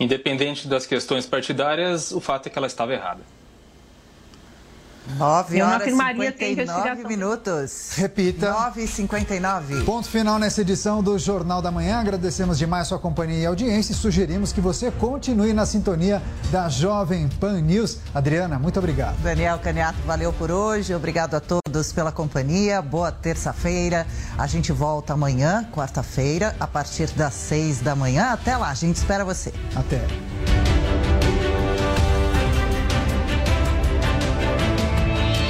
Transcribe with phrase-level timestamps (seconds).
[0.00, 3.20] Independente das questões partidárias, o fato é que ela estava errada.
[5.16, 7.90] 9 Eu não horas e afirmaria que a 59 investigação- minutos.
[7.96, 8.50] Repita.
[8.52, 11.98] 9 e 59 Ponto final nessa edição do Jornal da Manhã.
[12.00, 17.28] Agradecemos demais sua companhia e audiência e sugerimos que você continue na sintonia da Jovem
[17.40, 17.98] Pan News.
[18.14, 19.16] Adriana, muito obrigado.
[19.22, 20.94] Daniel Caniato, valeu por hoje.
[20.94, 22.80] Obrigado a todos pela companhia.
[22.80, 24.06] Boa terça-feira.
[24.38, 28.30] A gente volta amanhã, quarta-feira, a partir das 6 da manhã.
[28.32, 29.52] Até lá, a gente espera você.
[29.74, 30.69] Até.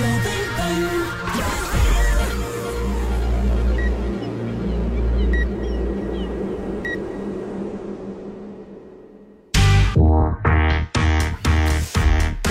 [0.00, 0.99] chưa thấy anh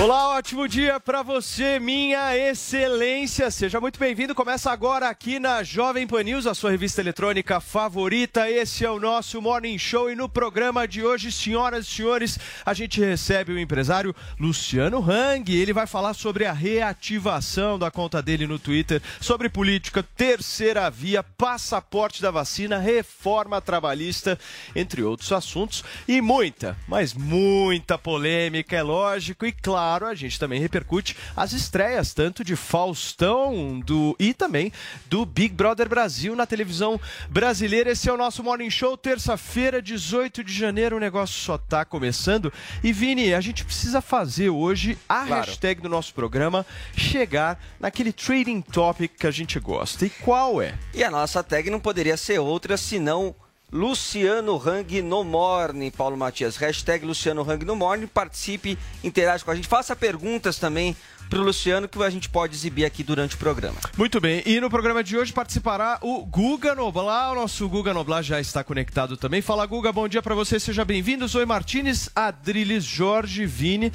[0.01, 3.51] Olá, ótimo dia para você, minha excelência.
[3.51, 4.33] Seja muito bem-vindo.
[4.33, 8.49] Começa agora aqui na Jovem Pan News, a sua revista eletrônica favorita.
[8.49, 12.73] Esse é o nosso Morning Show e no programa de hoje, senhoras e senhores, a
[12.73, 15.53] gente recebe o empresário Luciano Hang.
[15.53, 21.21] Ele vai falar sobre a reativação da conta dele no Twitter, sobre política, terceira via,
[21.21, 24.39] passaporte da vacina, reforma trabalhista,
[24.73, 30.59] entre outros assuntos e muita, mas muita polêmica, é lógico, e claro, a gente também
[30.59, 34.71] repercute as estreias tanto de Faustão do e também
[35.07, 37.91] do Big Brother Brasil na televisão brasileira.
[37.91, 40.97] Esse é o nosso Morning Show, terça-feira, 18 de janeiro.
[40.97, 42.51] O negócio só tá começando.
[42.83, 45.45] E Vini, a gente precisa fazer hoje a Claro.
[45.45, 50.05] hashtag do nosso programa chegar naquele trading topic que a gente gosta.
[50.05, 50.73] E qual é?
[50.93, 53.35] E a nossa tag não poderia ser outra senão
[53.71, 56.57] Luciano Hang no Morning, Paulo Matias.
[56.57, 58.07] Hashtag Luciano Hang no Morning.
[58.07, 59.67] Participe, interage com a gente.
[59.67, 60.95] Faça perguntas também
[61.29, 63.77] pro Luciano que a gente pode exibir aqui durante o programa.
[63.95, 67.31] Muito bem, e no programa de hoje participará o Guga Noblar.
[67.31, 69.41] O nosso Guga Noblar já está conectado também.
[69.41, 71.27] Fala, Guga, bom dia para você, seja bem-vindo.
[71.27, 73.93] Zoe Martinez, Adriles, Jorge, Vini.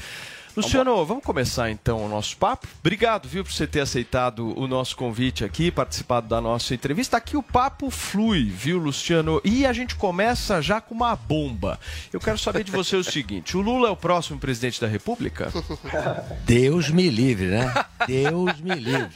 [0.56, 2.68] Luciano, vamos começar então o nosso papo.
[2.78, 7.16] Obrigado, viu, por você ter aceitado o nosso convite aqui, participado da nossa entrevista.
[7.16, 9.40] Aqui o papo flui, viu, Luciano?
[9.44, 11.78] E a gente começa já com uma bomba.
[12.12, 15.52] Eu quero saber de você o seguinte: o Lula é o próximo presidente da República?
[16.46, 17.72] Deus me livre, né?
[18.06, 19.10] Deus me livre.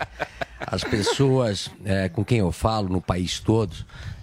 [0.59, 3.77] As pessoas é, com quem eu falo no país todo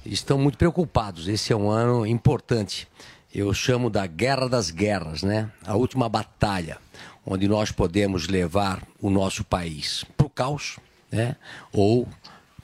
[0.05, 1.29] estão muito preocupados.
[1.29, 2.89] Esse é um ano importante.
[3.33, 5.49] Eu chamo da guerra das guerras, né?
[5.65, 6.77] A última batalha,
[7.25, 10.77] onde nós podemos levar o nosso país para o caos,
[11.11, 11.35] né?
[11.73, 12.07] Ou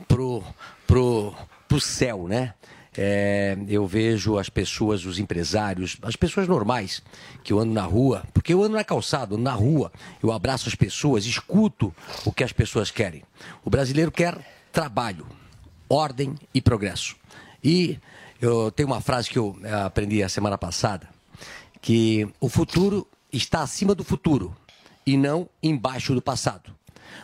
[0.07, 0.43] pro
[0.85, 1.33] pro
[1.67, 2.53] pro céu, né?
[2.97, 7.01] É, eu vejo as pessoas, os empresários, as pessoas normais
[7.41, 10.75] que eu ando na rua, porque eu ando na calçada, na rua, eu abraço as
[10.75, 11.95] pessoas, escuto
[12.25, 13.23] o que as pessoas querem.
[13.63, 14.37] O brasileiro quer
[14.73, 15.25] trabalho,
[15.87, 17.15] ordem e progresso.
[17.63, 17.97] E
[18.41, 21.07] eu tenho uma frase que eu eh, aprendi a semana passada,
[21.81, 24.53] que o futuro está acima do futuro
[25.11, 26.73] e não embaixo do passado.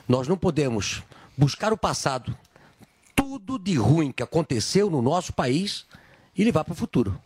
[0.09, 1.03] Nós não podemos
[1.37, 2.37] buscar o passado,
[3.15, 5.85] tudo de ruim que aconteceu no nosso país
[6.35, 7.17] e levar para o futuro.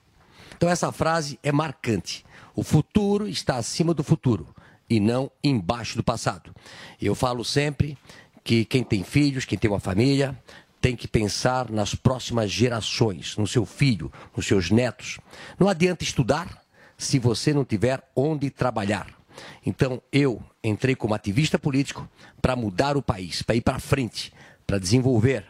[0.56, 2.24] Então essa frase é marcante.
[2.56, 4.54] O futuro está acima do futuro
[4.88, 6.54] e não embaixo do passado.
[7.02, 7.98] Eu falo sempre
[8.44, 10.40] que quem tem filhos, quem tem uma família,
[10.80, 15.20] tem que pensar nas próximas gerações, no seu filho, nos seus netos.
[15.58, 16.62] Não adianta estudar
[17.00, 19.21] se você não tiver onde trabalhar.
[19.66, 22.08] Então eu entrei como ativista político
[22.42, 24.34] para mudar o país, para ir para frente,
[24.66, 25.46] para desenvolver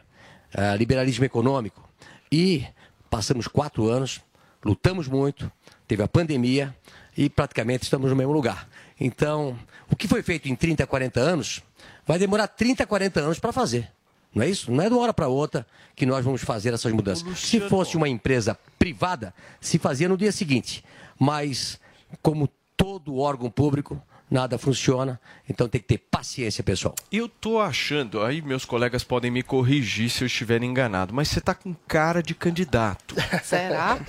[0.53, 1.87] ah, liberalismo econômico.
[2.31, 2.65] E
[3.09, 4.21] passamos quatro anos,
[4.63, 5.51] lutamos muito,
[5.87, 6.75] teve a pandemia
[7.17, 8.67] e praticamente estamos no mesmo lugar.
[8.99, 9.57] Então,
[9.89, 11.61] o que foi feito em 30, 40 anos,
[12.05, 13.91] vai demorar 30, 40 anos para fazer.
[14.33, 14.71] Não é isso?
[14.71, 17.37] Não é de uma hora para outra que nós vamos fazer essas mudanças.
[17.37, 20.83] Se fosse uma empresa privada, se fazia no dia seguinte.
[21.19, 21.79] Mas,
[22.21, 22.49] como
[22.81, 25.21] todo órgão público, nada funciona.
[25.47, 26.95] Então tem que ter paciência, pessoal.
[27.11, 31.39] Eu tô achando, aí meus colegas podem me corrigir se eu estiver enganado, mas você
[31.39, 33.13] tá com cara de candidato.
[33.43, 33.99] Será?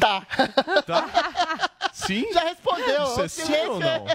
[0.00, 0.26] Tá.
[0.86, 1.70] Tá?
[1.92, 2.32] Sim?
[2.32, 3.04] Já respondeu.
[3.04, 4.06] Isso é O sim ou não?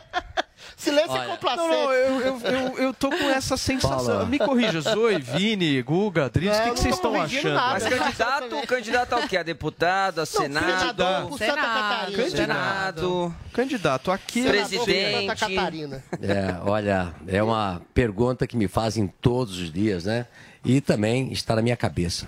[0.83, 1.27] Silêncio Olha.
[1.29, 1.67] complacente.
[1.67, 4.05] Não, não, eu, eu, eu, eu tô com essa sensação.
[4.05, 4.25] Fala.
[4.25, 7.53] Me corrija, Zoe, Vini, Guga, Driz, o que, que vocês estão achando?
[7.53, 7.73] nada.
[7.73, 9.37] Mas candidato, candidato ao quê?
[9.37, 11.57] A deputado, a senado, Santa Senado.
[11.57, 12.29] Catarina.
[12.29, 14.43] senado, Candidato aqui.
[14.43, 15.27] Por Presidente.
[15.27, 16.03] Santa Catarina.
[16.21, 20.25] É, olha, é uma pergunta que me fazem todos os dias, né?
[20.65, 22.27] E também está na minha cabeça.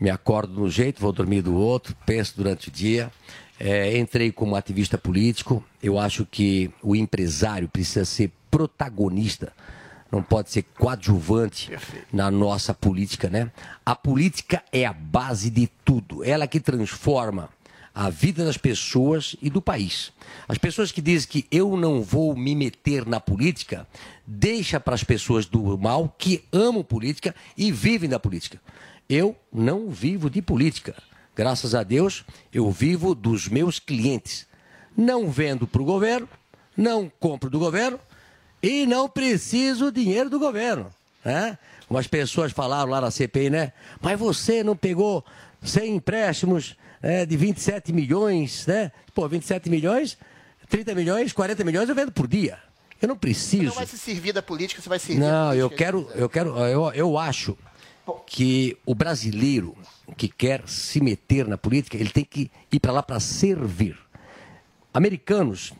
[0.00, 3.10] Me acordo de um jeito, vou dormir do outro, penso durante o dia.
[3.64, 5.64] É, entrei como ativista político.
[5.80, 9.52] Eu acho que o empresário precisa ser protagonista,
[10.10, 11.70] não pode ser coadjuvante
[12.12, 13.52] na nossa política, né?
[13.86, 16.24] A política é a base de tudo.
[16.24, 17.50] Ela que transforma
[17.94, 20.12] a vida das pessoas e do país.
[20.48, 23.86] As pessoas que dizem que eu não vou me meter na política,
[24.26, 28.60] deixa para as pessoas do mal que amam política e vivem da política.
[29.08, 30.96] Eu não vivo de política.
[31.34, 34.46] Graças a Deus, eu vivo dos meus clientes.
[34.96, 36.28] Não vendo para o governo,
[36.76, 37.98] não compro do governo
[38.62, 40.90] e não preciso dinheiro do governo.
[41.24, 41.58] Né?
[41.88, 43.72] Umas pessoas falaram lá na CPI, né?
[44.00, 45.24] Mas você não pegou
[45.62, 48.92] 100 empréstimos né, de 27 milhões, né?
[49.14, 50.18] Pô, 27 milhões,
[50.68, 52.58] 30 milhões, 40 milhões eu vendo por dia.
[53.00, 53.64] Eu não Você preciso.
[53.64, 56.92] não vai se servir da política, você vai servir Não, eu quero, eu quero, eu,
[56.92, 57.58] eu acho
[58.26, 59.76] que o brasileiro
[60.16, 63.96] que quer se meter na política, ele tem que ir para lá para servir.
[64.92, 65.72] Americanos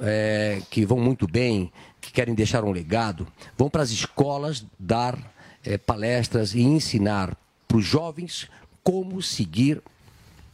[0.00, 3.26] é, que vão muito bem, que querem deixar um legado,
[3.56, 5.18] vão para as escolas dar
[5.64, 7.36] é, palestras e ensinar
[7.66, 8.48] para os jovens
[8.82, 9.82] como seguir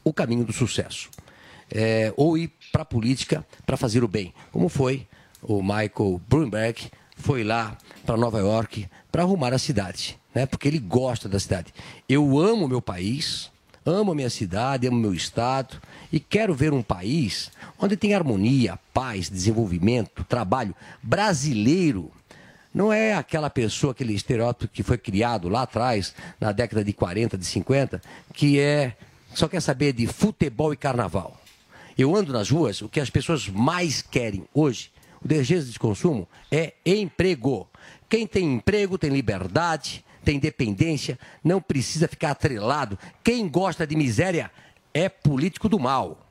[0.05, 1.11] o caminho do sucesso.
[1.71, 5.07] É, ou ir para a política para fazer o bem, como foi
[5.43, 6.91] o Michael Bloomberg,
[7.21, 10.47] foi lá para Nova York para arrumar a cidade, né?
[10.47, 11.73] porque ele gosta da cidade.
[12.09, 13.51] Eu amo meu país,
[13.85, 15.81] amo a minha cidade, amo meu estado
[16.13, 22.11] e quero ver um país onde tem harmonia, paz, desenvolvimento, trabalho brasileiro.
[22.73, 27.37] Não é aquela pessoa, aquele estereótipo que foi criado lá atrás, na década de 40,
[27.37, 28.01] de 50,
[28.33, 28.97] que é
[29.35, 31.41] só quer saber de futebol e carnaval.
[31.99, 34.91] Eu ando nas ruas, o que as pessoas mais querem hoje,
[35.23, 37.69] o desejo de consumo, é emprego.
[38.09, 42.99] Quem tem emprego tem liberdade, tem independência, não precisa ficar atrelado.
[43.23, 44.51] Quem gosta de miséria
[44.93, 46.27] é político do mal.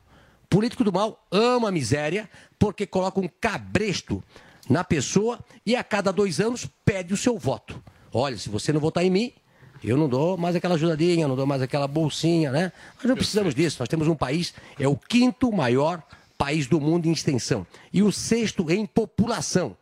[0.48, 2.28] Político do mal ama a miséria
[2.58, 4.22] porque coloca um cabresto
[4.68, 7.82] na pessoa e a cada dois anos pede o seu voto.
[8.12, 9.32] Olha, se você não votar em mim,
[9.82, 12.72] eu não dou mais aquela ajudadinha, não dou mais aquela bolsinha, né?
[12.96, 13.76] Nós não precisamos disso.
[13.80, 16.02] Nós temos um país, é o quinto maior
[16.40, 19.76] país do mundo em extensão e o sexto em população.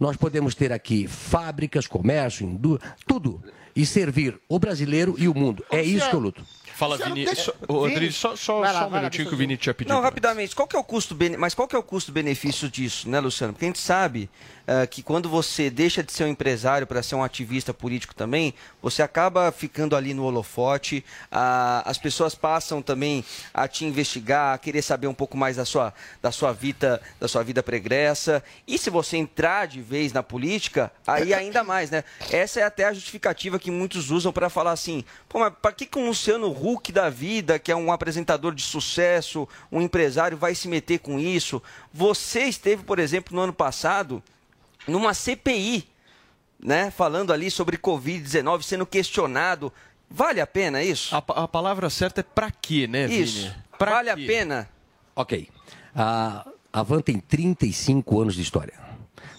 [0.00, 3.40] Nós podemos ter aqui fábricas, comércio, indústria, tudo
[3.74, 5.64] e servir o brasileiro e o mundo.
[5.70, 6.44] É isso que eu luto.
[6.82, 7.24] Fala, Você Vini.
[7.24, 7.54] deixa-
[7.86, 9.94] Adri, só, só, lá, só um lá, minutinho deixa que o Vini tinha pedido.
[9.94, 13.08] Não, rapidamente, qual que é o custo bene- mas qual que é o custo-benefício disso,
[13.08, 13.52] né, Luciano?
[13.52, 14.28] Porque a gente sabe
[14.64, 18.54] eh, que quando você deixa de ser um empresário para ser um ativista político também,
[18.80, 24.58] você acaba ficando ali no holofote, ah, as pessoas passam também a te investigar, a
[24.58, 28.40] querer saber um pouco mais da sua, da sua vida, da sua vida pregressa.
[28.66, 32.04] E se você entrar de vez na política, aí ainda mais, né?
[32.30, 35.86] Essa é até a justificativa que muitos usam para falar assim, pô, mas para que,
[35.86, 40.54] que um Luciano Huck da vida, que é um apresentador de sucesso, um empresário, vai
[40.54, 41.62] se meter com isso?
[41.92, 44.22] Você esteve, por exemplo, no ano passado,
[44.86, 45.88] numa CPI,
[46.62, 46.90] né?
[46.90, 49.72] Falando ali sobre Covid-19, sendo questionado.
[50.08, 51.14] Vale a pena isso?
[51.14, 53.22] A, a palavra certa é pra quê, né, Vini?
[53.22, 53.54] Isso.
[53.78, 54.22] Pra vale quê?
[54.22, 54.68] a pena?
[55.16, 55.48] Ok.
[55.94, 58.74] A, a Van tem 35 anos de história.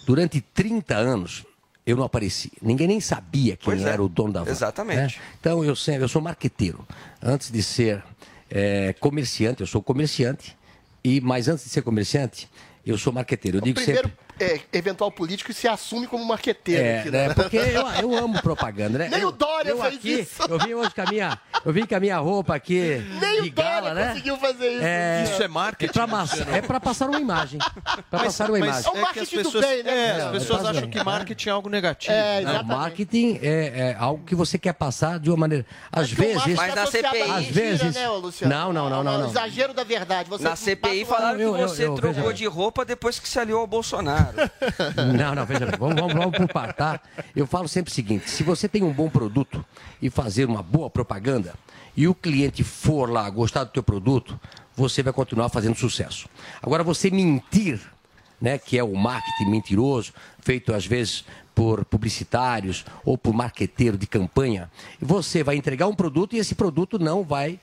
[0.05, 1.45] Durante 30 anos,
[1.85, 2.51] eu não apareci.
[2.61, 3.89] Ninguém nem sabia quem Pois é.
[3.89, 4.51] era o dono da Van.
[4.51, 4.97] Exatamente.
[5.17, 5.23] né?
[5.39, 6.85] Então, eu, sempre, eu sou marqueteiro.
[7.21, 8.03] Antes de ser
[8.49, 10.55] eh, comerciante, eu sou comerciante.
[11.03, 12.49] E, mas antes de ser comerciante,
[12.85, 13.57] eu sou marqueteiro.
[13.57, 14.22] Eu O digo primeiro sempre...
[14.39, 16.81] é, eventual político e se assume como marqueteiro.
[16.83, 17.33] É, aqui, né?
[17.33, 19.09] Porque eu, eu amo propaganda, né?
[19.09, 20.41] Nem eu, o Dória eu fez aqui, isso.
[20.49, 23.49] Eu vim hoje com a minha, eu vim com a minha roupa aqui Nem de
[23.49, 24.07] o Dória gala, né?
[24.09, 24.83] conseguiu fazer isso.
[24.83, 26.57] É, Isso é marketing, É pra, massa- Luciano.
[26.57, 27.59] é pra passar uma imagem.
[28.09, 28.85] Pra passar uma Mas imagem.
[28.85, 30.97] É o é que as marketing do pessoas, bem, né, é, as pessoas acham que
[30.97, 31.03] né?
[31.03, 32.13] marketing é algo negativo.
[32.13, 32.77] É, Não, exatamente.
[32.77, 35.65] marketing é, é algo que você quer passar de uma maneira.
[35.91, 36.55] Às vezes.
[36.55, 38.53] Mas é na CPI, Às vezes- Né, Luciano?
[38.53, 39.29] Não, não, não, É não, não.
[39.29, 40.29] exagero da verdade.
[40.29, 44.22] Você Na CPI falaram que você trocou de roupa depois que se aliou ao Bolsonaro.
[45.17, 46.99] Não, não, veja bem, vamos, vamos, vamos par, tá?
[47.35, 49.63] Eu falo sempre o seguinte: se você tem um bom produto
[50.01, 51.53] e fazer uma boa propaganda,
[51.95, 54.39] e o cliente for lá gostar do teu produto,
[54.75, 56.27] você vai continuar fazendo sucesso.
[56.61, 57.79] Agora, você mentir,
[58.41, 64.07] né, que é o marketing mentiroso, feito às vezes por publicitários ou por marqueteiro de
[64.07, 67.59] campanha, você vai entregar um produto e esse produto não vai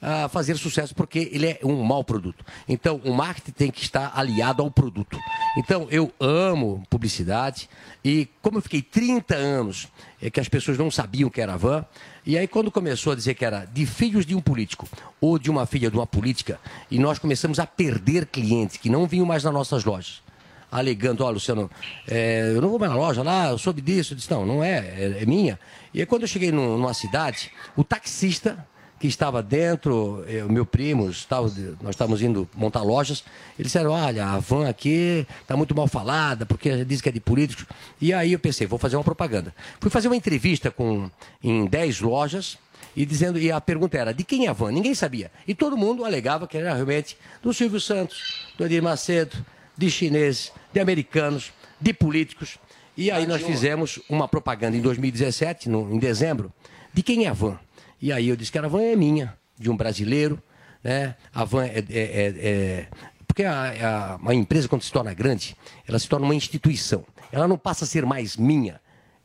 [0.00, 2.44] a fazer sucesso porque ele é um mau produto.
[2.68, 5.18] Então, o marketing tem que estar aliado ao produto.
[5.56, 7.68] Então, eu amo publicidade
[8.04, 9.88] e como eu fiquei 30 anos
[10.20, 11.84] é que as pessoas não sabiam que era van,
[12.24, 14.86] e aí quando começou a dizer que era de filhos de um político
[15.20, 16.60] ou de uma filha de uma política,
[16.90, 20.22] e nós começamos a perder clientes que não vinham mais nas nossas lojas
[20.68, 21.70] alegando, ó, Luciano,
[22.08, 24.12] é, eu não vou mais na loja lá, eu soube disso.
[24.12, 25.58] Eu disse, não, não é, é, é minha.
[25.94, 28.66] E aí quando eu cheguei num- numa cidade, o taxista
[28.98, 33.22] que estava dentro, eh, o meu primo, estava, nós estávamos indo montar lojas,
[33.58, 37.20] eles disseram, olha, a van aqui está muito mal falada, porque diz que é de
[37.20, 37.66] políticos.
[38.00, 39.54] E aí eu pensei, vou fazer uma propaganda.
[39.80, 41.10] Fui fazer uma entrevista com,
[41.42, 42.58] em 10 lojas,
[42.94, 44.72] e dizendo e a pergunta era de quem é a van?
[44.72, 45.30] Ninguém sabia.
[45.46, 49.36] E todo mundo alegava que era realmente do Silvio Santos do Edir Macedo
[49.76, 52.56] de chineses de americanos de políticos.
[52.96, 56.50] E aí nós fizemos uma propaganda em 2017 no, em dezembro
[56.94, 57.58] de quem é a van
[58.00, 60.42] e aí eu disse que a van é minha de um brasileiro
[60.84, 61.16] né?
[61.34, 62.88] A van é, é- é- é-
[63.26, 67.04] porque a, a- uma empresa quando se torna grande ela se torna uma instituição.
[67.32, 68.80] Ela não passa a ser mais minha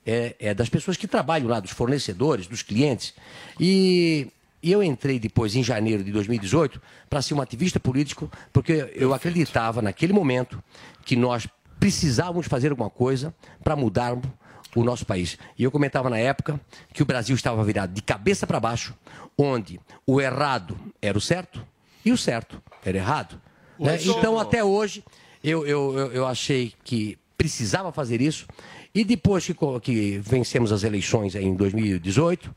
[0.05, 3.13] é, é das pessoas que trabalham lá, dos fornecedores, dos clientes.
[3.59, 4.27] E,
[4.63, 9.13] e eu entrei depois, em janeiro de 2018, para ser um ativista político, porque eu
[9.13, 10.63] acreditava naquele momento
[11.05, 11.47] que nós
[11.79, 14.17] precisávamos fazer alguma coisa para mudar
[14.75, 15.37] o nosso país.
[15.57, 16.59] E eu comentava na época
[16.93, 18.95] que o Brasil estava virado de cabeça para baixo,
[19.37, 21.65] onde o errado era o certo
[22.05, 23.41] e o certo era errado.
[23.79, 23.97] né?
[24.03, 25.03] Então, até hoje,
[25.43, 28.47] eu, eu, eu, achei que precisava fazer isso.
[28.93, 32.53] E depois que, que vencemos as eleições em 2018,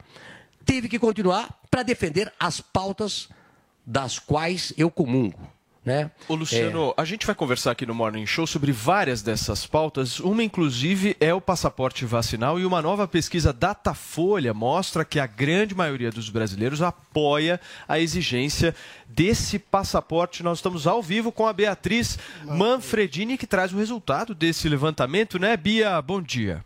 [0.65, 3.29] tive que continuar para defender as pautas
[3.87, 5.39] das quais eu comungo.
[5.85, 6.11] Né?
[6.29, 10.19] Ô Luciano, a gente vai conversar aqui no Morning Show sobre várias dessas pautas.
[10.19, 15.75] Uma, inclusive, é o passaporte vacinal e uma nova pesquisa Datafolha mostra que a grande
[15.75, 18.75] maioria dos brasileiros apoia a exigência
[19.07, 20.43] desse passaporte.
[20.43, 25.55] Nós estamos ao vivo com a Beatriz Manfredini, que traz o resultado desse levantamento, né,
[25.55, 26.01] Bia?
[26.01, 26.65] Bom dia.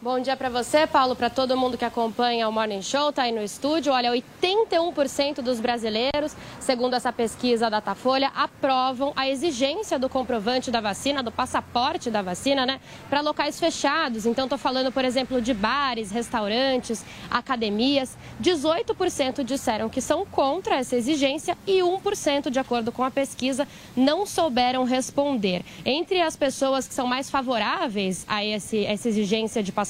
[0.00, 3.32] Bom dia para você, Paulo, para todo mundo que acompanha o Morning Show, tá aí
[3.32, 3.92] no estúdio.
[3.92, 10.80] Olha, 81% dos brasileiros, segundo essa pesquisa da Datafolha, aprovam a exigência do comprovante da
[10.80, 14.24] vacina, do passaporte da vacina, né, para locais fechados.
[14.24, 18.16] Então, estou falando, por exemplo, de bares, restaurantes, academias.
[18.40, 24.24] 18% disseram que são contra essa exigência e 1%, de acordo com a pesquisa, não
[24.24, 25.64] souberam responder.
[25.84, 29.87] Entre as pessoas que são mais favoráveis a esse, essa exigência de passaporte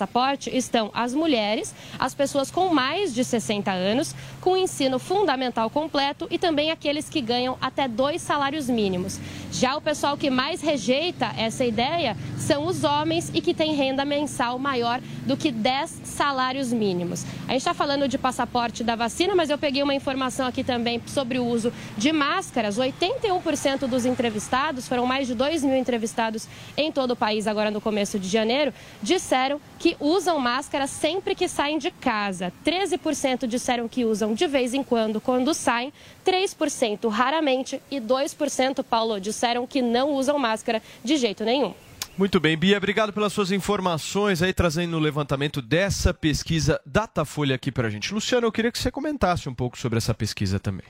[0.52, 6.38] estão as mulheres, as pessoas com mais de 60 anos, com ensino fundamental completo e
[6.38, 9.18] também aqueles que ganham até dois salários mínimos.
[9.50, 14.04] Já o pessoal que mais rejeita essa ideia são os homens e que têm renda
[14.04, 17.24] mensal maior do que 10 salários mínimos.
[17.46, 21.00] A gente está falando de passaporte da vacina, mas eu peguei uma informação aqui também
[21.06, 22.78] sobre o uso de máscaras.
[22.78, 27.80] 81% dos entrevistados, foram mais de 2 mil entrevistados em todo o país agora no
[27.80, 32.52] começo de janeiro, disseram que usam máscara sempre que saem de casa.
[32.64, 35.92] 13% disseram que usam de vez em quando, quando saem.
[36.26, 41.72] 3% raramente e 2%, Paulo, disseram que não usam máscara de jeito nenhum.
[42.18, 47.70] Muito bem, Bia, obrigado pelas suas informações aí, trazendo o levantamento dessa pesquisa Datafolha aqui
[47.70, 48.12] pra gente.
[48.12, 50.84] Luciano, eu queria que você comentasse um pouco sobre essa pesquisa também.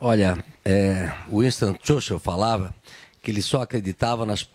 [0.00, 2.74] Olha, é, Winston Churchill falava
[3.22, 4.48] que ele só acreditava nas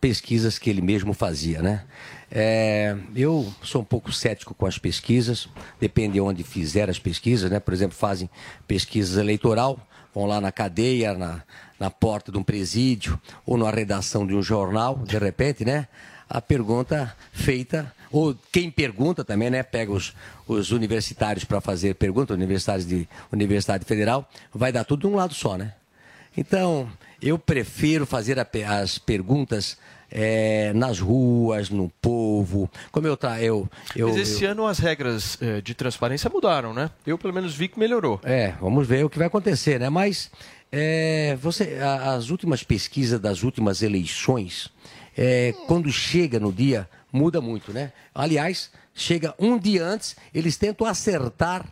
[0.00, 1.84] pesquisas que ele mesmo fazia, né?
[2.32, 5.48] É, eu sou um pouco cético com as pesquisas,
[5.80, 7.58] depende de onde fizer as pesquisas, né?
[7.58, 8.30] Por exemplo, fazem
[8.68, 9.80] pesquisas eleitoral,
[10.14, 11.42] vão lá na cadeia, na,
[11.78, 15.88] na porta de um presídio ou na redação de um jornal, de repente, né?
[16.28, 19.64] A pergunta feita, ou quem pergunta também, né?
[19.64, 20.14] Pega os,
[20.46, 25.34] os universitários para fazer pergunta, universitários de Universidade Federal, vai dar tudo de um lado
[25.34, 25.74] só, né?
[26.36, 26.88] Então,
[27.20, 28.46] eu prefiro fazer a,
[28.80, 29.76] as perguntas
[30.10, 32.70] é, nas ruas, no povo.
[32.90, 36.74] Como eu tá, eu, eu Mas esse eu, ano as regras eh, de transparência mudaram,
[36.74, 36.90] né?
[37.06, 38.20] Eu pelo menos vi que melhorou.
[38.24, 39.88] É, vamos ver o que vai acontecer, né?
[39.88, 40.30] Mas
[40.72, 44.70] é, você, a, as últimas pesquisas das últimas eleições,
[45.16, 47.92] é, quando chega no dia, muda muito, né?
[48.14, 51.64] Aliás, chega um dia antes, eles tentam acertar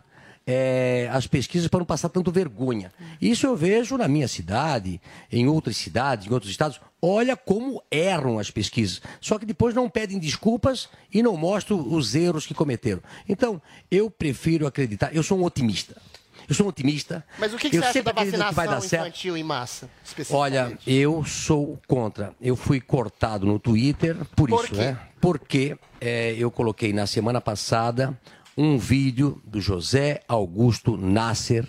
[0.51, 2.91] é, as pesquisas para não passar tanto vergonha.
[3.21, 4.99] Isso eu vejo na minha cidade,
[5.31, 6.81] em outras cidades, em outros estados.
[7.03, 9.03] Olha como erram as pesquisas.
[9.21, 13.03] Só que depois não pedem desculpas e não mostram os erros que cometeram.
[13.29, 15.15] Então, eu prefiro acreditar.
[15.15, 16.01] Eu sou um otimista.
[16.49, 17.23] Eu sou um otimista.
[17.39, 19.03] Mas o que, que eu você acha da acredito que vai vacinação dar certo.
[19.03, 19.91] infantil em massa?
[20.31, 22.35] Olha, eu sou contra.
[22.41, 24.81] Eu fui cortado no Twitter por, Por isso, quê?
[24.81, 24.99] né?
[25.21, 28.19] Porque é, eu coloquei na semana passada
[28.61, 31.65] um vídeo do José Augusto Nasser,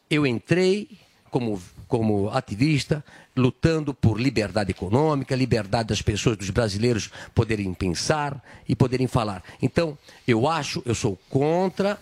[0.09, 0.89] Eu entrei
[1.31, 3.01] como, como ativista,
[3.35, 9.43] lutando por liberdade econômica, liberdade das pessoas, dos brasileiros poderem pensar e poderem falar.
[9.61, 9.97] Então,
[10.27, 11.99] eu acho, eu sou contra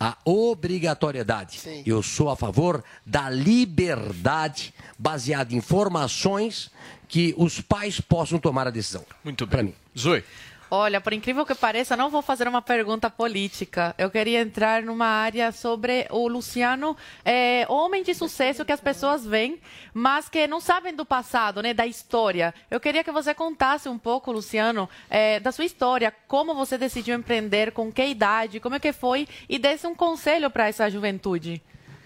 [0.00, 1.60] a obrigatoriedade.
[1.84, 6.70] Eu sou a favor da liberdade baseada em informações
[7.06, 9.04] que os pais possam tomar a decisão.
[9.22, 9.50] Muito bem.
[9.50, 9.74] Para mim.
[9.98, 10.24] Zoe.
[10.72, 13.92] Olha, por incrível que pareça, não vou fazer uma pergunta política.
[13.98, 19.26] Eu queria entrar numa área sobre o Luciano, é, homem de sucesso que as pessoas
[19.26, 19.58] veem,
[19.92, 22.54] mas que não sabem do passado, né, da história.
[22.70, 27.16] Eu queria que você contasse um pouco, Luciano, é, da sua história, como você decidiu
[27.16, 31.60] empreender, com que idade, como é que foi, e desse um conselho para essa juventude.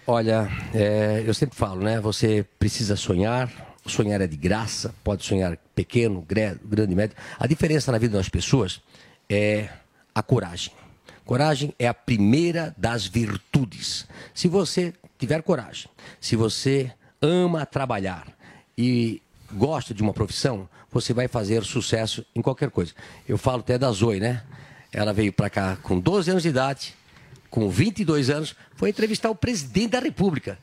[0.07, 1.99] Olha, é, eu sempre falo, né?
[1.99, 3.74] Você precisa sonhar.
[3.85, 4.93] Sonhar é de graça.
[5.03, 7.15] Pode sonhar pequeno, grande, médio.
[7.39, 8.81] A diferença na vida das pessoas
[9.29, 9.69] é
[10.13, 10.73] a coragem.
[11.23, 14.07] Coragem é a primeira das virtudes.
[14.33, 18.27] Se você tiver coragem, se você ama trabalhar
[18.77, 19.21] e
[19.51, 22.93] gosta de uma profissão, você vai fazer sucesso em qualquer coisa.
[23.27, 24.43] Eu falo até da Zoe, né?
[24.91, 26.95] Ela veio para cá com 12 anos de idade,
[27.49, 30.59] com 22 anos, foi entrevistar o presidente da República.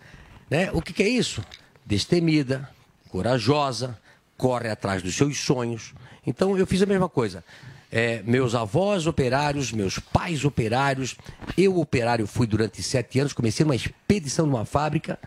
[0.50, 0.70] Né?
[0.72, 1.44] O que, que é isso?
[1.84, 2.68] Destemida,
[3.12, 3.98] corajosa,
[4.38, 5.92] corre atrás dos seus sonhos.
[6.26, 7.44] Então eu fiz a mesma coisa.
[7.90, 11.14] É, meus avós operários, meus pais operários,
[11.58, 15.18] eu operário fui durante sete anos, comecei numa expedição numa fábrica,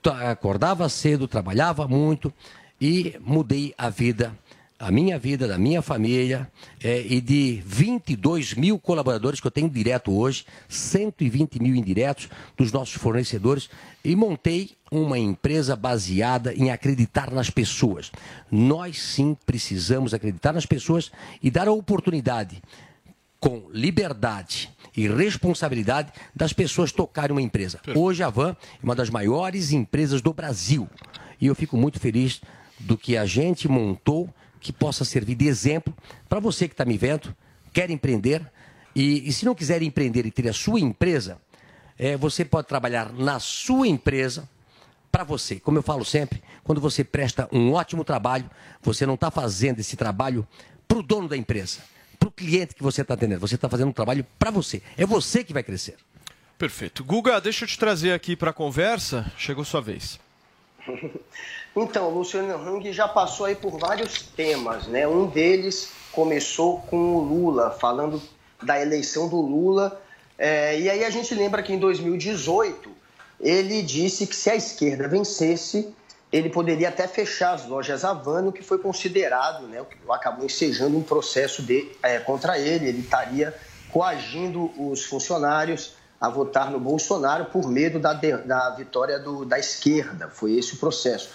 [0.00, 2.32] tra- acordava cedo, trabalhava muito
[2.80, 4.32] e mudei a vida,
[4.78, 6.48] a minha vida, da minha família
[6.80, 12.70] eh, e de 22 mil colaboradores que eu tenho direto hoje, 120 mil indiretos dos
[12.70, 13.68] nossos fornecedores
[14.04, 18.12] e montei uma empresa baseada em acreditar nas pessoas.
[18.50, 21.10] Nós sim precisamos acreditar nas pessoas
[21.42, 22.62] e dar a oportunidade
[23.40, 27.80] com liberdade e responsabilidade das pessoas tocarem uma empresa.
[27.96, 30.88] Hoje a Van é uma das maiores empresas do Brasil
[31.40, 32.40] e eu fico muito feliz
[32.78, 35.94] do que a gente montou que possa servir de exemplo
[36.28, 37.34] para você que está me vendo,
[37.72, 38.42] quer empreender
[38.94, 41.38] e, e se não quiser empreender e ter a sua empresa,
[41.98, 44.48] eh, você pode trabalhar na sua empresa
[45.10, 45.60] para você.
[45.60, 48.50] Como eu falo sempre, quando você presta um ótimo trabalho,
[48.82, 50.46] você não está fazendo esse trabalho
[50.86, 51.80] para o dono da empresa,
[52.18, 53.40] para o cliente que você está atendendo.
[53.40, 54.82] Você está fazendo um trabalho para você.
[54.96, 55.96] É você que vai crescer.
[56.58, 57.04] Perfeito.
[57.04, 59.30] Guga, deixa eu te trazer aqui para a conversa.
[59.36, 60.18] Chegou sua vez.
[61.82, 65.06] Então, o Luciano Hang já passou aí por vários temas, né?
[65.06, 68.20] Um deles começou com o Lula, falando
[68.62, 70.00] da eleição do Lula.
[70.36, 72.90] É, e aí a gente lembra que em 2018
[73.40, 75.94] ele disse que se a esquerda vencesse,
[76.32, 79.80] ele poderia até fechar as lojas Havano, que foi considerado, né?
[79.80, 82.88] o que Acabou ensejando um processo de, é, contra ele.
[82.88, 83.54] Ele estaria
[83.92, 90.28] coagindo os funcionários a votar no Bolsonaro por medo da, da vitória do- da esquerda.
[90.28, 91.30] Foi esse o processo.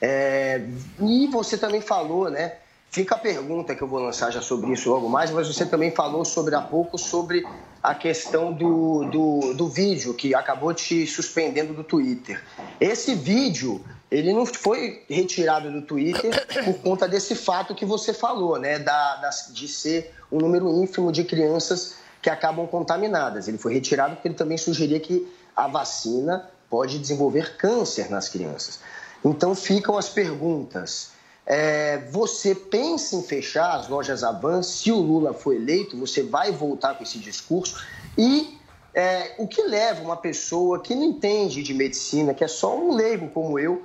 [0.00, 0.62] É,
[1.00, 2.54] e você também falou, né?
[2.90, 5.90] Fica a pergunta que eu vou lançar já sobre isso logo mais, mas você também
[5.90, 7.46] falou sobre há pouco sobre
[7.82, 12.42] a questão do, do, do vídeo que acabou te suspendendo do Twitter.
[12.80, 18.58] Esse vídeo, ele não foi retirado do Twitter por conta desse fato que você falou,
[18.58, 18.78] né?
[18.78, 23.46] Da, da, de ser um número ínfimo de crianças que acabam contaminadas.
[23.46, 28.80] Ele foi retirado porque ele também sugeria que a vacina pode desenvolver câncer nas crianças.
[29.28, 31.10] Então ficam as perguntas.
[31.44, 35.96] É, você pensa em fechar as lojas Avan se o Lula for eleito?
[35.98, 37.80] Você vai voltar com esse discurso?
[38.18, 38.58] E
[38.92, 42.94] é, o que leva uma pessoa que não entende de medicina, que é só um
[42.94, 43.84] leigo como eu,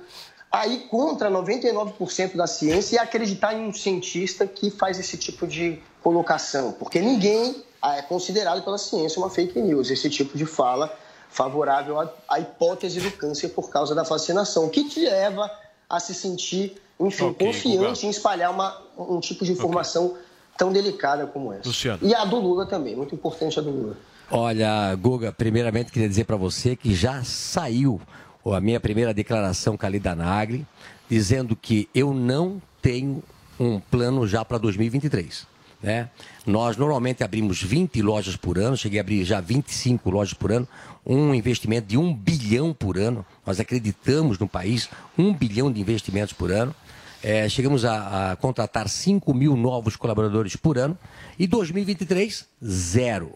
[0.50, 5.46] a ir contra 99% da ciência e acreditar em um cientista que faz esse tipo
[5.46, 6.72] de colocação?
[6.72, 10.94] Porque ninguém é considerado pela ciência uma fake news, esse tipo de fala
[11.32, 14.66] favorável à, à hipótese do câncer por causa da vacinação.
[14.66, 15.50] O que te leva
[15.88, 18.06] a se sentir, enfim, okay, confiante Guga.
[18.06, 20.22] em espalhar uma, um tipo de informação okay.
[20.58, 21.68] tão delicada como essa?
[21.68, 21.98] Luciano.
[22.02, 23.96] E a do Lula também, muito importante a do Lula.
[24.30, 28.00] Olha, Guga, primeiramente queria dizer para você que já saiu
[28.46, 30.66] a minha primeira declaração com a Lida Nagli,
[31.08, 33.22] dizendo que eu não tenho
[33.58, 35.46] um plano já para 2023.
[35.82, 36.08] Né?
[36.46, 40.68] Nós normalmente abrimos 20 lojas por ano, cheguei a abrir já 25 lojas por ano,
[41.04, 43.26] um investimento de um bilhão por ano.
[43.44, 46.74] Nós acreditamos no país, um bilhão de investimentos por ano.
[47.22, 50.96] É, chegamos a, a, contratar 5 mil novos colaboradores por ano
[51.38, 53.32] e 2023, zero.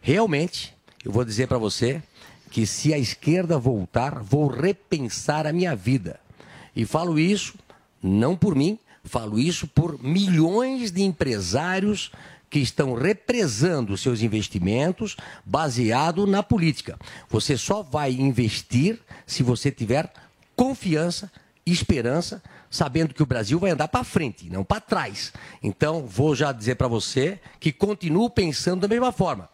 [0.00, 2.02] Realmente, eu vou dizer para você
[2.50, 6.18] que se a esquerda voltar, vou repensar a minha vida.
[6.74, 7.54] E falo isso
[8.02, 12.12] não por mim, Falo isso por milhões de empresários
[12.50, 16.98] que estão represando seus investimentos baseado na política.
[17.28, 20.10] Você só vai investir se você tiver
[20.56, 21.30] confiança,
[21.66, 25.32] esperança, sabendo que o Brasil vai andar para frente, não para trás.
[25.62, 29.48] Então, vou já dizer para você que continuo pensando da mesma forma.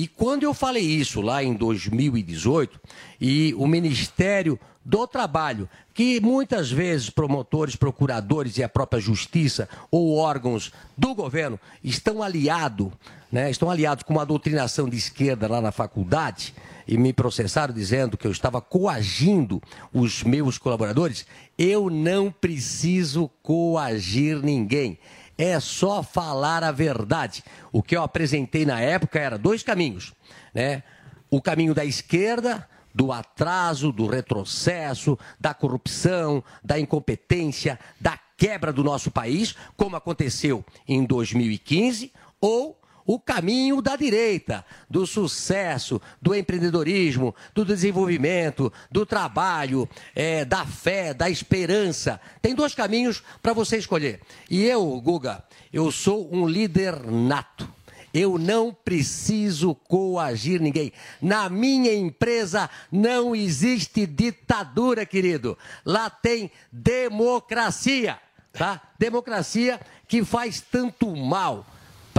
[0.00, 2.80] E quando eu falei isso lá em 2018,
[3.20, 10.16] e o Ministério do Trabalho, que muitas vezes promotores, procuradores e a própria justiça ou
[10.16, 12.88] órgãos do governo estão aliados,
[13.30, 16.54] né, estão aliados com uma doutrinação de esquerda lá na faculdade
[16.88, 21.26] e me processaram dizendo que eu estava coagindo os meus colaboradores,
[21.58, 24.98] eu não preciso coagir ninguém
[25.42, 27.42] é só falar a verdade.
[27.72, 30.12] O que eu apresentei na época era dois caminhos,
[30.54, 30.82] né?
[31.30, 38.84] O caminho da esquerda, do atraso, do retrocesso, da corrupção, da incompetência, da quebra do
[38.84, 42.79] nosso país, como aconteceu em 2015, ou
[43.12, 51.12] o caminho da direita, do sucesso, do empreendedorismo, do desenvolvimento, do trabalho, é, da fé,
[51.12, 52.20] da esperança.
[52.40, 54.20] Tem dois caminhos para você escolher.
[54.48, 55.42] E eu, Guga,
[55.72, 57.68] eu sou um líder nato.
[58.14, 60.92] Eu não preciso coagir ninguém.
[61.20, 65.58] Na minha empresa não existe ditadura, querido.
[65.84, 68.20] Lá tem democracia,
[68.52, 68.80] tá?
[68.96, 71.66] Democracia que faz tanto mal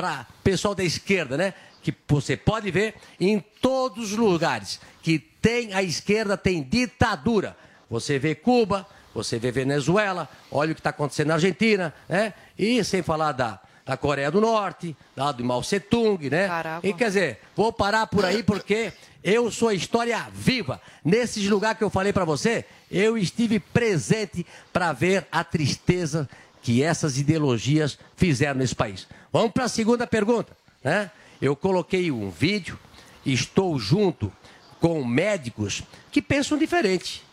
[0.02, 1.54] para pessoal da esquerda, né?
[1.84, 7.56] Que você pode ver em todos os lugares que tem a esquerda tem ditadura.
[7.88, 12.34] Você vê Cuba, você vê Venezuela, olha o que está acontecendo na Argentina, né?
[12.58, 16.48] E sem falar da, da Coreia do Norte, lá do Mao Tse Tung, né?
[16.84, 18.92] E quer dizer, vou parar por aí porque
[19.24, 20.82] eu sou a história viva.
[21.06, 26.28] Nesses lugares que eu falei para você, eu estive presente para ver a tristeza
[26.62, 29.08] que essas ideologias fizeram nesse país.
[29.32, 30.56] Vamos para a segunda pergunta.
[30.84, 31.10] Né?
[31.42, 32.78] Eu coloquei um vídeo,
[33.26, 34.32] estou junto
[34.80, 37.24] com médicos que pensam diferente.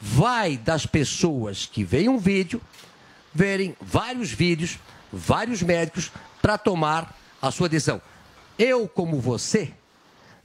[0.00, 2.60] Vai das pessoas que veem um vídeo,
[3.32, 4.78] verem vários vídeos,
[5.12, 8.00] vários médicos, para tomar a sua decisão.
[8.58, 9.72] Eu, como você,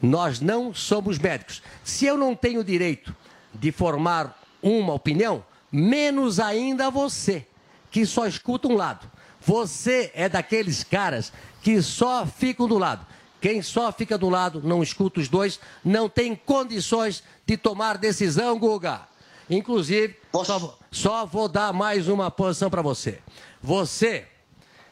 [0.01, 1.61] nós não somos médicos.
[1.83, 3.15] Se eu não tenho direito
[3.53, 7.45] de formar uma opinião, menos ainda você,
[7.89, 9.09] que só escuta um lado.
[9.41, 13.05] Você é daqueles caras que só ficam do lado.
[13.41, 18.59] Quem só fica do lado, não escuta os dois, não tem condições de tomar decisão,
[18.59, 19.01] Guga.
[19.49, 23.19] Inclusive, só, só, vou dar mais uma posição para você.
[23.61, 24.27] Você,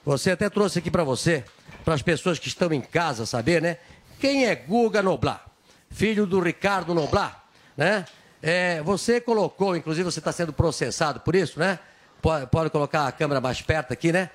[0.03, 1.43] você até trouxe aqui para você,
[1.83, 3.77] para as pessoas que estão em casa saber, né?
[4.19, 5.45] Quem é Guga Noblar?
[5.89, 7.43] Filho do Ricardo Noblar,
[7.75, 8.05] né?
[8.41, 11.79] É, você colocou, inclusive você está sendo processado por isso, né?
[12.27, 14.29] Pode, pode colocar a câmera mais perto aqui, né?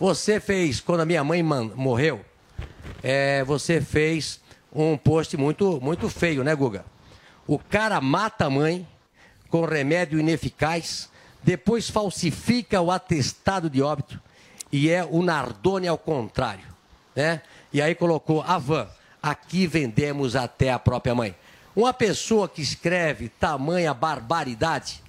[0.00, 2.20] Você fez, quando a minha mãe morreu,
[3.04, 4.40] é, você fez
[4.74, 6.84] um post muito, muito feio, né, Guga?
[7.46, 8.84] O cara mata a mãe
[9.48, 11.08] com remédio ineficaz,
[11.40, 14.20] depois falsifica o atestado de óbito
[14.72, 16.66] e é o Nardone ao contrário,
[17.14, 17.42] né?
[17.72, 18.88] E aí colocou a van,
[19.22, 21.32] aqui vendemos até a própria mãe.
[21.76, 25.00] Uma pessoa que escreve tamanha barbaridade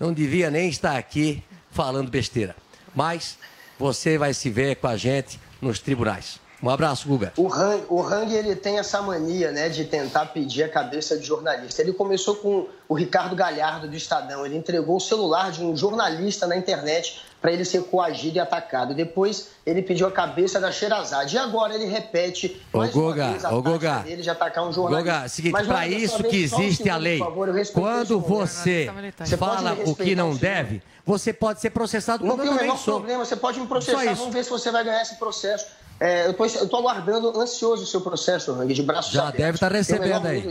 [0.00, 1.40] não devia nem estar aqui
[1.74, 2.56] falando besteira.
[2.94, 3.36] Mas
[3.78, 6.40] você vai se ver com a gente nos tribunais.
[6.64, 7.30] Um abraço, Guga.
[7.36, 11.26] O Hang, o Hang ele tem essa mania né, de tentar pedir a cabeça de
[11.26, 11.82] jornalista.
[11.82, 14.46] Ele começou com o Ricardo Galhardo do Estadão.
[14.46, 18.94] Ele entregou o celular de um jornalista na internet para ele ser coagido e atacado.
[18.94, 21.36] Depois ele pediu a cabeça da Sherazade.
[21.36, 23.98] E agora ele repete Ô, mais Guga, uma vez a ô, Guga.
[23.98, 25.12] dele de atacar um jornalista.
[25.12, 27.18] Guga, seguinte, Mas, para isso que só um existe a lei.
[27.18, 30.40] favor, Quando você Você fala o que não senhor?
[30.40, 32.94] deve, você pode ser processado Não como tem eu o menor sou.
[33.00, 34.14] problema, você pode me processar.
[34.14, 35.66] Vamos ver se você vai ganhar esse processo.
[36.00, 39.40] É, eu estou aguardando ansioso o seu processo, Hang, de braços Já abertos.
[39.40, 40.42] deve estar o recebendo aí.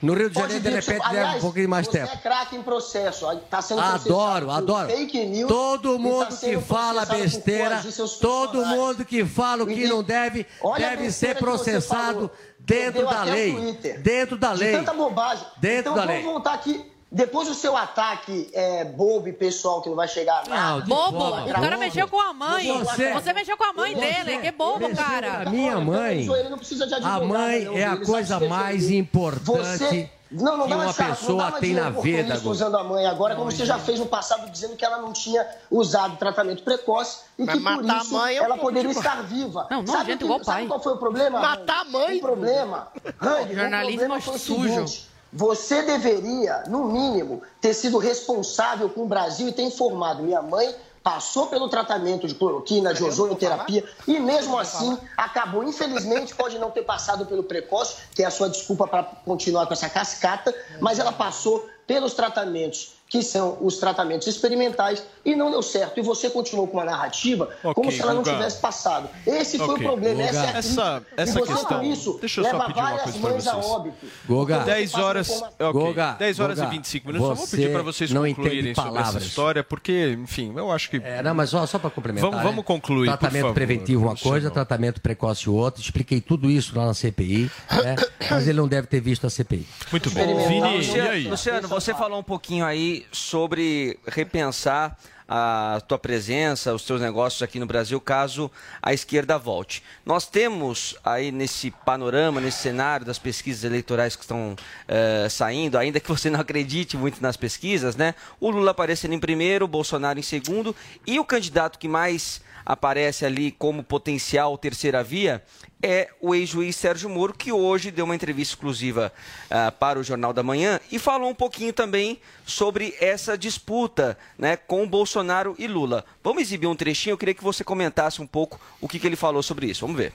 [0.00, 2.12] No Rio de Janeiro, de repente, você- leva um aliás, pouquinho mais você tempo.
[2.12, 3.30] é craque em processo.
[3.32, 4.88] Está sendo Adoro, adoro.
[4.88, 7.82] Fake news, Todo tá mundo sendo que fala besteira,
[8.20, 13.22] todo mundo que fala o que não deve, Olha deve ser você processado dentro da
[13.22, 13.78] lei.
[14.02, 14.72] Dentro da lei.
[14.72, 15.46] tanta bobagem.
[15.58, 16.24] Dentro então da vamos lei.
[16.24, 16.90] voltar aqui.
[17.10, 20.84] Depois do seu ataque é, bobo e pessoal que não vai chegar nada.
[20.84, 22.66] Bobo, o cara mexeu com a mãe.
[22.78, 25.42] Você- Você, mexeu com a mãe Você dele, que bobo, cara.
[25.46, 26.28] a minha mãe.
[26.28, 30.70] Ele não precisa de A mãe é a coisa mais importante Você- Não, não que
[30.70, 33.36] dá uma mais chato, não pessoa dá mais tem na vida, usando a mãe agora,
[33.36, 37.44] como você já fez no passado, dizendo que ela não tinha usado tratamento precoce e
[37.44, 39.68] Mas que por matar a isso mãe é ela poderia de- estar viva.
[39.70, 40.66] Não, não, sabe, gente, que- igual sabe pai.
[40.66, 41.38] qual foi o problema?
[41.38, 42.16] Matar a mãe?
[42.16, 45.06] O problema, o Jornalismo problema o sujo.
[45.36, 50.22] Você deveria, no mínimo, ter sido responsável com o Brasil e ter informado.
[50.22, 56.58] Minha mãe passou pelo tratamento de cloroquina, de ozonioterapia e mesmo assim acabou, infelizmente, pode
[56.58, 60.54] não ter passado pelo precoce, que é a sua desculpa para continuar com essa cascata,
[60.80, 65.98] mas ela passou pelos tratamentos que são os tratamentos experimentais e não deu certo.
[66.00, 68.32] E você continuou com uma narrativa Ok, como se ela não Guga.
[68.36, 69.08] tivesse passado.
[69.24, 70.56] Esse foi o problema, essa é.
[70.58, 73.30] Essa- essa e você, questão- isso, deixa eu só leva pedir uma várias coisa pra
[73.30, 73.66] mães a vocês.
[73.72, 74.06] óbito.
[74.26, 74.58] Guga.
[74.60, 75.72] 10 horas, ok.
[75.72, 77.28] Guga, 10 horas Guga, e 25 minutos.
[77.28, 80.96] Só vou pedir para vocês não concluírem sobre essa história, porque, enfim, eu acho que.
[80.96, 82.28] É, não, mas só, só para complementar.
[82.28, 82.64] Vamos- vamos né?
[82.64, 85.80] concluir, por Tratamento favor, preventivo uma coisa, tratamento precoce outra.
[85.80, 87.94] Expliquei tudo isso lá na CPI, né?
[88.30, 89.66] mas ele não deve ter visto a CPI.
[89.92, 94.96] Muito Luciano, Luciano, você falou um pouquinho aí sobre repensar
[95.28, 99.82] a tua presença, os teus negócios aqui no Brasil, caso a esquerda volte.
[100.04, 104.54] Nós temos aí nesse panorama, nesse cenário das pesquisas eleitorais que estão
[104.86, 108.14] eh, saindo, ainda que você não acredite muito nas pesquisas, né?
[108.38, 113.24] O Lula aparecendo em primeiro, o Bolsonaro em segundo e o candidato que mais aparece
[113.24, 115.42] ali como potencial terceira via
[115.86, 119.12] é o ex-juiz Sérgio Moro, que hoje deu uma entrevista exclusiva
[119.50, 124.56] ah, para o Jornal da Manhã e falou um pouquinho também sobre essa disputa né,
[124.56, 126.04] com Bolsonaro e Lula.
[126.22, 129.16] Vamos exibir um trechinho, eu queria que você comentasse um pouco o que, que ele
[129.16, 129.82] falou sobre isso.
[129.82, 130.12] Vamos ver.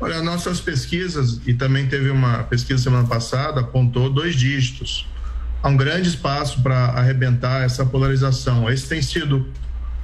[0.00, 5.06] Olha, nossas pesquisas, e também teve uma pesquisa semana passada, apontou dois dígitos.
[5.60, 8.70] Há um grande espaço para arrebentar essa polarização.
[8.70, 9.52] Esse tem sido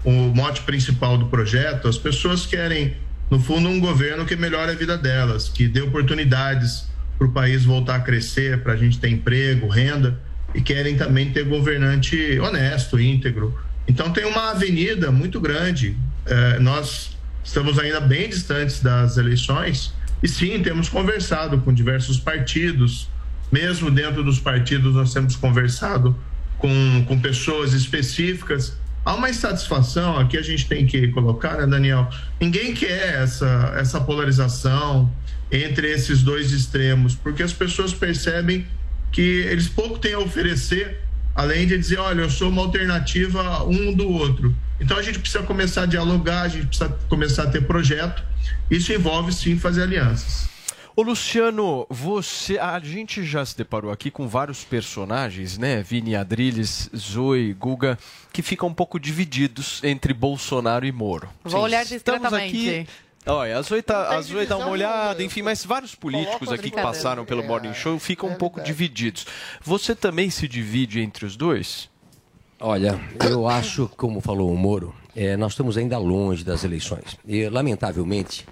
[0.04, 1.86] o mote principal do projeto.
[1.86, 2.96] As pessoas querem,
[3.30, 6.86] no fundo, um governo que melhore a vida delas, que dê oportunidades
[7.18, 10.18] para o país voltar a crescer, para a gente ter emprego, renda,
[10.54, 13.58] e querem também ter governante honesto, íntegro.
[13.88, 15.96] Então, tem uma avenida muito grande.
[16.26, 23.08] Eh, nós estamos ainda bem distantes das eleições e sim temos conversado com diversos partidos
[23.52, 26.16] mesmo dentro dos partidos nós temos conversado
[26.58, 32.08] com, com pessoas específicas há uma insatisfação aqui a gente tem que colocar né Daniel
[32.40, 35.10] ninguém quer essa essa polarização
[35.50, 38.66] entre esses dois extremos porque as pessoas percebem
[39.12, 43.92] que eles pouco têm a oferecer além de dizer, olha, eu sou uma alternativa um
[43.92, 44.54] do outro.
[44.80, 48.22] Então a gente precisa começar a dialogar, a gente precisa começar a ter projeto.
[48.70, 50.48] Isso envolve sim fazer alianças.
[50.96, 55.82] Ô Luciano, você, a gente já se deparou aqui com vários personagens, né?
[55.82, 57.98] Vini Adriles, Zoe, Guga,
[58.32, 61.28] que ficam um pouco divididos entre Bolsonaro e Moro.
[61.42, 62.84] Vou olhar Estamos discretamente.
[62.84, 62.88] aqui
[63.26, 66.70] Olha, a Zoe, tá, tem a Zoe dá uma olhada, enfim, mas vários políticos aqui
[66.70, 69.26] que passaram pelo É, Morning Show ficam um pouco divididos.
[69.62, 71.88] Você também se divide entre os dois?
[72.60, 77.16] Olha, eu acho, como falou o Moro, eh, nós estamos ainda longe das eleições.
[77.26, 78.46] E, lamentavelmente,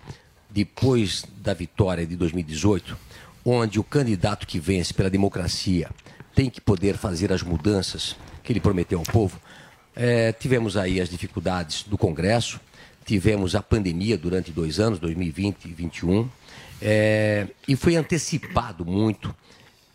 [0.53, 2.97] depois da vitória de 2018,
[3.45, 5.91] onde o candidato que vence pela democracia
[6.35, 9.41] tem que poder fazer as mudanças que ele prometeu ao povo,
[9.97, 12.61] eh, tivemos aí as dificuldades do Congresso,
[13.05, 16.29] tivemos a pandemia durante dois anos, 2020 e 2021,
[16.81, 19.35] eh, e foi antecipado muito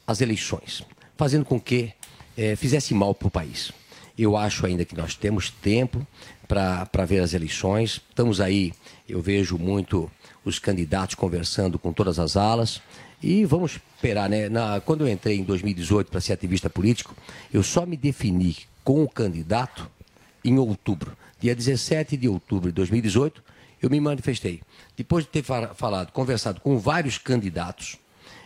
[0.06, 0.84] as eleições,
[1.17, 1.93] fazendo com que
[2.38, 3.72] eh, fizesse mal para o país.
[4.17, 6.06] Eu acho ainda que nós temos tempo
[6.48, 8.02] para ver as eleições.
[8.10, 8.74] Estamos aí,
[9.08, 10.10] eu vejo muito
[10.48, 12.82] os candidatos conversando com todas as alas.
[13.22, 14.48] E vamos esperar, né?
[14.48, 17.16] Na, quando eu entrei em 2018 para ser ativista político,
[17.52, 19.90] eu só me defini com o candidato
[20.44, 21.18] em outubro.
[21.40, 23.44] Dia 17 de outubro de 2018,
[23.82, 24.62] eu me manifestei.
[24.96, 27.98] Depois de ter falado, conversado com vários candidatos,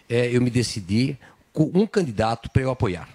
[0.10, 1.18] é, eu me decidi
[1.54, 3.08] com um candidato para eu apoiar.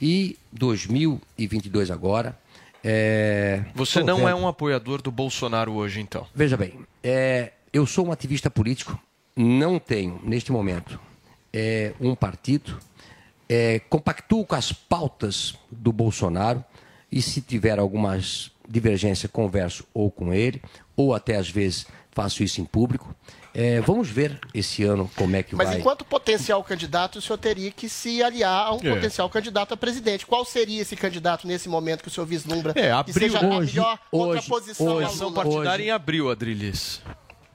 [0.00, 2.36] E 2022 agora.
[2.82, 3.64] É...
[3.74, 6.26] Você não é um apoiador do Bolsonaro hoje, então?
[6.34, 8.98] Veja bem, é, eu sou um ativista político,
[9.36, 10.98] não tenho, neste momento,
[11.52, 12.78] é, um partido,
[13.48, 16.64] é, compactuo com as pautas do Bolsonaro
[17.10, 20.62] e se tiver algumas divergências, converso ou com ele,
[20.96, 23.14] ou até às vezes faço isso em público.
[23.54, 25.74] É, vamos ver esse ano como é que Mas vai.
[25.74, 28.94] Mas enquanto potencial candidato, o senhor teria que se aliar a um É.
[28.94, 30.24] potencial candidato a presidente.
[30.24, 33.46] Qual seria esse candidato nesse momento que o senhor vislumbra É, que abril seja a
[33.46, 35.34] hoje, melhor hoje, contraposição hoje, Lula?
[35.34, 37.02] partidária em abril, Adrilis.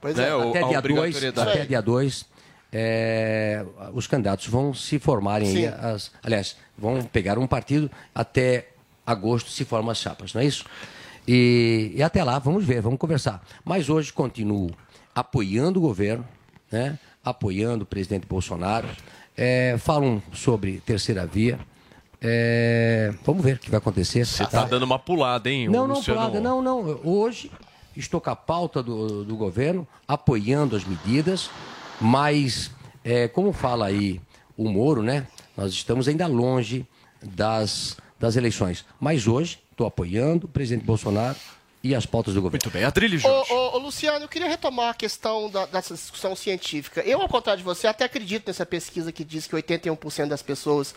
[0.00, 0.32] Pois Né, é.
[0.32, 1.50] até a dia 2, obrigatoriedade.
[1.50, 2.26] até dia 2
[2.72, 8.68] é, os candidatos vão se formarem aí as, aliás, vão pegar um partido até
[9.06, 10.64] agosto se formam as chapas, não é isso?
[11.26, 13.42] E, e até lá, vamos ver, vamos conversar.
[13.64, 14.70] Mas hoje continuo
[15.14, 16.26] apoiando o governo,
[16.70, 16.98] né?
[17.24, 18.88] apoiando o presidente Bolsonaro.
[19.36, 21.58] É, falam sobre terceira via.
[22.20, 24.24] É, vamos ver o que vai acontecer.
[24.24, 26.20] Você tá dando uma pulada, hein, Não, não, Luciano?
[26.20, 27.00] pulada, não, não.
[27.04, 27.50] Hoje
[28.00, 31.50] estou com a pauta do, do governo, apoiando as medidas,
[32.00, 32.70] mas,
[33.04, 34.20] é, como fala aí
[34.56, 35.26] o Moro, né?
[35.56, 36.86] Nós estamos ainda longe
[37.22, 38.84] das, das eleições.
[39.00, 41.36] Mas hoje estou apoiando o presidente Bolsonaro
[41.82, 42.60] e as pautas do governo.
[42.64, 46.34] Muito bem, Adrilho Ô, ô, ô, Luciano, eu queria retomar a questão da- dessa discussão
[46.34, 47.00] científica.
[47.02, 50.94] Eu, ao contrário de você, até acredito nessa pesquisa que diz que 81% das pessoas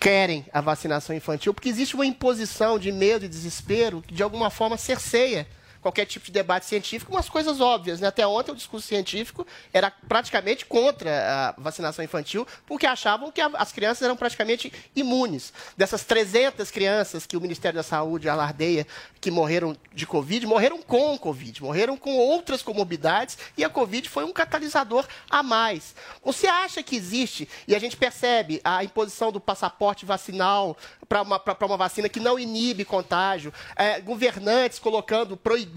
[0.00, 4.50] querem a vacinação infantil, porque existe uma imposição de medo e desespero que, de alguma
[4.50, 5.46] forma, cerceia
[5.84, 8.00] qualquer tipo de debate científico, umas coisas óbvias.
[8.00, 8.08] Né?
[8.08, 13.70] Até ontem, o discurso científico era praticamente contra a vacinação infantil, porque achavam que as
[13.70, 15.52] crianças eram praticamente imunes.
[15.76, 18.86] Dessas 300 crianças que o Ministério da Saúde alardeia
[19.20, 24.24] que morreram de Covid, morreram com Covid, morreram com outras comorbidades e a Covid foi
[24.24, 25.94] um catalisador a mais.
[26.24, 31.42] Você acha que existe, e a gente percebe a imposição do passaporte vacinal para uma,
[31.62, 35.73] uma vacina que não inibe contágio, é, governantes colocando, proibindo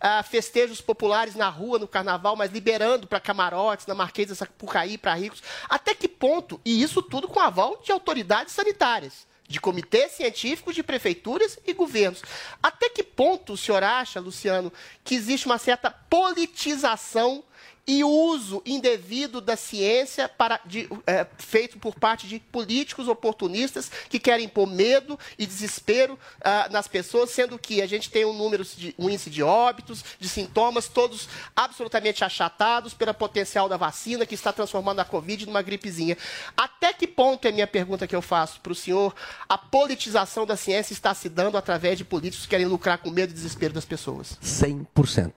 [0.00, 4.98] ah, festejos populares na rua, no carnaval, mas liberando para camarotes, na Marquesa da Sapucaí,
[4.98, 5.42] para ricos.
[5.68, 6.60] Até que ponto?
[6.64, 12.22] E isso tudo com aval de autoridades sanitárias de comitês científicos, de prefeituras e governos.
[12.62, 14.70] Até que ponto o senhor acha, Luciano,
[15.02, 17.42] que existe uma certa politização
[17.88, 24.20] e uso indevido da ciência para, de, é, feito por parte de políticos oportunistas que
[24.20, 28.62] querem pôr medo e desespero ah, nas pessoas, sendo que a gente tem um número
[28.62, 34.34] de um índice de óbitos, de sintomas, todos absolutamente achatados pelo potencial da vacina que
[34.34, 36.18] está transformando a Covid numa gripezinha.
[36.54, 39.14] Até que ponto é a minha pergunta que eu faço para o senhor?
[39.48, 43.30] A politização da ciência está se dando através de políticos que querem lucrar com medo
[43.30, 44.38] e desespero das pessoas?
[44.42, 45.32] 100%.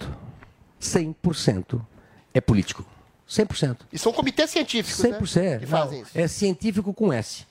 [0.82, 1.90] 100%
[2.34, 2.86] é político.
[3.30, 3.78] 100%.
[3.94, 5.41] E são comitês científicos, 100%.
[5.41, 5.60] né?
[5.60, 6.12] Que fazem Não, isso.
[6.20, 7.46] é científico com S.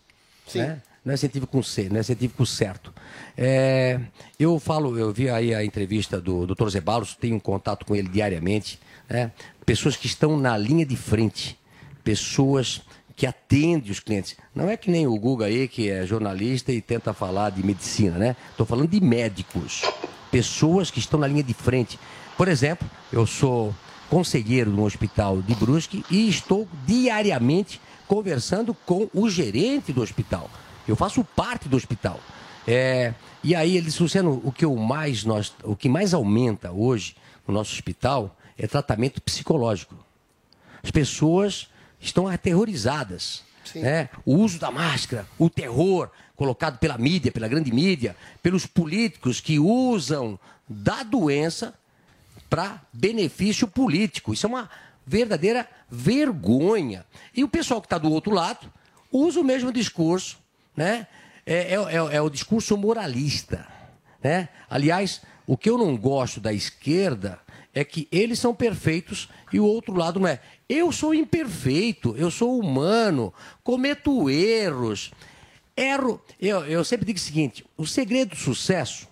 [0.46, 0.58] Sim.
[0.60, 0.82] né?
[1.02, 2.92] Não é científico com C, não é científico certo.
[3.36, 3.98] É,
[4.38, 6.68] eu falo, eu vi aí a entrevista do Dr.
[6.68, 8.78] Zebalos, tenho contato com ele diariamente.
[9.08, 9.32] né?
[9.64, 11.58] Pessoas que estão na linha de frente,
[12.04, 12.82] pessoas
[13.16, 14.36] que atendem os clientes.
[14.54, 18.18] Não é que nem o Guga aí, que é jornalista e tenta falar de medicina,
[18.18, 18.36] né?
[18.50, 19.82] Estou falando de médicos,
[20.30, 21.98] pessoas que estão na linha de frente.
[22.36, 23.74] Por exemplo, eu sou
[24.10, 30.50] conselheiro um hospital de Brusque e estou diariamente conversando com o gerente do hospital.
[30.86, 32.18] Eu faço parte do hospital.
[32.66, 36.72] É, e aí ele disse, Luciano, o que, eu mais nós, o que mais aumenta
[36.72, 37.14] hoje
[37.46, 39.94] no nosso hospital é tratamento psicológico.
[40.82, 41.68] As pessoas
[42.00, 43.44] estão aterrorizadas.
[43.76, 44.08] Né?
[44.26, 49.60] O uso da máscara, o terror colocado pela mídia, pela grande mídia, pelos políticos que
[49.60, 51.74] usam da doença
[52.50, 54.34] para benefício político.
[54.34, 54.68] Isso é uma
[55.06, 57.06] verdadeira vergonha.
[57.34, 58.70] E o pessoal que está do outro lado
[59.10, 60.38] usa o mesmo discurso,
[60.76, 61.06] né?
[61.46, 63.66] É, é- é- é o discurso moralista,
[64.22, 64.48] né?
[64.68, 67.38] Aliás, o que eu não gosto da esquerda
[67.72, 70.40] é que eles são perfeitos e o outro lado não é.
[70.68, 73.32] Eu sou imperfeito, eu sou humano,
[73.62, 75.12] cometo erros,
[75.76, 76.20] erro.
[76.40, 79.08] Eu, eu sempre digo o seguinte: o segredo do sucesso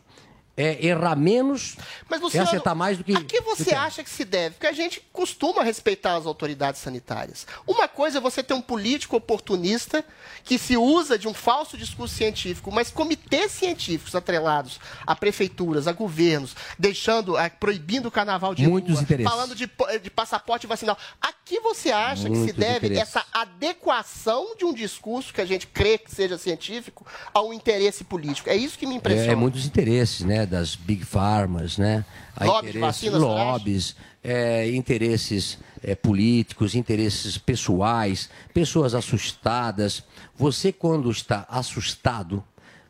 [0.58, 1.76] é errar menos
[2.08, 3.14] Mas, e Luciano, acertar mais do que.
[3.16, 4.56] A que você que- acha que se deve?
[4.56, 7.46] Porque a gente costuma respeitar as autoridades sanitárias.
[7.66, 10.04] Uma coisa é você ter um político oportunista
[10.44, 15.92] que se usa de um falso discurso científico, mas comitês científicos atrelados a prefeituras, a
[15.92, 19.30] governos, deixando, a- proibindo o carnaval de Muitos rua, interesses.
[19.30, 19.70] falando de,
[20.02, 20.98] de passaporte vacinal.
[21.20, 23.14] A que você acha que se Muitos deve interesses.
[23.16, 28.48] essa adequação de um discurso que a gente crê que seja científico ao interesse político?
[28.50, 29.30] É isso que me impressiona.
[29.30, 30.46] É, é muitos interesses, né?
[30.48, 32.04] Das big farmas, né?
[32.36, 40.02] Há Lobbies, interesses, vacinas, lobbies, é, interesses é, políticos, interesses pessoais, pessoas assustadas.
[40.36, 42.42] Você, quando está assustado,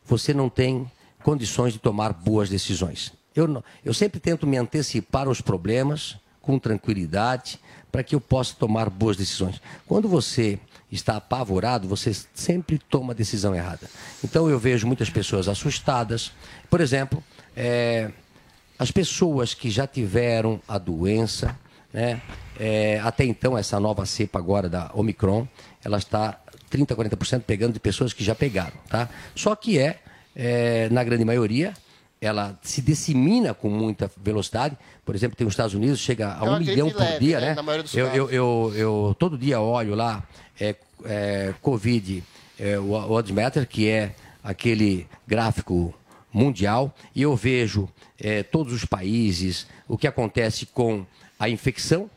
[0.04, 0.90] você não tem
[1.22, 3.12] condições de tomar boas decisões.
[3.34, 7.58] Eu, eu sempre tento me antecipar aos problemas com tranquilidade
[7.92, 9.60] para que eu possa tomar boas decisões.
[9.86, 10.58] Quando você
[10.90, 13.88] está apavorado, você sempre toma a decisão errada.
[14.24, 16.32] Então eu vejo muitas pessoas assustadas.
[16.70, 17.22] Por exemplo,
[17.58, 18.08] é,
[18.78, 21.58] as pessoas que já tiveram a doença,
[21.92, 22.22] né,
[22.58, 25.46] é, até então, essa nova cepa agora da Omicron,
[25.84, 26.38] ela está
[26.70, 29.08] 30%, 40% pegando de pessoas que já pegaram, tá?
[29.34, 29.98] Só que é,
[30.36, 31.74] é, na grande maioria,
[32.20, 34.76] ela se dissemina com muita velocidade.
[35.04, 37.54] Por exemplo, tem os Estados Unidos, chega a É um milhão por leve, dia, né,
[37.54, 37.84] né?
[37.94, 40.22] Eu, eu, eu, eu todo dia olho lá,
[40.60, 42.22] é, é, Covid,
[42.58, 45.94] é, o Oddsmatter, que é aquele gráfico
[46.32, 51.04] mundial, e eu vejo é, todos os países, o que acontece com
[51.38, 52.10] a infecção,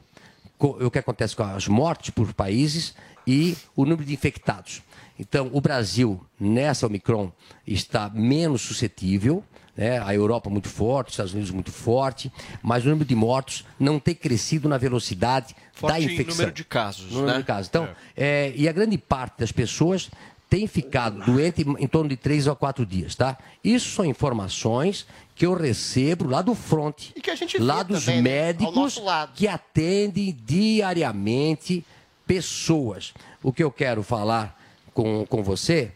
[0.58, 2.94] co- o que acontece com as mortes por países
[3.26, 4.82] e o número de infectados.
[5.20, 7.32] Então, o Brasil, nessa Omicron,
[7.66, 9.44] está menos suscetível,
[9.78, 10.00] né?
[10.00, 12.32] a Europa muito forte, os Estados Unidos muito forte,
[12.64, 16.36] mas o número de mortos não tem crescido na velocidade Forte da em infecção.
[16.38, 17.38] número de casos, No número né?
[17.40, 17.68] de casos.
[17.70, 17.88] Então,
[18.18, 20.10] é, e a grande parte das pessoas
[20.52, 23.38] tem ficado doente em torno de três a quatro dias, tá?
[23.64, 27.82] Isso são informações que eu recebo lá do front, E que a gente vê lá
[27.84, 28.30] dos também, né?
[28.30, 29.02] Médicos
[29.34, 31.86] que atendem diariamente
[32.28, 33.14] pessoas.
[33.42, 34.62] O que eu quero falar
[34.94, 35.94] com, com você,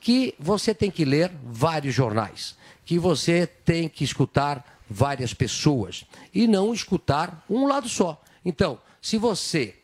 [0.00, 2.56] que você tem que ler vários jornais,
[2.86, 8.18] que você tem que escutar várias pessoas e não escutar um lado só.
[8.42, 9.74] Então, se você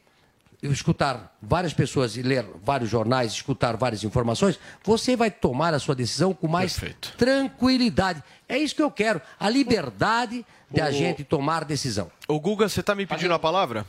[0.73, 5.95] escutar várias pessoas e ler vários jornais, escutar várias informações, você vai tomar a sua
[5.95, 6.79] decisão com mais
[7.17, 8.23] tranquilidade.
[8.49, 12.11] É isso que eu quero, a liberdade de a O- gente tomar decisão.
[12.29, 13.87] Ô Guga, você está me pedindo a palavra?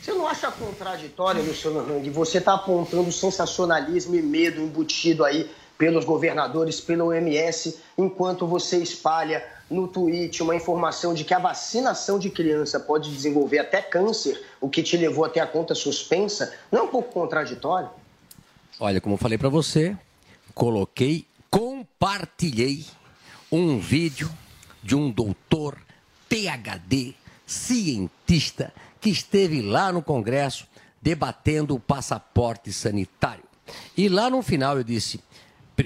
[0.00, 6.04] Você não acha contraditório, Luciano Hang, você está apontando sensacionalismo e medo embutido aí pelos
[6.04, 12.30] governadores, pela OMS, enquanto você espalha no tweet uma informação de que a vacinação de
[12.30, 16.82] criança pode desenvolver até câncer, o que te levou até a conta suspensa, não é
[16.82, 17.90] um pouco contraditório?
[18.78, 19.96] Olha, como eu falei para você,
[20.54, 22.84] coloquei, compartilhei
[23.50, 24.30] um vídeo
[24.82, 25.78] de um doutor
[26.28, 27.14] PhD,
[27.46, 30.66] cientista, que esteve lá no Congresso
[31.00, 33.44] debatendo o passaporte sanitário.
[33.96, 35.22] E lá no final eu disse: "Pri-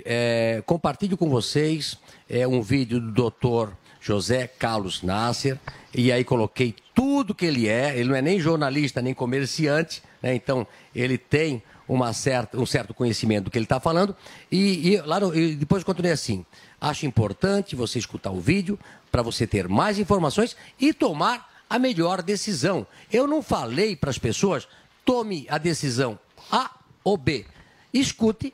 [0.04, 5.58] é, compartilho com vocês é, um vídeo do doutor José Carlos Nasser,
[5.94, 10.34] e aí coloquei tudo que ele é, ele não é nem jornalista, nem comerciante, né?
[10.34, 14.14] então ele tem uma certa, um certo conhecimento do que ele está falando,
[14.52, 16.44] e, e lá no- e depois continuei assim,
[16.80, 18.78] acho importante você escutar o vídeo,
[19.10, 22.86] para você ter mais informações e tomar a melhor decisão.
[23.10, 24.68] Eu não falei para as pessoas,
[25.04, 26.18] tome a decisão
[26.52, 26.70] A
[27.02, 27.46] ou B.
[27.92, 28.52] Escute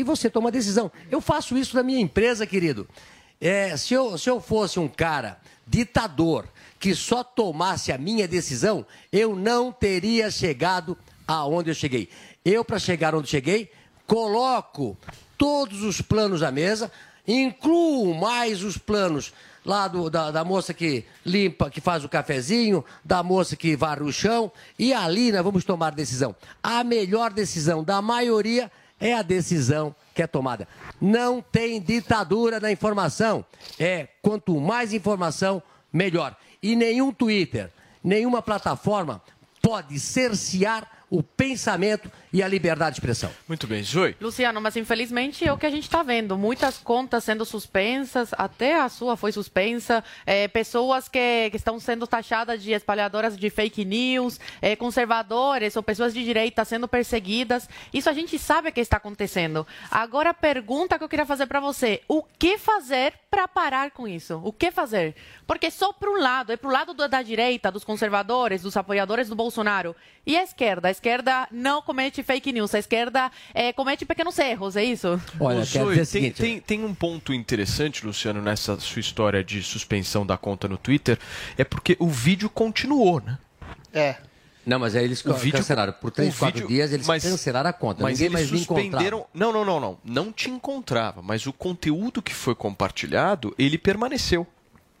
[0.00, 0.90] e você toma a decisão.
[1.10, 2.88] Eu faço isso na minha empresa, querido.
[3.40, 6.46] É, se, eu, se eu fosse um cara ditador
[6.78, 10.96] que só tomasse a minha decisão, eu não teria chegado
[11.26, 12.08] aonde eu cheguei.
[12.44, 13.70] Eu, para chegar onde cheguei,
[14.06, 14.96] coloco
[15.38, 16.90] todos os planos à mesa,
[17.28, 19.32] incluo mais os planos
[19.64, 24.02] lá do- da, da moça que limpa, que faz o cafezinho, da moça que varre
[24.02, 26.34] o chão, e ali nós vamos tomar decisão.
[26.62, 28.70] A melhor decisão da maioria
[29.00, 30.68] é a decisão que é tomada.
[31.00, 33.44] Não tem ditadura da informação.
[33.78, 36.36] É quanto mais informação, melhor.
[36.62, 37.72] E nenhum Twitter,
[38.04, 39.22] nenhuma plataforma
[39.62, 43.30] pode cercear o pensamento e a liberdade de expressão.
[43.48, 44.16] Muito bem, Zoe.
[44.20, 46.36] Luciano, mas infelizmente é o que a gente está vendo.
[46.38, 50.02] Muitas contas sendo suspensas, até a sua foi suspensa.
[50.26, 55.82] é, pessoas que, que estão sendo taxadas de espalhadoras de fake news, é, conservadores ou
[55.82, 57.68] pessoas de direita sendo perseguidas.
[57.92, 59.66] Isso a gente sabe que está acontecendo.
[59.90, 64.06] Agora a pergunta que eu queria fazer para você: o que fazer para parar com
[64.06, 64.40] isso?
[64.44, 65.14] O que fazer?
[65.46, 68.76] Porque só para um lado, é para o lado do- da direita, dos conservadores, dos
[68.76, 69.94] apoiadores do Bolsonaro.
[70.26, 70.88] E a esquerda?
[70.88, 75.20] A esquerda não comete comete fake news, a esquerda é, comete pequenos erros, é isso?
[75.38, 80.36] Olha, Zoe, tem, tem, tem um ponto interessante, Luciano, nessa sua história de suspensão da
[80.36, 81.18] conta no Twitter,
[81.56, 83.38] é porque o vídeo continuou, né?
[83.92, 84.16] É.
[84.66, 85.92] Não, mas aí eles O vídeo- cancelaram.
[85.94, 88.02] Por três, quatro vídeo- dias eles mas- cancelaram a conta.
[88.02, 89.26] Mas Ninguém eles mais suspenderam.
[89.32, 89.98] Não, não, não, não.
[90.04, 94.46] Não te encontrava, mas o conteúdo que foi compartilhado, ele permaneceu.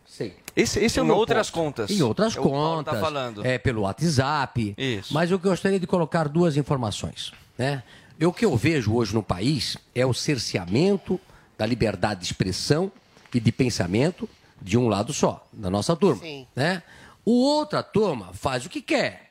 [0.06, 0.32] Sim.
[0.62, 1.64] Esse, esse é Em outras ponto.
[1.64, 1.90] contas.
[1.90, 2.94] Em outras É Paulo contas.
[2.94, 3.44] tá falando.
[3.46, 4.74] É pelo WhatsApp.
[4.76, 5.12] Isso.
[5.14, 7.32] Mas eu gostaria de colocar duas informações.
[7.58, 7.82] Né?
[8.18, 11.18] E O que eu vejo hoje no país é o cerceamento
[11.56, 12.90] da liberdade de expressão
[13.34, 14.28] e de pensamento
[14.60, 16.22] de um lado só, da nossa turma.
[16.22, 16.46] Sim.
[16.54, 16.82] Né?
[17.24, 19.30] O outra turma faz o que quer.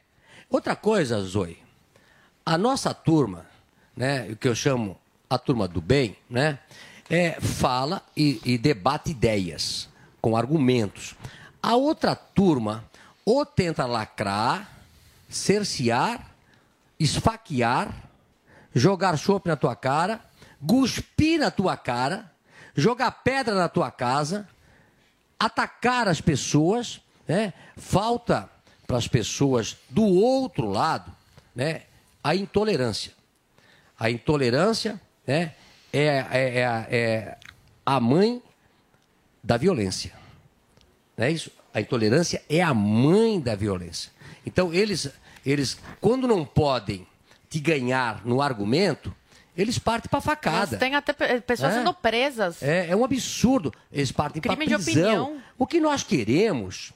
[0.49, 1.57] Outra coisa, Zoe,
[2.45, 3.45] a nossa turma,
[3.95, 4.97] né, o que eu chamo
[5.30, 6.57] a turma do bem, né,
[7.07, 9.88] é, fala e, e debate ideias
[10.22, 11.15] com argumentos.
[11.61, 12.86] A outra turma
[13.26, 14.70] ou tenta lacrar,
[15.30, 16.32] cercear,
[16.99, 17.93] esfaquear,
[18.74, 20.22] jogar chope na tua cara,
[20.65, 22.32] cuspir na tua cara,
[22.76, 24.47] jogar pedra na tua casa,
[25.39, 27.53] atacar as pessoas, né?
[27.78, 28.49] Falta
[28.86, 31.11] para as pessoas do outro lado,
[31.55, 31.84] né?
[32.24, 33.13] A intolerância.
[33.97, 35.53] A intolerância, né?
[35.91, 37.38] É, é, é, é
[37.86, 38.41] a mãe
[39.50, 40.14] da violência.
[41.18, 41.50] Não é isso?
[41.74, 44.12] A intolerância é a mãe da violência.
[44.45, 45.10] Então, eles,
[45.43, 47.08] eles quando não podem
[47.50, 49.12] te ganhar no argumento,
[49.58, 50.68] eles partem para facada.
[50.74, 51.78] Mas tem até pe- pessoas É.
[51.80, 52.62] sendo presas.
[52.62, 53.74] É, é um absurdo.
[53.91, 55.24] Eles partem para Crime de prisão.
[55.24, 55.43] opinião.
[55.58, 56.93] O que nós queremos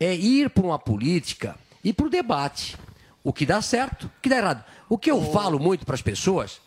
[0.00, 2.76] é ir para uma política e para o debate.
[3.22, 4.64] O que dá certo, o que dá errado.
[4.88, 6.60] O que eu falo muito para as pessoas,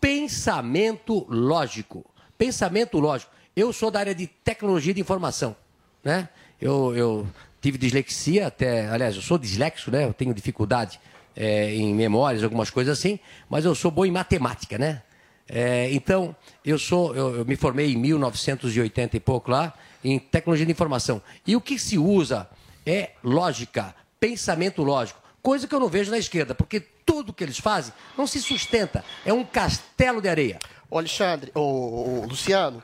[0.00, 2.02] pensamento lógico.
[2.38, 3.30] Pensamento lógico.
[3.60, 5.54] Eu sou da área de tecnologia de informação,
[6.02, 6.30] né?
[6.58, 7.28] Eu, eu
[7.60, 10.06] tive dislexia até, aliás, eu sou disléxico, né?
[10.06, 10.98] Eu tenho dificuldade
[11.36, 15.02] é, em memórias, algumas coisas assim, mas eu sou bom em matemática, né?
[15.46, 16.34] É, então,
[16.64, 21.20] eu sou, eu, eu me formei em 1980 e pouco lá em tecnologia de informação.
[21.46, 22.48] E o que se usa
[22.86, 27.58] é lógica, pensamento lógico, coisa que eu não vejo na esquerda, porque tudo que eles
[27.58, 30.58] fazem não se sustenta, é um castelo de areia.
[30.88, 32.82] Ô, Alexandre, ô, ô, Luciano,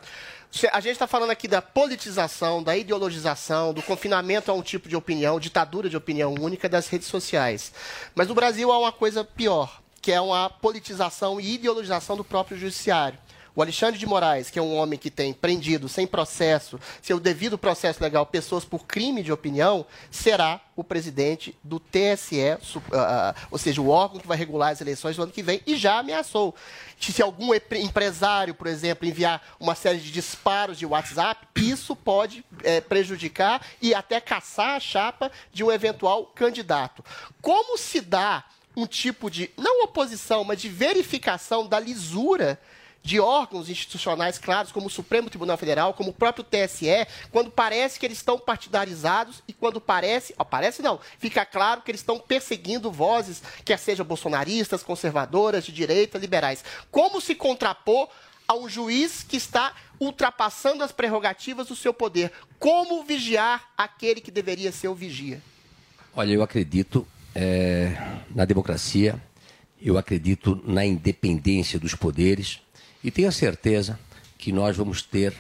[0.73, 4.97] a gente está falando aqui da politização, da ideologização, do confinamento a um tipo de
[4.97, 7.73] opinião, ditadura de opinião única das redes sociais.
[8.15, 12.57] Mas no Brasil há uma coisa pior, que é uma politização e ideologização do próprio
[12.57, 13.19] judiciário.
[13.57, 17.57] O Alexandre de Moraes, que é um homem que tem prendido sem processo, seu devido
[17.57, 22.61] processo legal, pessoas por crime de opinião, será o presidente do TSE, ah,
[22.93, 25.75] ah, ou seja, o órgão que vai regular as eleições do ano que vem, e
[25.75, 26.55] já ameaçou.
[27.01, 32.83] Se algum empresário, por exemplo, enviar uma série de disparos de WhatsApp, isso pode eh,
[32.83, 37.03] prejudicar e até caçar a chapa de um eventual candidato.
[37.41, 38.45] Como se dá
[38.77, 42.61] um tipo de, não oposição, mas de verificação da lisura
[43.03, 48.01] de órgãos institucionais claros, como o Supremo Tribunal Federal, como o próprio TSE, quando parece
[48.01, 52.19] que eles estão partidarizados e quando parece, ó, parece não, fica claro que eles estão
[52.19, 56.65] perseguindo vozes, quer sejam bolsonaristas, conservadoras, de direita, liberais.
[56.91, 58.09] Como se contrapor
[58.49, 62.33] a um juiz que está ultrapassando as prerrogativas do seu poder?
[62.59, 65.41] Como vigiar aquele que deveria ser o vigia?
[66.15, 67.95] Olha, eu acredito eh,
[68.35, 69.21] na democracia,
[69.81, 72.61] eu acredito na independência dos poderes
[73.07, 73.99] e tenho a certeza
[74.37, 75.33] que nós vamos ter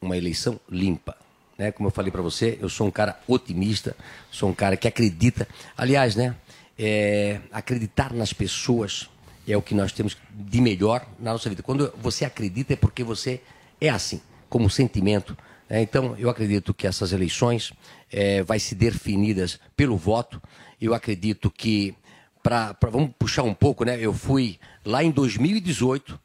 [0.00, 1.16] uma eleição limpa.
[1.58, 1.72] Né?
[1.72, 3.96] Como eu falei para você, eu sou um cara otimista,
[4.30, 5.48] sou um cara que acredita.
[5.76, 6.36] Aliás, né,
[6.78, 9.08] eh, acreditar nas pessoas
[9.48, 11.62] é o que nós temos de melhor na nossa vida.
[11.62, 13.40] Quando você acredita é porque você
[13.80, 15.36] é assim, como sentimento.
[15.68, 15.82] né?
[15.82, 17.72] Então, eu acredito que essas eleições
[18.12, 20.40] eh, vai se definidas pelo voto.
[20.80, 21.94] Eu acredito que,
[22.42, 23.98] pra, pra- vamos puxar um pouco, né?
[24.00, 26.18] Eu fui lá em 2018,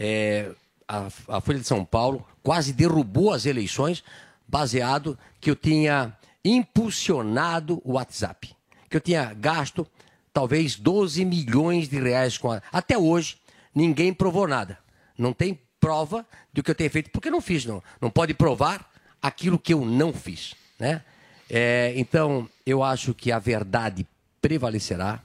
[0.00, 0.50] eh,
[0.88, 4.02] a, a Folha de São Paulo quase derrubou as eleições,
[4.48, 8.56] baseado que eu tinha impulsionado o WhatsApp,
[8.88, 9.86] que eu tinha gasto
[10.32, 12.62] talvez 12 milhões de reais com a...
[12.72, 13.36] Até hoje,
[13.74, 14.78] ninguém provou nada.
[15.18, 17.82] Não tem prova do que eu tenho feito, porque não fiz, não.
[18.00, 18.90] Não pode provar
[19.20, 21.02] aquilo que eu não fiz, né?
[21.48, 24.06] É, então, eu acho que a verdade
[24.40, 25.20] prevalecerá.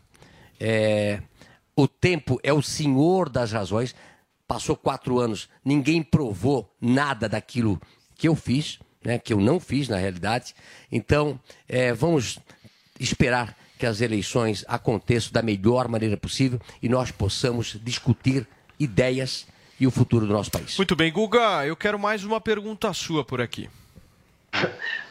[0.59, 1.21] É,
[1.76, 3.95] o tempo é o senhor das razões.
[4.48, 7.82] Passou quatro anos, ninguém provou nada daquilo
[8.16, 10.56] que eu fiz, né, que eu não fiz na realidade.
[10.91, 12.39] Então, é, vamos
[13.00, 18.48] esperar que as eleições aconteçam da melhor maneira possível e nós possamos discutir
[18.80, 19.48] ideias
[19.80, 20.78] e o futuro do nosso país.
[20.78, 23.70] Muito bem, Guga, eu quero mais uma pergunta sua por aqui.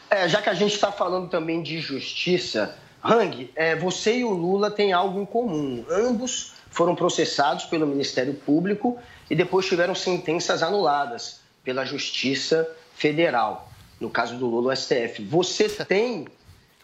[0.09, 4.30] É, já que a gente está falando também de justiça, Hang, é, você e o
[4.30, 5.85] Lula têm algo em comum.
[5.91, 8.99] Ambos foram processados pelo Ministério Público
[9.31, 13.70] e depois tiveram sentenças anuladas pela Justiça Federal.
[14.01, 15.25] No caso do Lula, o STF.
[15.25, 16.27] Você tem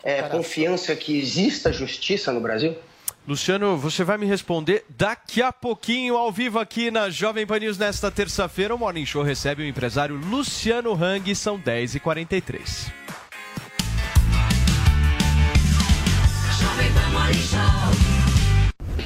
[0.02, 2.76] é, confiança que exista justiça no Brasil?
[3.28, 7.76] Luciano, você vai me responder daqui a pouquinho, ao vivo aqui na Jovem Pan News,
[7.76, 8.74] nesta terça-feira.
[8.74, 12.90] O Morning Show recebe o empresário Luciano Hang, são 10h43.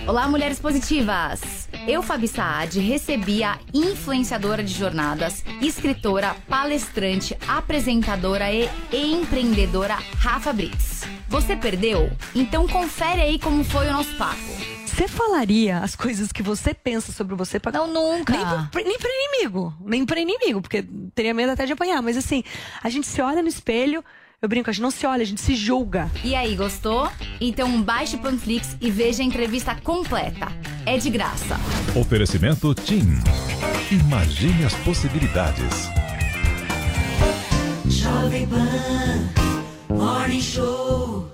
[0.07, 1.64] Olá, mulheres positivas!
[1.87, 11.03] Eu, Fabi Saad, recebi a influenciadora de jornadas, escritora, palestrante, apresentadora e empreendedora Rafa Brits.
[11.29, 12.11] Você perdeu?
[12.35, 14.41] Então confere aí como foi o nosso papo.
[14.87, 17.73] Você falaria as coisas que você pensa sobre você pra...
[17.73, 18.33] Não, nunca.
[18.33, 19.75] Nem pra, nem pra inimigo.
[19.81, 22.01] Nem pra inimigo, porque teria medo até de apanhar.
[22.01, 22.43] Mas assim,
[22.83, 24.03] a gente se olha no espelho,
[24.45, 26.11] eu brinco, a gente não se olha, a gente se julga.
[26.23, 27.11] E aí, gostou?
[27.41, 30.49] Então baixe o Panflix e veja a entrevista completa.
[30.85, 31.57] É de graça.
[31.99, 33.19] Oferecimento TIM.
[33.91, 35.89] Imagine as possibilidades.
[37.87, 41.34] Jovem Pan, Morning Show.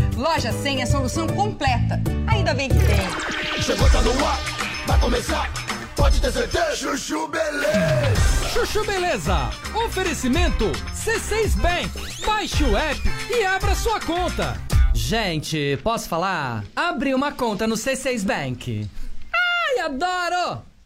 [0.21, 1.99] Loja 100 é solução completa.
[2.27, 3.59] Ainda bem que tem.
[3.63, 4.39] Chegou, tá no ar,
[4.85, 5.51] vai começar.
[5.95, 6.75] Pode ter certeza.
[6.75, 8.49] Chuchu Beleza.
[8.53, 9.49] Chuchu Beleza.
[9.83, 12.23] Oferecimento C6 Bank.
[12.23, 13.01] Baixe o app
[13.31, 14.55] e abra sua conta.
[14.93, 16.65] Gente, posso falar?
[16.75, 18.87] Abri uma conta no C6 Bank.
[19.33, 20.61] Ai, adoro!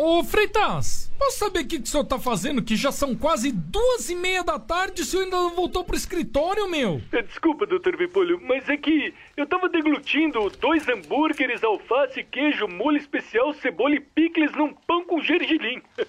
[0.00, 2.62] Ô Freitas, posso saber o que, que o senhor tá fazendo?
[2.62, 5.82] Que já são quase duas e meia da tarde e o senhor ainda não voltou
[5.82, 7.02] pro escritório, meu?
[7.10, 12.96] É, Desculpa, doutor Pimpolho, mas é que eu tava deglutindo dois hambúrgueres, alface, queijo, molho
[12.96, 15.82] especial, cebola e picles num pão com gergelim.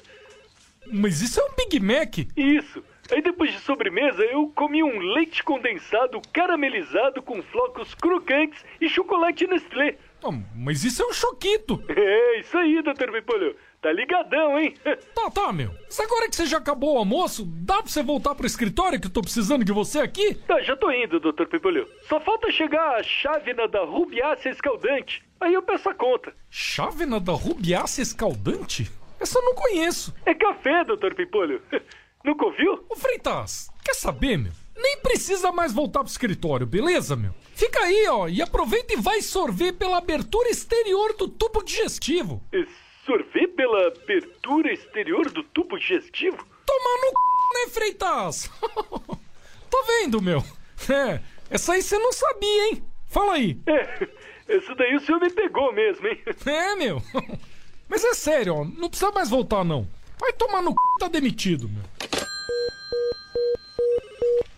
[0.92, 2.18] Mas isso é um Big Mac?
[2.36, 2.84] Isso.
[3.12, 9.46] Aí depois de sobremesa, eu comi um leite condensado caramelizado com flocos crocantes e chocolate
[9.46, 9.98] Nestlé.
[10.24, 11.84] Ah, mas isso é um choquito.
[11.90, 13.56] É, isso aí, doutor Pimpolho.
[13.82, 14.74] Tá ligadão, hein?
[15.16, 15.72] Tá, tá, meu.
[15.86, 19.08] Mas agora que você já acabou o almoço, dá pra você voltar pro escritório que
[19.08, 20.34] eu tô precisando de você aqui?
[20.34, 21.88] Tá, já tô indo, doutor Pimpolho.
[22.08, 25.24] Só falta chegar a chávena da rubiácea escaldante.
[25.40, 26.34] Aí eu peço a conta.
[26.50, 28.90] Chávena da rubiácea escaldante?
[29.20, 30.14] Essa eu não conheço.
[30.26, 31.62] É café, doutor Pimpolho.
[32.24, 32.86] Nunca ouviu?
[32.90, 34.52] Ô Freitas, quer saber, meu?
[34.76, 37.34] Nem precisa mais voltar pro escritório, beleza, meu?
[37.54, 42.42] Fica aí, ó, e aproveita e vai sorver pela abertura exterior do tubo digestivo.
[42.54, 42.66] E
[43.10, 46.38] sorver pela abertura exterior do tubo digestivo?
[46.64, 47.16] Tomar no c...
[47.54, 48.52] né, Freitas?
[49.72, 50.44] tá vendo, meu?
[50.88, 52.84] É, essa aí você não sabia, hein?
[53.08, 53.58] Fala aí.
[53.66, 54.08] É,
[54.48, 56.22] essa daí o senhor me pegou mesmo, hein?
[56.46, 57.02] É, meu.
[57.90, 59.88] Mas é sério, ó, não precisa mais voltar, não.
[60.20, 60.76] Vai tomar no c...
[61.00, 61.84] tá demitido, meu.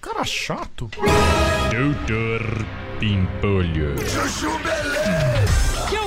[0.01, 0.89] Cara chato.
[1.71, 2.65] Doutor
[2.99, 3.95] Pimpolho.
[4.05, 5.30] Chuchu Beleza.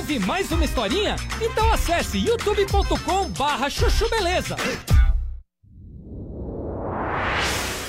[0.05, 1.15] Ouvir mais uma historinha?
[1.41, 4.55] Então acesse youtube.com barra chuchu beleza.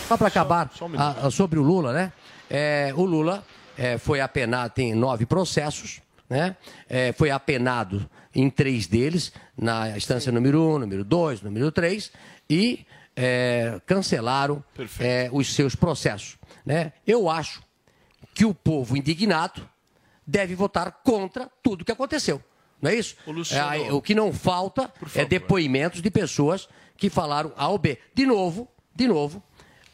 [0.08, 2.10] Só para acabar a- a- sobre o Lula, né?
[2.48, 3.44] É, o Lula
[3.76, 6.56] é, foi apenado, tem nove processos, né?
[6.88, 12.10] É, foi apenado em três deles, na instância número um, número dois, número três,
[12.48, 14.64] e é, cancelaram
[15.00, 16.38] é, os seus processos.
[16.64, 16.94] Né?
[17.06, 17.60] Eu acho
[18.32, 19.68] que o povo indignado
[20.26, 22.42] deve votar contra tudo que aconteceu.
[22.80, 23.16] Não é isso?
[23.26, 27.98] Luciano, É, o que não falta é depoimentos de pessoas que falaram A ou B.
[28.14, 29.42] De novo, de novo,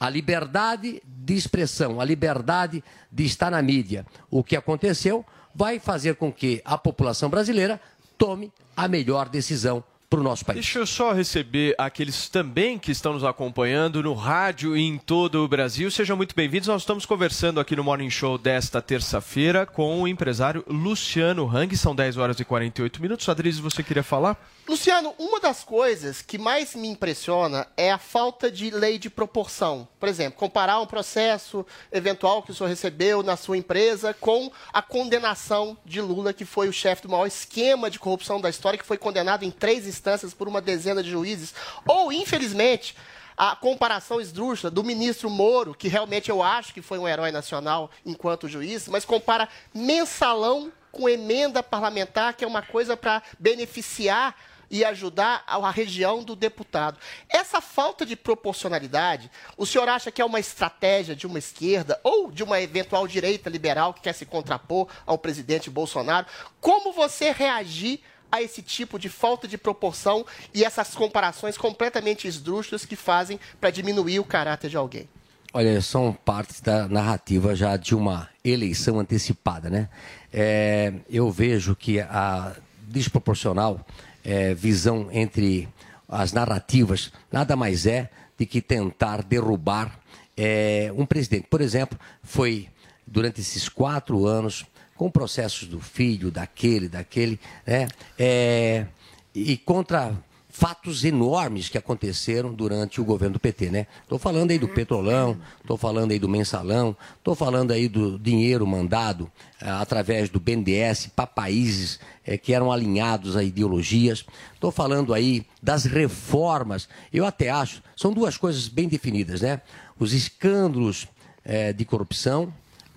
[0.01, 5.24] a liberdade de expressão, a liberdade de estar na mídia, o que aconteceu
[5.55, 7.80] vai fazer com que a população brasileira
[8.18, 10.56] tome a melhor decisão para o nosso país.
[10.56, 15.42] Deixa eu só receber aqueles também que estão nos acompanhando no rádio e em todo
[15.42, 15.90] o Brasil.
[15.90, 16.68] Sejam muito bem-vindos.
[16.68, 21.74] Nós estamos conversando aqui no Morning Show desta terça-feira com o empresário Luciano Hang.
[21.78, 23.26] São 10 horas e 48 minutos.
[23.26, 24.36] Adriles, você queria falar?
[24.68, 29.88] Luciano, uma das coisas que mais me impressiona é a falta de lei de proporção.
[29.98, 34.80] Por exemplo, comparar um processo eventual que o senhor recebeu na sua empresa com a
[34.80, 38.86] condenação de Lula, que foi o chefe do maior esquema de corrupção da história, que
[38.86, 41.55] foi condenado em três instâncias por uma dezena de juízes.
[41.86, 42.96] Ou, infelizmente,
[43.36, 47.88] a comparação esdrúxula do ministro Moro, que realmente eu acho que foi um herói nacional
[48.05, 54.34] enquanto juiz, mas compara mensalão com emenda parlamentar, que é uma coisa para beneficiar
[54.68, 56.98] e ajudar a região do deputado.
[57.28, 62.30] Essa falta de proporcionalidade, o senhor acha que é uma estratégia de uma esquerda ou
[62.32, 66.26] de uma eventual direita liberal que quer se contrapor ao presidente Bolsonaro?
[66.59, 68.00] Como você reagir
[68.33, 70.24] a esse tipo de falta de proporção
[70.55, 75.07] e essas comparações completamente esdrúxulas que fazem para diminuir o caráter de alguém?
[75.53, 79.91] Olha, são partes da narrativa já de uma eleição antecipada, né?
[80.33, 82.57] É, eu vejo que a
[82.89, 83.85] desproporcional
[84.24, 85.68] é, visão entre
[86.09, 90.01] as narrativas nada mais é de que tentar derrubar
[90.37, 91.47] é, um presidente.
[91.51, 92.68] Por exemplo, foi
[93.07, 94.64] durante esses quatro anos
[95.03, 97.88] com processos do filho, daquele, daquele, né?
[98.16, 98.86] É,
[99.34, 100.16] e contra
[100.48, 103.88] fatos enormes que aconteceram durante o governo do PT, né?
[104.05, 108.64] Estou falando aí do petrolão, estou falando aí do mensalão, estou falando aí do dinheiro
[108.64, 109.28] mandado
[109.61, 114.24] eh, através do BNDES para países eh, que eram alinhados a ideologias.
[114.55, 116.88] Estou falando aí das reformas.
[117.12, 119.62] Eu até acho, são duas coisas bem definidas, né?
[119.98, 121.09] Os escândalos
[121.44, 122.55] eh, de corrupção,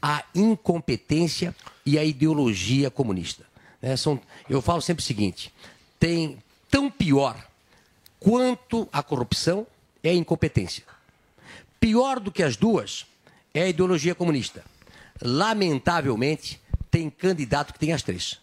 [0.07, 3.43] a incompetência e a ideologia comunista.
[3.81, 3.97] né?
[3.97, 5.51] São, eu falo sempre o seguinte:
[5.99, 6.37] tem
[6.69, 7.43] tão pior
[8.19, 9.65] quanto a corrupção
[10.03, 10.83] é a incompetência.
[11.79, 13.07] Pior do que as duas
[13.51, 14.63] é a ideologia comunista.
[15.19, 18.39] Lamentavelmente, tem candidato que tem as três.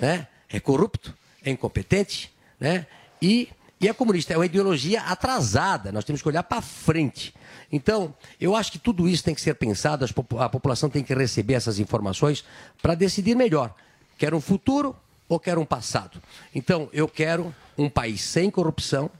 [0.00, 0.26] Né?
[0.48, 2.88] É corrupto, é incompetente né?
[3.22, 3.48] e,
[3.80, 4.32] e é comunista.
[4.32, 5.92] É uma ideologia atrasada.
[5.92, 7.34] Nós temos que olhar para frente.
[7.70, 10.04] Então, eu acho que tudo isso tem que ser pensado,
[10.38, 12.44] a população tem que receber essas informações
[12.80, 13.74] para decidir melhor.
[14.16, 14.96] Quer um futuro
[15.28, 16.22] ou quer um passado?
[16.54, 19.10] Então, eu quero um país sem corrupção,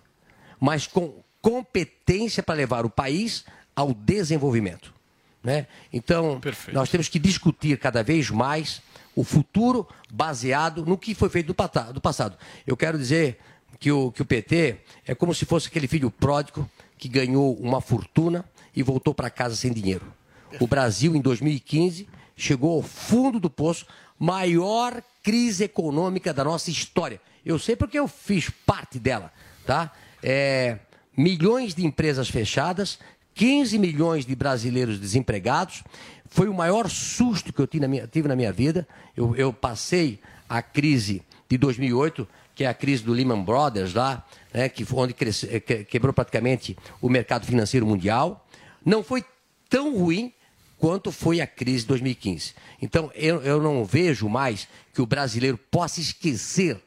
[0.61, 3.44] mas com competência para levar o país
[3.74, 4.94] ao desenvolvimento.
[5.42, 5.66] Né?
[5.92, 6.40] Então,
[6.72, 8.80] nós temos que discutir cada vez mais
[9.14, 12.36] o futuro baseado no que foi feito do, do passado.
[12.66, 13.38] Eu quero dizer
[13.85, 16.66] que o, que o PT é como se fosse aquele filho pródigo
[16.97, 18.43] que ganhou uma fortuna
[18.74, 20.11] e voltou para casa sem dinheiro.
[20.59, 23.85] O Brasil, em 2015, chegou ao fundo do poço,
[24.18, 27.20] maior crise econômica da nossa história.
[27.45, 29.30] Eu sei porque eu fiz parte dela,
[29.66, 29.93] tá?
[30.22, 30.78] É,
[31.14, 32.99] milhões de empresas fechadas,
[33.35, 35.85] 15 milhões de brasileiros desempregados.
[36.30, 38.89] Foi o maior susto que eu tive na minha, tive na minha vida.
[39.14, 40.18] Eu, eu passei
[40.49, 41.20] a crise
[41.51, 45.48] de 2008, que é a crise do Lehman Brothers lá, né, que foi onde cresce-
[45.50, 48.46] eh, que- quebrou praticamente o mercado financeiro mundial.
[48.84, 49.24] Não foi
[49.68, 50.32] tão ruim
[50.78, 52.52] quanto foi a crise de 2015.
[52.80, 56.78] Então, eu, eu não vejo mais que o brasileiro possa esquecer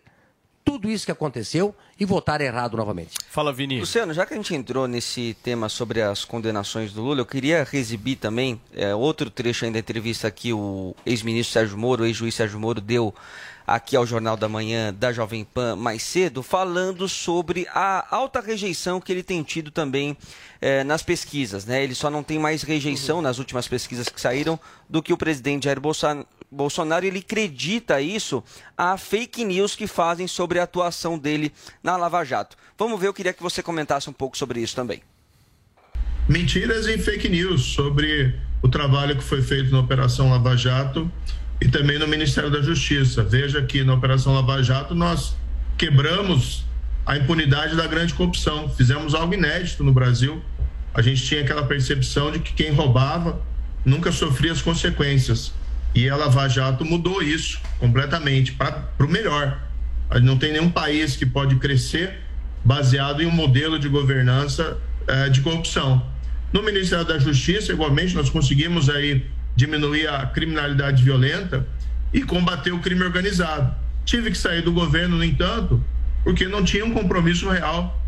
[0.63, 3.11] tudo isso que aconteceu e votar errado novamente.
[3.29, 3.79] Fala, Vini.
[3.79, 7.65] Luciano, já que a gente entrou nesse tema sobre as condenações do Lula, eu queria
[7.71, 12.35] exibir também é, outro trecho aí da entrevista que o ex-ministro Sérgio Moro, o ex-juiz
[12.35, 13.15] Sérgio Moro, deu
[13.67, 19.01] aqui ao Jornal da Manhã da Jovem Pan mais cedo, falando sobre a alta rejeição
[19.01, 20.15] que ele tem tido também
[20.61, 21.65] é, nas pesquisas.
[21.65, 21.83] Né?
[21.83, 24.57] Ele só não tem mais rejeição nas últimas pesquisas que saíram
[24.89, 27.05] do que o presidente Jair Bolsa- Bolsonaro.
[27.05, 28.41] Ele acredita isso
[28.77, 31.51] a fake news que fazem sobre a atuação dele
[31.83, 32.55] na Lava Jato.
[32.77, 35.01] Vamos ver, eu queria que você comentasse um pouco sobre isso também.
[36.29, 41.11] mentiras e fake news sobre o trabalho que foi feito na Operação Lava Jato
[41.59, 43.23] e também no Ministério da Justiça.
[43.23, 45.35] Veja que na Operação Lava Jato nós
[45.77, 46.65] quebramos
[47.05, 50.41] a impunidade da grande corrupção, fizemos algo inédito no Brasil.
[50.93, 53.41] A gente tinha aquela percepção de que quem roubava
[53.85, 55.53] nunca sofria as consequências.
[55.95, 59.59] E a Lava Jato mudou isso completamente para o melhor.
[60.21, 62.19] Não tem nenhum país que pode crescer
[62.63, 64.77] baseado em um modelo de governança
[65.07, 66.05] eh, de corrupção.
[66.51, 69.25] No Ministério da Justiça, igualmente, nós conseguimos aí
[69.57, 71.67] diminuir a criminalidade violenta
[72.13, 73.75] e combater o crime organizado.
[74.05, 75.83] Tive que sair do governo, no entanto,
[76.23, 77.99] porque não tinha um compromisso real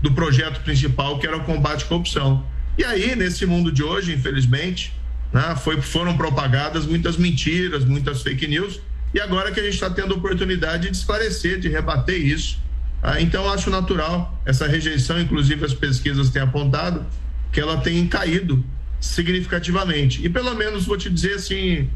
[0.00, 2.46] do projeto principal, que era o combate à corrupção.
[2.78, 4.92] E aí, nesse mundo de hoje, infelizmente,
[5.32, 8.80] né, foi, foram propagadas muitas mentiras, muitas fake news,
[9.12, 12.62] e agora que a gente está tendo a oportunidade de esclarecer, de rebater isso.
[13.02, 17.04] Ah, então, acho natural essa rejeição, inclusive as pesquisas têm apontado
[17.50, 18.64] que ela tem caído
[19.04, 20.24] significativamente.
[20.24, 21.90] E pelo menos vou te dizer assim,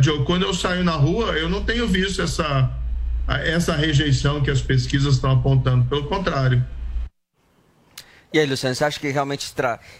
[0.00, 2.70] Joe, quando eu saio na rua, eu não tenho visto essa,
[3.26, 5.84] essa rejeição que as pesquisas estão apontando.
[5.86, 6.64] Pelo contrário.
[8.34, 9.52] E aí, Luciano, você acha que realmente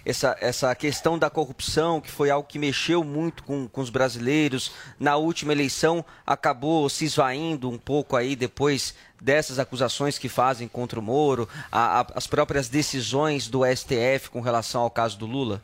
[0.07, 4.73] essa, essa questão da corrupção, que foi algo que mexeu muito com, com os brasileiros,
[4.99, 10.99] na última eleição acabou se esvaindo um pouco aí depois dessas acusações que fazem contra
[10.99, 15.63] o Moro, a, a, as próprias decisões do STF com relação ao caso do Lula?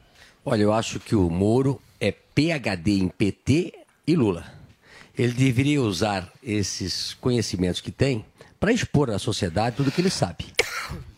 [0.51, 3.75] Olha, eu acho que o Moro é PHD em PT
[4.07, 4.51] e Lula.
[5.15, 8.25] Ele deveria usar esses conhecimentos que tem
[8.59, 10.47] para expor à sociedade tudo o que ele sabe.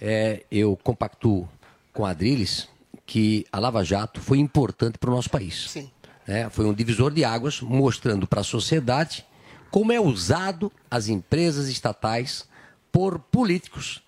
[0.01, 1.49] É, eu compactuo
[1.93, 2.69] com a Adriles
[3.07, 5.71] que a Lava Jato foi importante para o nosso país.
[5.71, 5.89] Sim.
[6.27, 9.25] É, foi um divisor de águas mostrando para a sociedade
[9.71, 12.49] como é usado as empresas estatais
[12.91, 14.03] por políticos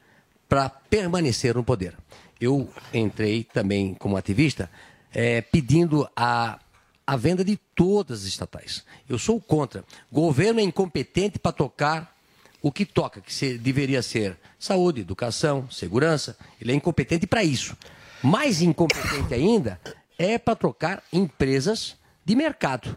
[0.49, 1.95] para permanecer no poder.
[2.41, 4.69] Eu entrei também como ativista
[5.15, 6.59] é, pedindo a,
[7.07, 8.85] a venda de todas as estatais.
[9.09, 9.85] Eu sou contra.
[10.11, 12.17] Governo é incompetente para tocar
[12.61, 17.77] o que toca, que se, deveria ser saúde, educação, segurança, ele é incompetente para isso.
[18.23, 19.81] Mais incompetente ainda
[20.17, 22.97] é para trocar empresas de mercado.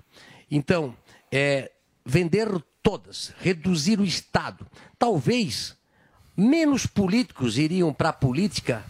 [0.52, 0.96] Então,
[1.32, 1.72] é,
[2.06, 2.48] vender
[2.84, 4.68] todas, reduzir o Estado.
[5.00, 5.76] Talvez
[6.38, 8.86] menos políticos iriam para a política,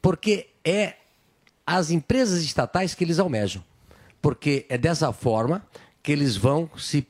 [0.00, 0.94] porque é
[1.66, 3.62] as empresas estatais que eles almejam.
[4.20, 5.66] Porque é dessa forma
[6.02, 7.06] que eles vão se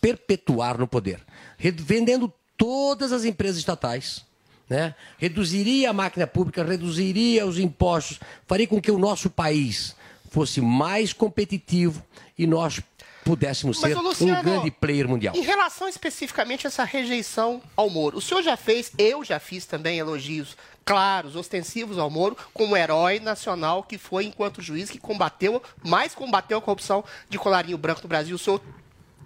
[0.00, 1.20] perpetuar no poder.
[1.58, 4.24] Vendendo todas as empresas estatais.
[4.68, 4.94] Né?
[5.18, 9.94] Reduziria a máquina pública, reduziria os impostos, faria com que o nosso país
[10.30, 12.02] fosse mais competitivo
[12.38, 12.80] e nós
[13.24, 15.34] pudéssemos Mas, ser Luciano, um grande player mundial.
[15.36, 19.66] Em relação especificamente a essa rejeição ao Moro, o senhor já fez, eu já fiz
[19.66, 25.62] também elogios claros, ostensivos ao Moro, como herói nacional que foi enquanto juiz que combateu,
[25.82, 28.36] mais combateu a corrupção de colarinho branco no Brasil.
[28.36, 28.60] O senhor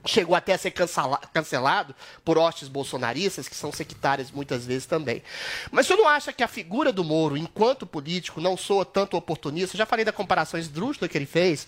[0.05, 1.95] chegou até a ser cancelado
[2.25, 5.23] por hostes bolsonaristas, que são sectárias muitas vezes também.
[5.71, 9.17] Mas o senhor não acha que a figura do Moro, enquanto político, não soa tanto
[9.17, 9.75] oportunista?
[9.75, 11.67] Eu já falei da comparação esdrúxula que ele fez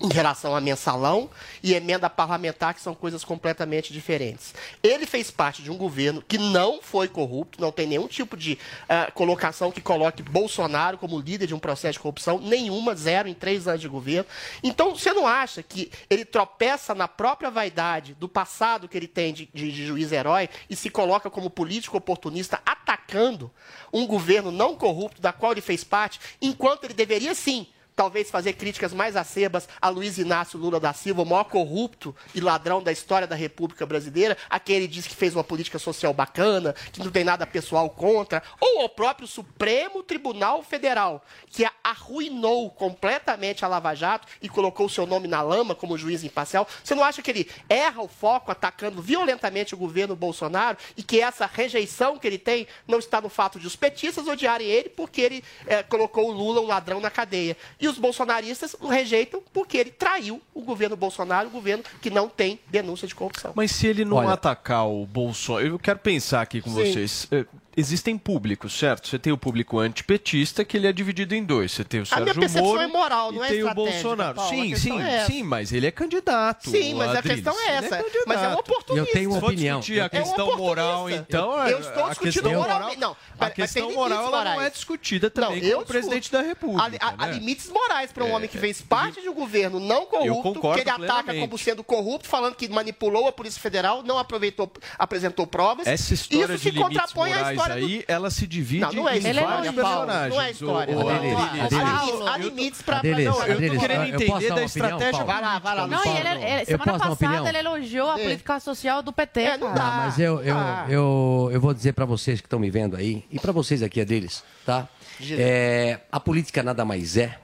[0.00, 1.30] em relação a mensalão
[1.62, 4.54] e emenda parlamentar, que são coisas completamente diferentes.
[4.82, 8.58] Ele fez parte de um governo que não foi corrupto, não tem nenhum tipo de
[8.84, 13.34] uh, colocação que coloque Bolsonaro como líder de um processo de corrupção, nenhuma, zero em
[13.34, 14.26] três anos de governo.
[14.62, 19.32] Então, você não acha que ele tropeça na própria vaidade do passado que ele tem
[19.32, 23.50] de, de, de juiz herói e se coloca como político oportunista atacando
[23.92, 27.66] um governo não corrupto da qual ele fez parte, enquanto ele deveria sim
[27.96, 32.40] talvez fazer críticas mais acerbas a Luiz Inácio Lula da Silva, o maior corrupto e
[32.40, 36.12] ladrão da história da República Brasileira, a quem ele diz que fez uma política social
[36.12, 42.70] bacana, que não tem nada pessoal contra, ou ao próprio Supremo Tribunal Federal, que arruinou
[42.70, 46.68] completamente a Lava Jato e colocou o seu nome na lama como juiz imparcial.
[46.84, 51.22] Você não acha que ele erra o foco atacando violentamente o governo Bolsonaro e que
[51.22, 55.22] essa rejeição que ele tem não está no fato de os petistas odiarem ele porque
[55.22, 57.56] ele é, colocou o Lula, um ladrão, na cadeia?
[57.80, 62.28] E os bolsonaristas o rejeitam porque ele traiu o governo Bolsonaro, o governo que não
[62.28, 63.52] tem denúncia de corrupção.
[63.54, 66.76] Mas se ele não Olha, atacar o Bolsonaro, eu quero pensar aqui com Sim.
[66.76, 67.28] vocês.
[67.76, 69.06] Existem públicos, certo?
[69.06, 71.72] Você tem o público antipetista, que ele é dividido em dois.
[71.72, 73.74] Você tem o A Sérgio minha percepção Moro é moral, não e é tem o
[73.74, 74.34] Bolsonaro.
[74.34, 76.70] Paulo, a sim, questão sim, é sim, mas ele é candidato.
[76.70, 77.34] Sim, mas a Adriles.
[77.44, 77.96] questão é Ele essa.
[77.98, 78.24] candidato.
[78.26, 79.08] Mas é um oportunista.
[79.08, 79.80] Eu tenho uma Se for opinião.
[79.80, 81.24] discutir a questão É um moral, oportunista.
[81.28, 81.68] então...
[81.68, 82.98] Eu estou a discutindo questão moralmente.
[83.00, 86.82] Não, A questão moral não é discutida também eu com o presidente da República.
[87.00, 87.32] Há, há- há né?
[87.34, 90.80] limites morais para um É, homem que fez parte de um governo não corrupto, que
[90.80, 91.40] ele ataca plenamente.
[91.40, 95.86] como sendo corrupto, falando que manipulou a Polícia Federal, não aproveitou, apresentou provas.
[95.86, 98.92] Essa história Isso de se contrapõe à morais história do aí, ela se divide Não,
[98.92, 99.40] não é em vários
[99.74, 100.06] Paulo.
[100.06, 100.34] personagens.
[100.34, 100.96] Não é história.
[100.96, 103.02] O- Adriles, Há limites- há limites para...
[103.02, 105.24] Não, eu tô Adriles, querendo entender da estratégia?
[105.24, 105.86] Vai lá, vai lá.
[105.86, 107.46] Não, e ele, Eu semana passada opinião?
[107.48, 108.22] ele elogiou a É.
[108.22, 109.40] política social do PT.
[109.40, 109.82] É, não dá.
[109.86, 110.86] Ah, mas eu, eu, Ah.
[110.88, 114.00] eu, eu vou dizer para vocês que estão me vendo aí, e para vocês aqui,
[114.00, 114.88] Adriles, tá?
[115.30, 117.38] É, a política nada mais é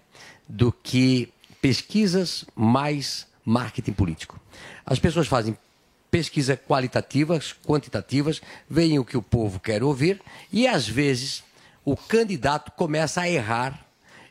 [0.49, 4.39] do que pesquisas mais marketing político.
[4.85, 5.57] As pessoas fazem
[6.12, 10.20] pesquisas qualitativas, quantitativas, veem o que o povo quer ouvir
[10.52, 11.42] e, às vezes,
[11.86, 13.80] o candidato começa a errar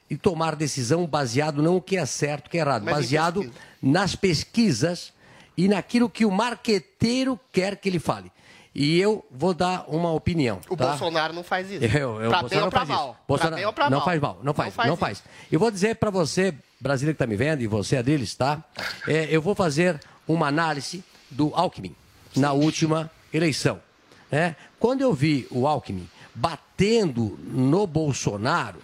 [0.08, 3.42] e tomar decisão baseado não o que é certo, o que é errado, Mas baseado
[3.42, 3.60] pesquisa.
[3.82, 5.14] nas pesquisas
[5.58, 8.32] e naquilo que o marqueteiro quer que ele fale.
[8.76, 10.62] E eu vou dar uma opinião.
[10.70, 10.90] O tá?
[10.90, 11.84] Bolsonaro não faz isso.
[11.84, 12.98] Eu, eu, pra bem ou não pra faz isso.
[13.00, 13.18] mal?
[13.28, 14.06] Bolsonaro pra bem ou pra não mal?
[14.06, 15.18] faz mal, não faz, não faz.
[15.18, 15.28] isso.
[15.52, 18.64] Eu vou dizer para você, brasileiro que está me vendo, e você, Adriles, tá?
[19.08, 21.96] É, eu vou fazer uma análise do Alckmin
[22.36, 23.82] na última eleição.
[24.30, 24.56] né?
[24.80, 28.80] Quando eu vi o Alckmin batendo no Bolsonaro,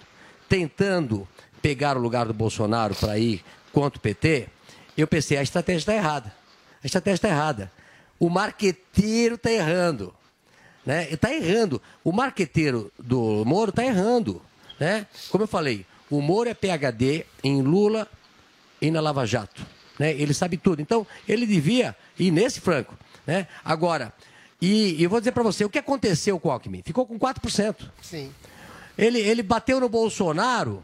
[0.49, 1.27] tentando
[1.61, 4.47] pegar o lugar do Bolsonaro para ir contra o PT,
[4.97, 6.33] eu pensei, a estratégia está errada.
[6.83, 7.71] A estratégia está errada.
[8.19, 10.13] O marqueteiro está errando.
[10.85, 11.07] Né?
[11.11, 11.81] Está errando.
[12.03, 14.41] O marqueteiro do Moro está errando.
[14.79, 15.05] Né?
[15.29, 18.07] Como eu falei, o Moro é PHD em Lula
[18.81, 19.65] e na Lava Jato.
[19.99, 20.11] Né?
[20.13, 20.81] Ele sabe tudo.
[20.81, 22.95] Então, ele devia ir nesse franco.
[23.25, 23.47] Né?
[23.63, 24.13] Agora,
[24.61, 26.81] e, e eu vou dizer para você, o que aconteceu com o Alckmin?
[26.85, 27.75] Ficou com 4%.
[28.01, 28.31] Sim.
[28.97, 30.83] Ele, ele bateu no Bolsonaro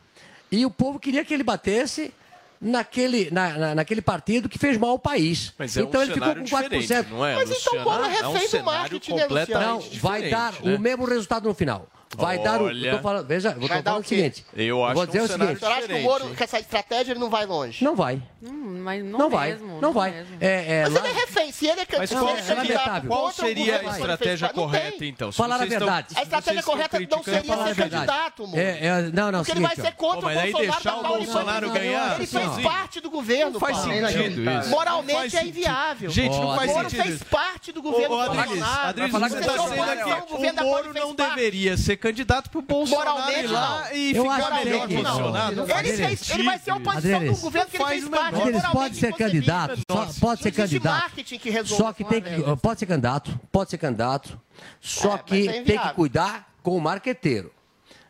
[0.51, 2.14] e o povo queria que ele batesse
[2.61, 5.53] naquele, na, na- naquele partido que fez mal ao país.
[5.57, 6.70] Mas é um então ele ficou com 4%.
[6.70, 7.84] diferente, não é, Mas então, Luciano?
[7.86, 9.93] Paulo, é É um refém do marketing, né, completamente Luciano?
[9.93, 10.76] Não, vai dar diferente, né?
[10.76, 11.88] o mesmo resultado no final.
[12.16, 12.66] Vai dar o.
[12.66, 12.89] Olha.
[12.91, 14.45] eu tô falando, veja, eu tô falando o o seguinte.
[14.55, 15.53] Eu acho vou dizer um o seguinte.
[15.55, 17.84] O senhor acha que o Moro, com essa estratégia, ele não vai longe?
[17.84, 18.22] Não vai.
[18.46, 19.52] Hum, mas não, Não, vai.
[19.52, 20.12] mesmo, não vai.
[20.12, 20.36] mesmo.
[20.41, 21.52] É, é, Mas lá- ele é refém.
[21.54, 24.48] Se ele é Mas se qual, ele é seria, candidato qual seria governo, a estratégia
[24.48, 25.32] não correta, então?
[25.32, 26.14] Se Falar a estão- verdade.
[26.14, 27.76] se A estratégia estão correta não seria ser verdade.
[27.89, 28.60] candidato, Moro.
[28.60, 29.91] É, é, não, não, Porque ele vai seguinte, ó.
[29.91, 31.18] ser contra mas o Bolsonaro deixar da o.
[31.18, 33.94] Bolsonaro ganhar Ele fez parte do governo, Não faz Paulo.
[33.94, 34.41] sentido isso.
[34.41, 36.10] Não Moralmente faz é inviável.
[36.10, 37.04] Gente, não Ó, faz Moro sentido.
[37.08, 38.41] fez parte do governo Bolsonaro.
[38.84, 40.34] Adriles, você que está não aqui.
[40.34, 43.96] O governo da o Moro não deveria ser candidato pro Bolsonaro Moralmente, ir lá não.
[43.98, 45.56] e ficar melhor posicionado.
[45.56, 45.66] não.
[45.68, 48.33] Não Ele, vai ser oposição do governo que ele Faz fez parte.
[48.34, 49.42] Menor Adriles moralmente pode ser inconcebível.
[49.56, 51.12] candidato, só- pode ser candidato.
[51.24, 54.40] que Só que tem que, pode ser candidato, pode ser candidato,
[54.82, 57.52] só É, que é tem que cuidar com o marqueteiro.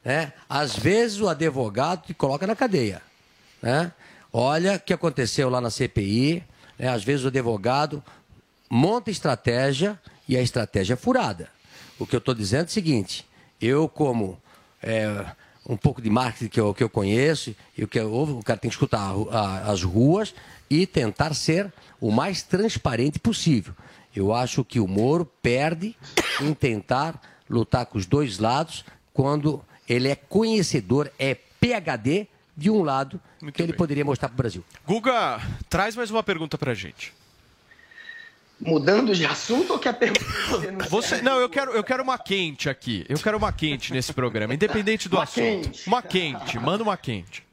[0.03, 0.33] Né?
[0.49, 3.01] Às vezes o advogado te coloca na cadeia.
[3.61, 3.91] Né?
[4.31, 6.43] Olha o que aconteceu lá na CPI.
[6.77, 6.89] né?
[6.89, 8.03] Às vezes o advogado
[8.69, 11.49] monta estratégia e a estratégia é furada.
[11.99, 13.25] O que eu estou dizendo é o seguinte:
[13.61, 14.37] eu, como
[14.81, 15.25] é,
[15.67, 18.59] um pouco de marketing que eu, que eu conheço, e o que eu, o cara
[18.59, 20.33] tem que escutar a a- as ruas
[20.69, 23.73] e tentar ser o mais transparente possível.
[24.15, 25.95] Eu acho que o Moro perde
[26.41, 28.83] em tentar lutar com os dois lados
[29.13, 33.19] quando ele é conhecedor, é PhD de um lado
[33.53, 34.63] que ele poderia mostrar para o Brasil.
[34.85, 37.13] Guga, traz mais uma pergunta pra gente.
[38.65, 40.87] Mudando de assunto ou quer perguntar?
[40.89, 43.05] Você, não, eu quero, eu quero uma quente aqui.
[43.09, 45.63] Eu quero uma quente nesse programa, independente do Uma assunto.
[45.69, 45.87] quente.
[45.87, 47.43] Uma quente, manda uma quente.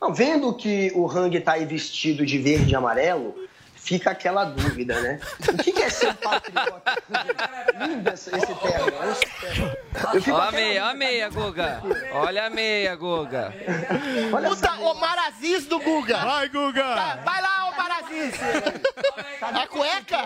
[0.00, 3.34] Não, vendo que o Hang está aí vestido de verde e amarelo,
[3.90, 5.18] fica aquela dúvida, né?
[5.48, 6.96] O que que é ser um patriota?
[7.80, 8.44] Lindo esse, termo.
[9.10, 9.76] esse termo.
[10.14, 11.82] Eu Olha a meia, olha a meia, Guga.
[12.12, 13.52] Olha a meia, Guga.
[14.48, 16.18] Puta, Omar Aziz do Guga.
[16.18, 16.82] Vai, Guga!
[16.84, 18.34] Tá, vai lá, Omar Aziz.
[19.42, 20.18] A cueca?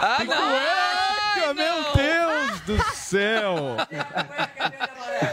[0.00, 3.76] Ah, Cueca, meu Deus do céu!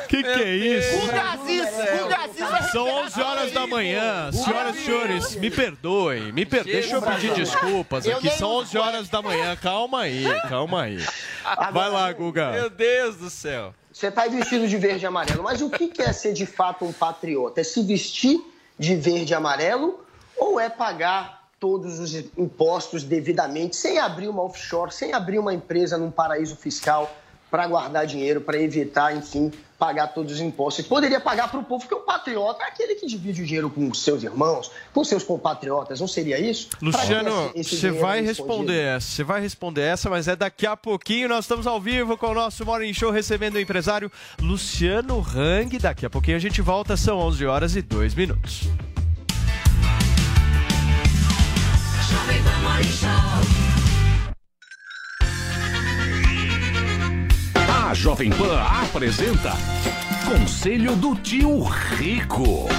[0.07, 0.99] Que que é isso?
[0.99, 1.69] Guga Aziz.
[2.01, 4.31] Guga Aziz vai São 11 horas da manhã.
[4.31, 6.31] Senhoras e senhores, me perdoem.
[6.31, 6.75] Me perdoem.
[6.75, 8.27] Deixa eu pedir desculpas Eu aqui.
[8.27, 9.55] nem São uso 11 horas da manhã.
[9.55, 10.97] Calma aí, calma aí.
[11.43, 12.51] Agora, Vai lá, Guga.
[12.51, 13.73] Meu Deus do céu.
[13.91, 16.45] Você está aí vestido de verde e amarelo, mas o que que é ser de
[16.45, 17.61] fato um patriota?
[17.61, 18.39] É se vestir
[18.77, 20.05] de verde e amarelo
[20.37, 25.97] ou é pagar todos os impostos devidamente, sem abrir uma offshore, sem abrir uma empresa
[25.97, 27.13] num paraíso fiscal
[27.49, 30.85] para guardar dinheiro, para evitar, enfim, pagar todos os impostos?
[30.85, 33.93] Poderia pagar para o povo, porque o patriota é aquele que divide o dinheiro com
[33.93, 36.69] seus irmãos, com seus compatriotas, não seria isso?
[36.81, 41.29] Luciano, você vai responder essa, você vai responder essa, mas é daqui a pouquinho.
[41.29, 45.77] Nós estamos ao vivo com o nosso Morning Show recebendo o empresário Luciano Hang.
[45.79, 48.67] Daqui a pouquinho a gente volta, são 11 horas e 2 minutos.
[57.89, 59.53] A Jovem Pan apresenta
[60.23, 62.69] Conselho do Tio Rico.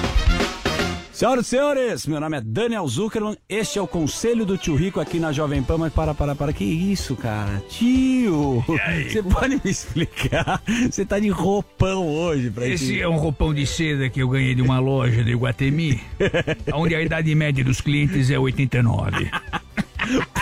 [1.12, 5.00] Senhoras e senhores, meu nome é Daniel Zuckerman, este é o Conselho do Tio Rico
[5.00, 7.60] aqui na Jovem Pan, mas para, para, para, que isso, cara?
[7.68, 8.64] Tio,
[9.10, 10.62] você pode me explicar?
[10.88, 14.54] Você tá de roupão hoje pra Esse é um roupão de seda que eu ganhei
[14.54, 16.00] de uma loja de Iguatemi,
[16.72, 19.28] onde a idade média dos clientes é 89.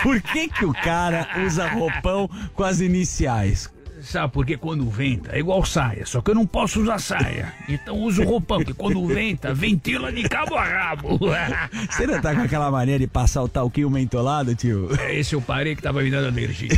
[0.03, 3.67] Por que que o cara usa roupão com as iniciais?
[4.01, 7.53] Sabe, porque quando venta é igual saia, só que eu não posso usar saia.
[7.67, 11.19] Então uso roupão, que quando venta, ventila de cabo a rabo.
[11.89, 14.89] Você não tá com aquela mania de passar o talquinho mentolado, tio?
[14.99, 16.69] É, Esse eu parei que tava me dando alergia.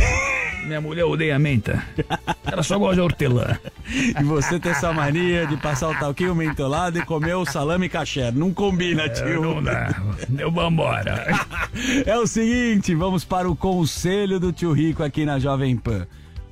[0.66, 1.84] Minha mulher odeia menta.
[2.46, 3.58] Ela só gosta de hortelã.
[3.90, 8.32] E você tem essa mania de passar o talquinho mentolado e comer o salame caché.
[8.32, 9.42] Não combina, tio.
[9.42, 9.90] não dá.
[10.38, 11.26] Eu vambora.
[12.06, 16.06] É o seguinte, vamos para o conselho do tio Rico aqui na Jovem Pan.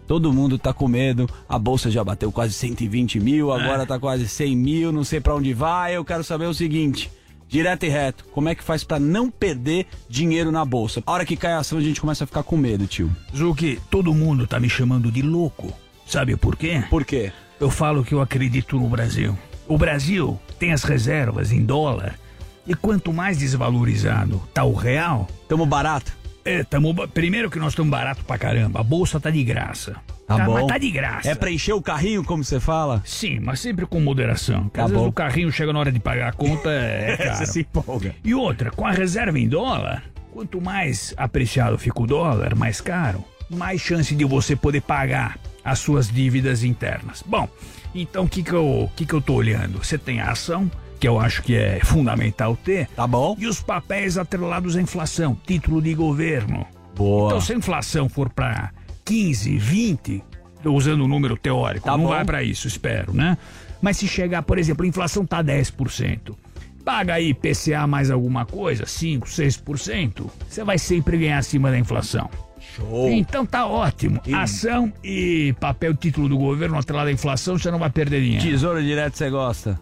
[0.10, 4.28] Todo mundo tá com medo, a bolsa já bateu quase 120 mil, agora tá quase
[4.28, 5.96] 100 mil, não sei para onde vai.
[5.96, 7.12] Eu quero saber o seguinte,
[7.48, 11.04] direto e reto, como é que faz para não perder dinheiro na bolsa?
[11.06, 13.16] A hora que cai a ação a gente começa a ficar com medo, tio.
[13.38, 15.72] Zuki, todo mundo tá me chamando de louco.
[16.08, 16.84] Sabe por quê?
[16.90, 17.32] Por quê?
[17.60, 19.38] Eu falo que eu acredito no Brasil.
[19.68, 22.18] O Brasil tem as reservas em dólar.
[22.66, 25.28] E quanto mais desvalorizado tá o real.
[25.48, 26.18] Tamo barato?
[26.46, 26.94] É, tamo.
[27.10, 28.80] Primeiro que nós estamos barato pra caramba.
[28.80, 29.96] A bolsa tá de graça.
[30.28, 30.54] Tá bom.
[30.54, 31.30] Mas tá de graça.
[31.30, 33.02] É pra encher o carrinho, como você fala?
[33.06, 34.64] Sim, mas sempre com moderação.
[34.64, 35.10] Porque Tá às vezes bom.
[35.10, 37.36] o carrinho chega na hora de pagar a conta, é caro.
[37.38, 38.16] Você se empolga.
[38.24, 43.24] E outra, com a reserva em dólar, quanto mais apreciado fica o dólar, mais caro,
[43.50, 47.24] mais chance de você poder pagar as suas dívidas internas.
[47.26, 47.50] Bom,
[47.94, 49.84] então o que que eu, que que eu tô olhando?
[49.84, 50.70] Você tem a ação,
[51.00, 52.88] que eu acho que é fundamental ter.
[52.96, 53.36] Tá bom.
[53.40, 56.66] E os papéis atrelados à inflação, título de governo.
[56.96, 57.28] Boa.
[57.28, 58.72] Então se a inflação for para
[59.06, 60.24] 15, 20,
[60.62, 62.10] tô usando o número teórico, Tá não bom.
[62.10, 63.38] vai para isso, espero, né?
[63.82, 66.36] Mas se chegar, por exemplo, a inflação tá 10%,
[66.84, 72.30] paga aí PCA mais alguma coisa, 5, 6%, você vai sempre ganhar acima da inflação.
[72.76, 73.10] Show.
[73.10, 74.20] Então tá ótimo.
[74.34, 78.44] Ação e papel título do governo atrelado à inflação, você não vai perder dinheiro.
[78.46, 79.80] Tesouro direto você gosta?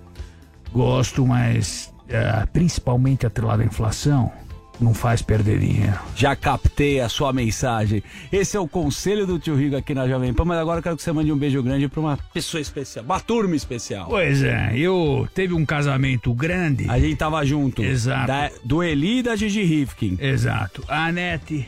[0.82, 4.32] Gosto, mas eh, principalmente atrelado à inflação,
[4.80, 5.98] não faz perder dinheiro.
[6.16, 8.04] Já captei a sua mensagem.
[8.32, 10.96] Esse é o conselho do tio Rico aqui na Jovem Pan, mas agora eu quero
[10.96, 14.06] que você mande um beijo grande pra uma pessoa especial, uma turma especial.
[14.08, 16.88] Pois é, eu teve um casamento grande.
[16.88, 17.84] A gente tava junto.
[17.84, 18.28] Exato.
[18.28, 20.16] Da- do Eli e da Gigi Rifkin.
[20.22, 20.84] Exato.
[20.88, 21.68] A Anete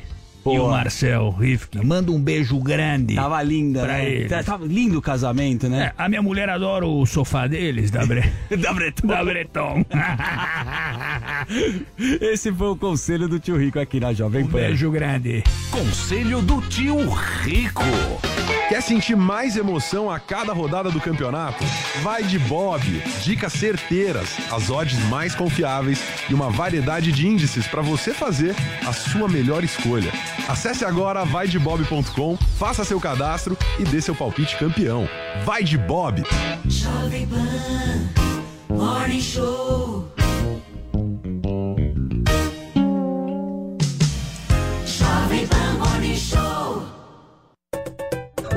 [0.53, 0.67] e Boa.
[0.67, 1.79] o Marcel Rifkin.
[1.83, 3.15] Manda um beijo grande.
[3.15, 4.09] Tava linda, pra né?
[4.09, 4.29] eles.
[4.29, 5.91] Tá- Tava lindo o casamento, né?
[5.97, 8.23] É, a minha mulher adora o sofá deles, da, Bre...
[8.57, 9.07] da Breton.
[9.07, 9.85] da Breton.
[12.21, 14.59] Esse foi o conselho do tio Rico aqui na Jovem um Pan.
[14.59, 15.43] beijo grande.
[15.71, 16.97] Conselho do tio
[17.43, 17.83] Rico.
[18.69, 21.65] Quer sentir mais emoção a cada rodada do campeonato?
[22.03, 22.83] Vai de Bob.
[23.23, 25.99] Dicas certeiras, as odds mais confiáveis
[26.29, 28.55] e uma variedade de índices para você fazer
[28.87, 30.11] a sua melhor escolha.
[30.47, 35.09] Acesse agora vaidebob.com, faça seu cadastro e dê seu palpite campeão.
[35.43, 36.23] Vai de Bob.
[36.67, 38.29] Jovem Pan
[38.69, 40.08] Morning Show.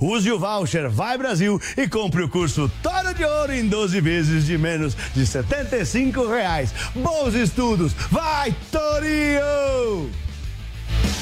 [0.00, 4.46] use o voucher Vai Brasil e compre o curso Toro de Ouro em 12 vezes
[4.46, 6.72] de menos de 75 reais.
[6.94, 10.31] Bons estudos, vai Torinho!
[10.92, 11.21] A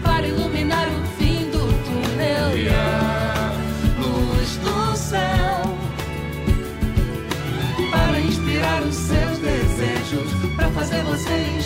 [7.91, 11.60] Para inspirar os seus desejos, para fazer você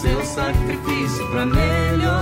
[0.00, 2.21] seu sacrifício pra melhorar,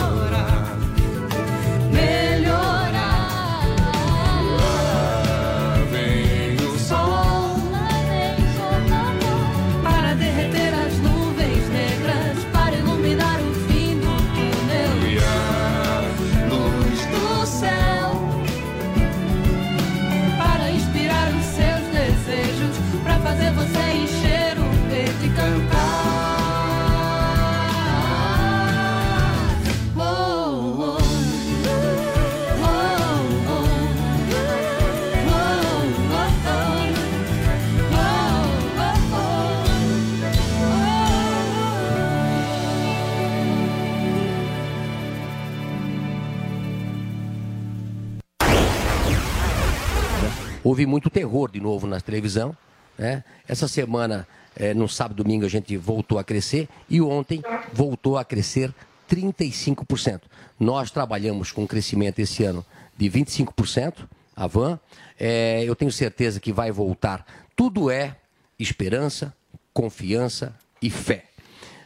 [50.80, 52.56] Houve muito terror de novo na televisão.
[52.96, 53.22] Né?
[53.46, 54.26] Essa semana,
[54.56, 58.74] eh, no sábado domingo, a gente voltou a crescer e ontem voltou a crescer
[59.06, 60.22] 35%.
[60.58, 62.64] Nós trabalhamos com um crescimento esse ano
[62.96, 64.80] de 25%, a Van.
[65.18, 67.26] Eh, eu tenho certeza que vai voltar.
[67.54, 68.16] Tudo é
[68.58, 69.34] esperança,
[69.74, 71.26] confiança e fé.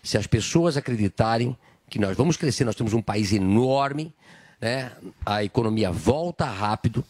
[0.04, 1.58] Se as pessoas acreditarem
[1.90, 4.14] que nós vamos crescer, nós temos um país enorme,
[4.60, 4.92] né?
[5.26, 7.04] a economia volta rápido.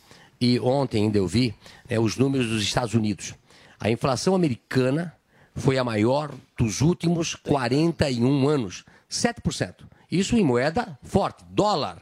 [0.44, 1.54] E ontem ainda eu vi
[1.88, 3.34] né, os números dos Estados Unidos.
[3.80, 5.14] A inflação americana
[5.54, 9.74] foi a maior dos últimos 41 anos, 7%.
[10.12, 11.96] Isso em moeda forte, dólar.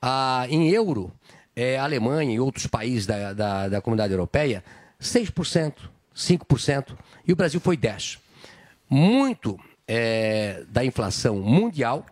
[0.00, 1.12] Ah, em euro,
[1.56, 4.62] é, Alemanha e outros países da, da, da comunidade europeia,
[5.00, 5.74] 6%,
[6.14, 6.96] 5%,
[7.26, 8.18] e o Brasil foi 10%.
[8.88, 12.06] Muito é, da inflação mundial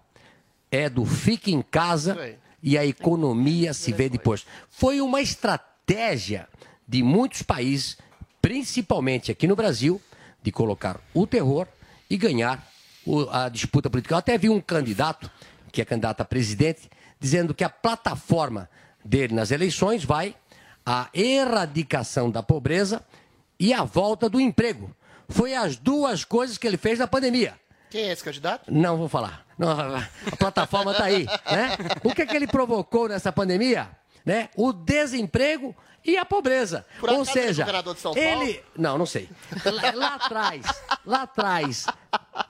[0.68, 4.46] é do fique em casa e a economia se vê depois.
[4.68, 6.48] Foi uma estratégia
[6.86, 7.96] de muitos países,
[8.42, 10.00] principalmente aqui no Brasil,
[10.42, 11.66] de colocar o terror
[12.08, 12.66] e ganhar
[13.30, 14.14] a disputa política.
[14.14, 15.30] Eu até vi um candidato,
[15.72, 18.68] que é candidato a presidente, dizendo que a plataforma
[19.04, 20.34] dele nas eleições vai
[20.84, 23.04] a erradicação da pobreza
[23.58, 24.94] e a volta do emprego.
[25.28, 27.54] Foi as duas coisas que ele fez na pandemia.
[27.90, 28.72] Quem é esse candidato?
[28.72, 29.44] Não vou falar.
[29.58, 30.08] Não, a
[30.38, 31.26] plataforma está aí.
[31.26, 31.76] Né?
[32.04, 33.90] O que, que ele provocou nessa pandemia?
[34.24, 34.48] Né?
[34.56, 36.86] O desemprego e a pobreza.
[36.98, 38.42] Por Ou é seja, governador de São Paulo?
[38.42, 38.64] ele.
[38.76, 39.28] Não, não sei.
[39.64, 40.66] Lá, lá atrás,
[41.04, 41.86] lá atrás,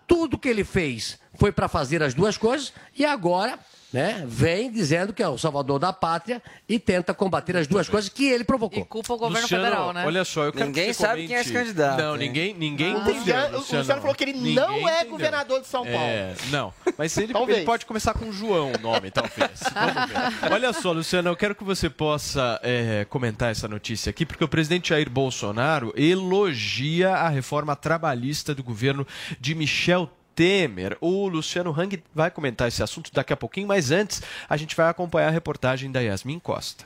[0.06, 3.58] tudo que ele fez foi para fazer as duas coisas e agora
[3.92, 8.08] né, vem dizendo que é o salvador da pátria e tenta combater as duas coisas
[8.08, 8.84] que ele provocou.
[8.84, 10.04] Culpa o governo Luciano, federal, né?
[10.06, 11.28] Olha só, eu quero Ninguém que você sabe comente...
[11.28, 12.18] quem é esse candidato, Não, hein?
[12.20, 13.14] ninguém, ninguém O entendeu.
[13.16, 15.10] Luciano, o Luciano falou que ele Ninguém não é entendeu.
[15.10, 15.98] governador de São Paulo.
[15.98, 16.72] É, não.
[16.96, 19.60] Mas ele, ele pode começar com João o nome, talvez.
[19.74, 20.52] Vamos ver.
[20.52, 24.48] Olha só, Luciano, eu quero que você possa é, comentar essa notícia aqui, porque o
[24.48, 29.06] presidente Jair Bolsonaro elogia a reforma trabalhista do governo
[29.40, 30.97] de Michel Temer.
[31.01, 34.89] O Luciano Hang vai comentar esse assunto daqui a pouquinho, mas antes a gente vai
[34.89, 36.85] acompanhar a reportagem da Yasmin Costa.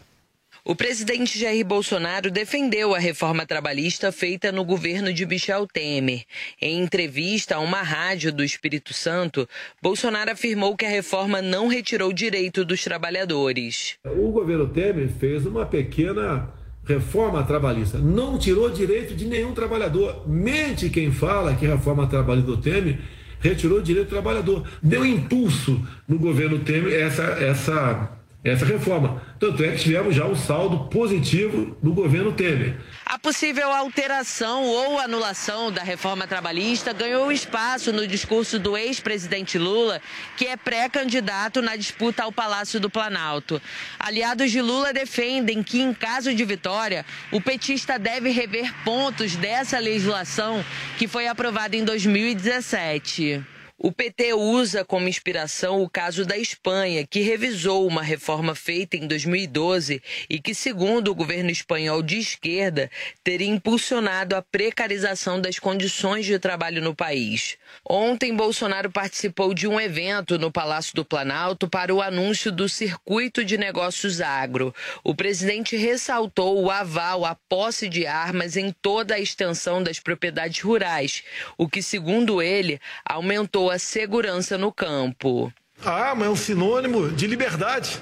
[0.67, 6.25] O presidente Jair Bolsonaro defendeu a reforma trabalhista feita no governo de Michel Temer.
[6.59, 9.47] Em entrevista a uma rádio do Espírito Santo,
[9.83, 13.99] Bolsonaro afirmou que a reforma não retirou direito dos trabalhadores.
[14.07, 16.49] O governo Temer fez uma pequena
[16.87, 17.99] reforma trabalhista.
[17.99, 20.27] Não tirou direito de nenhum trabalhador.
[20.27, 23.01] Mente quem fala que a reforma trabalhista do Temer
[23.45, 24.65] retirou direito do trabalhador.
[24.83, 28.11] Deu impulso no governo Temer essa, essa,
[28.45, 29.23] essa reforma.
[29.41, 32.77] Tanto é que tivemos já um saldo positivo no governo Temer.
[33.07, 40.01] A possível alteração ou anulação da reforma trabalhista ganhou espaço no discurso do ex-presidente Lula,
[40.37, 43.61] que é pré-candidato na disputa ao Palácio do Planalto.
[43.99, 49.79] Aliados de Lula defendem que, em caso de vitória, o petista deve rever pontos dessa
[49.79, 50.63] legislação
[50.99, 53.54] que foi aprovada em 2017.
[53.87, 59.07] O PT usa como inspiração o caso da Espanha, que revisou uma reforma feita em
[59.07, 62.91] 2012 e que, segundo o governo espanhol de esquerda,
[63.23, 67.59] teria impulsionado a precarização das condições de trabalho no país.
[67.87, 73.45] Ontem, Bolsonaro participou de um evento no Palácio do Planalto para o anúncio do Circuito
[73.45, 74.75] de Negócios Agro.
[75.03, 80.63] O presidente ressaltou o aval à posse de armas em toda a extensão das propriedades
[80.63, 81.23] rurais,
[81.59, 85.53] o que, segundo ele, aumentou a segurança no campo.
[85.85, 88.01] A arma é um sinônimo de liberdade.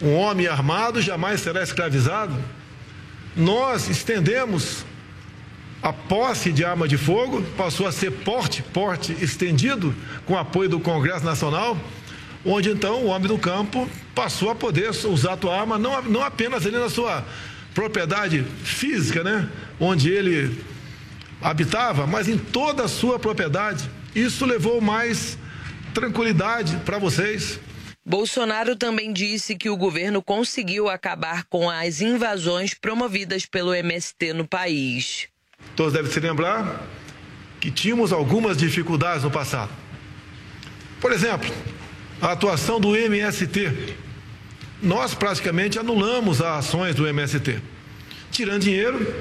[0.00, 2.34] Um homem armado jamais será escravizado.
[3.36, 4.84] Nós estendemos
[5.82, 9.94] a posse de arma de fogo, passou a ser porte, porte estendido,
[10.26, 11.76] com apoio do Congresso Nacional,
[12.44, 16.22] onde então o homem do campo passou a poder usar a tua arma, não, não
[16.22, 17.24] apenas ali na sua
[17.74, 19.48] propriedade física, né?
[19.78, 20.64] Onde ele
[21.40, 23.88] habitava, mas em toda a sua propriedade.
[24.14, 25.38] Isso levou mais
[25.94, 27.60] tranquilidade para vocês.
[28.04, 34.46] Bolsonaro também disse que o governo conseguiu acabar com as invasões promovidas pelo MST no
[34.46, 35.28] país.
[35.76, 36.86] Todos devem se lembrar
[37.60, 39.70] que tínhamos algumas dificuldades no passado.
[41.00, 41.52] Por exemplo,
[42.20, 43.96] a atuação do MST.
[44.82, 47.60] Nós praticamente anulamos as ações do MST,
[48.30, 49.14] tirando dinheiro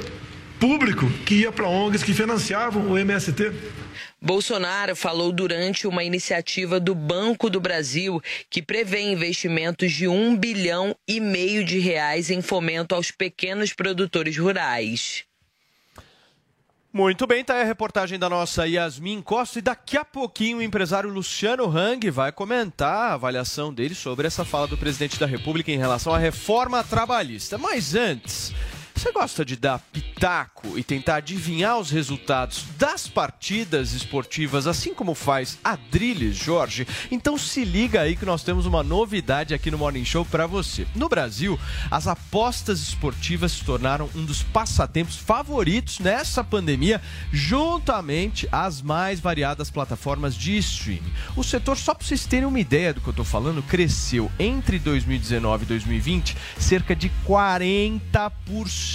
[0.59, 3.51] público que ia para ONGs que financiavam o MST.
[4.22, 10.95] Bolsonaro falou durante uma iniciativa do Banco do Brasil que prevê investimentos de um bilhão
[11.07, 15.23] e meio de reais em fomento aos pequenos produtores rurais.
[16.91, 20.64] Muito bem, tá aí a reportagem da nossa Yasmin Costa e daqui a pouquinho o
[20.64, 25.72] empresário Luciano Hang vai comentar a avaliação dele sobre essa fala do presidente da República
[25.72, 27.56] em relação à reforma trabalhista.
[27.56, 28.52] Mas antes,
[28.97, 35.13] você gosta de dar pitaco e tentar adivinhar os resultados das partidas esportivas, assim como
[35.13, 36.87] faz Adriles Jorge?
[37.11, 40.87] Então se liga aí que nós temos uma novidade aqui no Morning Show para você.
[40.95, 41.59] No Brasil,
[41.91, 46.99] as apostas esportivas se tornaram um dos passatempos favoritos nessa pandemia,
[47.31, 51.13] juntamente às mais variadas plataformas de streaming.
[51.35, 54.79] O setor, só para vocês terem uma ideia do que eu estou falando, cresceu entre
[54.79, 58.86] 2019 e 2020 cerca de 40%,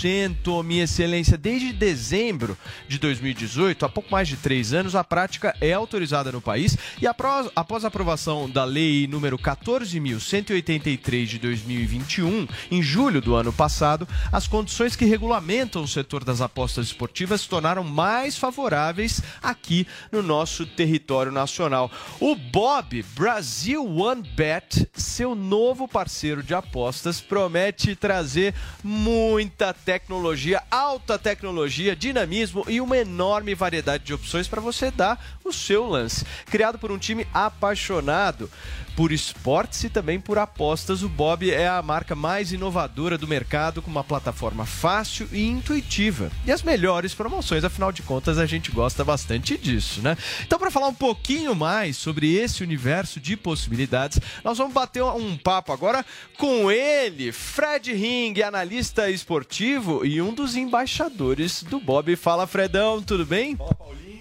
[0.64, 1.36] minha excelência.
[1.36, 2.56] Desde dezembro
[2.89, 7.06] de 2018, há pouco mais de três anos, a prática é autorizada no país e
[7.06, 14.09] após, após a aprovação da lei número 14.183 de 2021, em julho do ano passado,
[14.32, 20.23] as condições que regulamentam o setor das apostas esportivas se tornaram mais favoráveis aqui no
[20.23, 21.90] nosso território nacional.
[22.20, 31.18] O Bob Brasil One Bet, seu novo parceiro de apostas, promete trazer muita tecnologia, alta
[31.18, 36.24] tecnologia, dinamismo e uma enorme variedade de opções para você dar o seu lance.
[36.46, 38.50] Criado por um time apaixonado
[38.97, 43.81] por esportes e também por apostas, o Bob é a marca mais inovadora do mercado,
[43.81, 46.31] com uma plataforma fácil e intuitiva.
[46.47, 50.16] E as melhores promoções, afinal de contas, a gente gosta bastante disso, né?
[50.43, 55.36] Então, para falar um pouquinho mais sobre esse universo de possibilidades, nós vamos bater um
[55.36, 56.05] papo agora
[56.39, 62.14] com ele, Fred Ring, analista esportivo e um dos embaixadores do Bob.
[62.16, 63.56] Fala, Fredão, tudo bem?
[63.56, 64.11] Fala, Paulinho.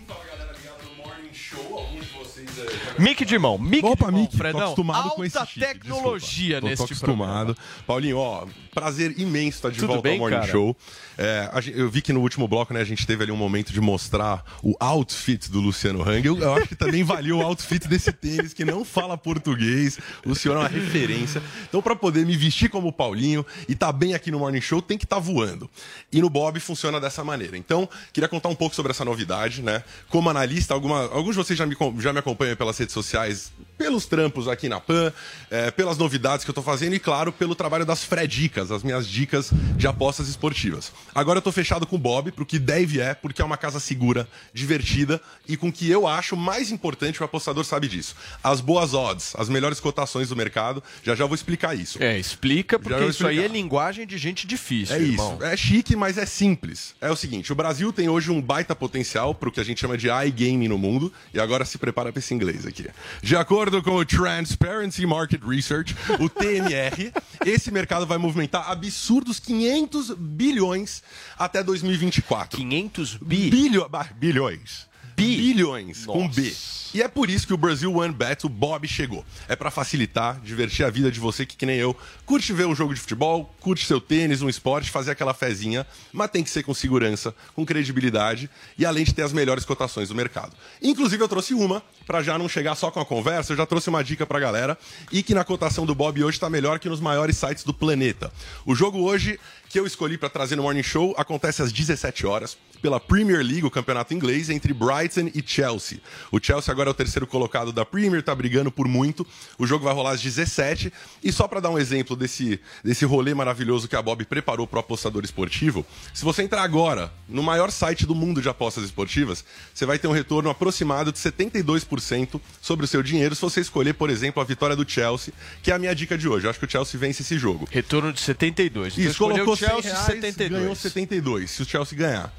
[2.62, 4.62] Alguns de mão, mic Opa, de mão, Mic, tô Fredão.
[4.62, 6.62] acostumado Alta com esse chique, tecnologia desculpa.
[6.62, 7.58] Tô- neste tô acostumado.
[7.88, 10.52] Paulinho, ó, prazer imenso estar de Tudo volta bem, ao Morning cara?
[10.52, 10.76] Show.
[11.24, 13.80] É, eu vi que no último bloco, né, a gente teve ali um momento de
[13.80, 16.26] mostrar o outfit do Luciano Hang.
[16.26, 20.00] Eu, eu acho que também valia o outfit desse tênis que não fala português.
[20.26, 21.42] O Luciano é uma referência.
[21.70, 24.98] Então, para poder me vestir como Paulinho e tá bem aqui no Morning Show, tem
[24.98, 25.70] que estar voando.
[26.12, 27.56] E no Bob funciona dessa maneira.
[27.56, 29.84] Então, queria contar um pouco sobre essa novidade, né?
[30.10, 34.06] Como analista, alguma- alguns de vocês já me, já me acompanham pelas redes sociais, pelos
[34.06, 35.12] trampos aqui na PAN,
[35.50, 39.08] é, pelas novidades que eu tô fazendo e, claro, pelo trabalho das Fredicas, as minhas
[39.08, 40.92] dicas de apostas esportivas.
[41.16, 43.80] Agora eu tô fechado com o Bob, pro que deve é, porque é uma casa
[43.80, 48.16] segura, divertida e com o que eu acho mais importante, o apostador sabe disso.
[48.44, 50.84] As boas odds, as melhores cotações do mercado.
[51.02, 52.02] Já já vou explicar isso.
[52.02, 55.34] É, explica, porque isso aí é linguagem de gente difícil, É irmão.
[55.34, 55.44] isso.
[55.44, 56.94] É chique, mas é simples.
[57.02, 59.80] É o seguinte: o Brasil tem hoje um baita potencial para o que a gente
[59.82, 61.12] chama de iGaming no mundo.
[61.34, 62.86] E agora se prepara para esse inglês aqui.
[63.22, 67.14] De acordo com o Transparency Market Research, o TMR,
[67.46, 71.04] esse mercado vai movimentar absurdos 500 bilhões
[71.38, 72.58] até 2024.
[72.58, 73.52] 500 bi?
[73.52, 73.88] Bilho...
[74.16, 74.88] bilhões.
[75.16, 76.52] Bilhões, com B.
[76.94, 79.24] E é por isso que o Brasil One Bet, o Bob, chegou.
[79.48, 81.96] É pra facilitar, divertir a vida de você que, que nem eu,
[82.26, 86.30] curte ver um jogo de futebol, curte seu tênis, um esporte, fazer aquela fezinha, mas
[86.30, 90.16] tem que ser com segurança, com credibilidade e além de ter as melhores cotações do
[90.16, 90.52] mercado.
[90.82, 93.90] Inclusive, eu trouxe uma, pra já não chegar só com a conversa, eu já trouxe
[93.90, 94.78] uma dica pra galera
[95.12, 98.32] e que na cotação do Bob hoje tá melhor que nos maiores sites do planeta.
[98.66, 99.40] O jogo hoje
[99.70, 103.64] que eu escolhi para trazer no Morning Show acontece às 17 horas pela Premier League,
[103.64, 106.00] o campeonato inglês, entre Brighton e Chelsea.
[106.32, 109.26] O Chelsea agora é o terceiro colocado da Premier, tá brigando por muito.
[109.58, 110.92] O jogo vai rolar às 17
[111.24, 114.80] e só para dar um exemplo desse, desse rolê maravilhoso que a Bob preparou pro
[114.80, 119.44] apostador esportivo, se você entrar agora no maior site do mundo de apostas esportivas,
[119.74, 123.94] você vai ter um retorno aproximado de 72% sobre o seu dinheiro se você escolher,
[123.94, 126.46] por exemplo, a vitória do Chelsea, que é a minha dica de hoje.
[126.46, 127.68] Eu acho que o Chelsea vence esse jogo.
[127.70, 128.94] Retorno de 72.
[128.94, 130.62] Então Isso, colocou o Chelsea 100 reais, 72.
[130.62, 132.34] ganhou 72, se o Chelsea ganhar.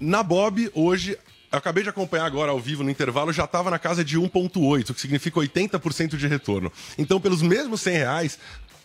[0.00, 1.18] Na Bob, hoje,
[1.50, 4.90] eu acabei de acompanhar agora ao vivo no intervalo, já estava na casa de 1,8,
[4.90, 6.70] o que significa 80% de retorno.
[6.96, 8.38] Então, pelos mesmos 100 reais,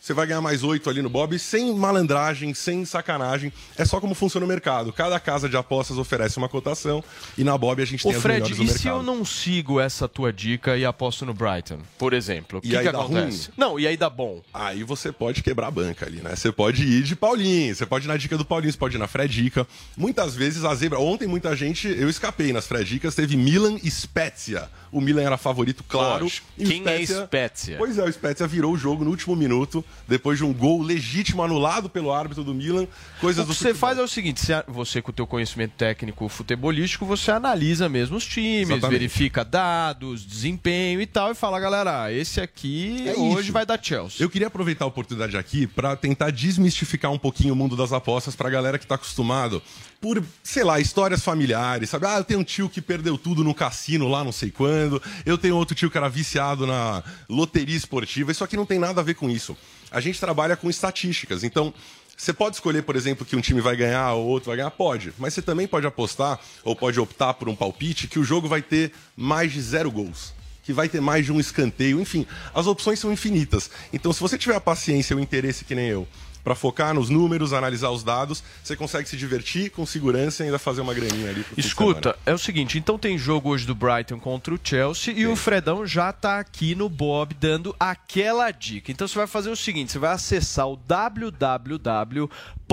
[0.03, 3.53] você vai ganhar mais 8 ali no Bob, sem malandragem, sem sacanagem.
[3.77, 4.91] É só como funciona o mercado.
[4.91, 7.01] Cada casa de apostas oferece uma cotação
[7.37, 8.81] e na Bob a gente Ô tem as Fred, melhores do e mercado.
[8.81, 12.59] se eu não sigo essa tua dica e aposto no Brighton, por exemplo?
[12.61, 13.45] O E que, aí que dá acontece?
[13.47, 13.53] ruim?
[13.55, 14.41] Não, e aí dá bom.
[14.53, 16.35] Aí você pode quebrar a banca ali, né?
[16.35, 18.99] Você pode ir de Paulinho, você pode ir na dica do Paulinho, você pode ir
[18.99, 19.65] na Fredica.
[19.95, 20.99] Muitas vezes a zebra.
[20.99, 24.69] Ontem, muita gente, eu escapei nas Fredicas, teve Milan e Spezia.
[24.93, 26.27] O Milan era favorito, claro.
[26.57, 27.77] E Quem é Spezia?
[27.77, 31.41] Pois é, o Spezia virou o jogo no último minuto, depois de um gol legítimo
[31.43, 32.85] anulado pelo árbitro do Milan.
[33.19, 37.05] Coisas o que você faz é o seguinte: você- com o teu conhecimento técnico futebolístico,
[37.05, 38.91] você analisa mesmo os times, Exatamente.
[38.99, 43.51] verifica dados, desempenho e tal, e fala, galera, esse aqui É hoje isso.
[43.53, 44.23] vai dar Chelsea.
[44.23, 48.35] Eu queria aproveitar a oportunidade aqui para tentar desmistificar um pouquinho o mundo das apostas
[48.35, 49.61] pra galera que tá acostumado
[50.03, 52.05] por, sei lá, histórias familiares, sabe?
[52.05, 55.37] Ah, eu tenho um tio que perdeu tudo no cassino lá não sei quando, eu
[55.37, 58.29] tenho outro tio que era viciado na loteria esportiva.
[58.29, 59.55] Isso aqui não tem nada a ver com isso.
[59.89, 61.73] A gente trabalha com estatísticas, então
[62.17, 64.71] você pode escolher, por exemplo, que um time vai ganhar ou outro vai ganhar?
[64.71, 65.13] Pode.
[65.17, 68.61] Mas você também pode apostar ou pode optar por um palpite que o jogo vai
[68.61, 70.33] ter mais de zero gols.
[70.63, 72.01] Que vai ter mais de um escanteio.
[72.01, 73.71] Enfim, as opções são infinitas.
[73.93, 76.05] Então, se você tiver a paciência e o interesse que nem eu
[76.43, 80.59] para focar nos números, analisar os dados, você consegue se divertir com segurança e ainda
[80.59, 81.45] fazer uma graninha ali.
[81.57, 85.35] Escuta, é o seguinte, então tem jogo hoje do Brighton contra o Chelsea e o
[85.35, 88.91] Fredão já tá aqui no Bob dando aquela dica.
[88.91, 90.75] Então você vai fazer o seguinte, você vai acessar o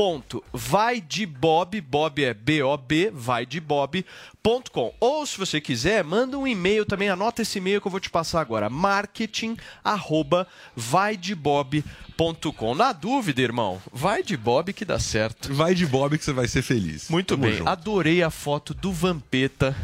[0.00, 4.94] www.vaidebob, Bob é B-O-B, vaidebob.com.
[4.98, 8.08] Ou se você quiser, manda um e-mail também, anota esse e-mail que eu vou te
[8.08, 12.74] passar agora, marketing arroba vaidebob.com.
[12.74, 15.52] Na dúvida, irmão, vai de Bob que dá certo.
[15.52, 17.10] Vai de Bob que você vai ser feliz.
[17.10, 17.58] Muito Tamo bem.
[17.58, 17.68] junto.
[17.68, 19.76] Adorei a foto do Vampeta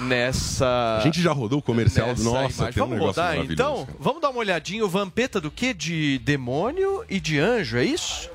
[0.00, 0.98] nessa.
[0.98, 2.08] A gente já rodou o comercial.
[2.08, 2.72] nessa Nossa, imagem.
[2.74, 3.88] tem um Vamos rodar então?
[3.98, 4.84] Vamos dar uma olhadinha.
[4.84, 5.72] O Vampeta do quê?
[5.72, 8.30] De demônio e de anjo, é isso?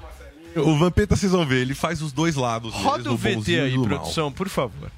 [0.62, 2.72] O Vampeta, vocês vão ver, ele faz os dois lados.
[2.72, 3.86] deles, Roda do o VT e aí, mal.
[3.86, 4.92] produção, por favor.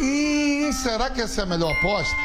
[0.00, 2.16] Hum, será que essa é a melhor aposta?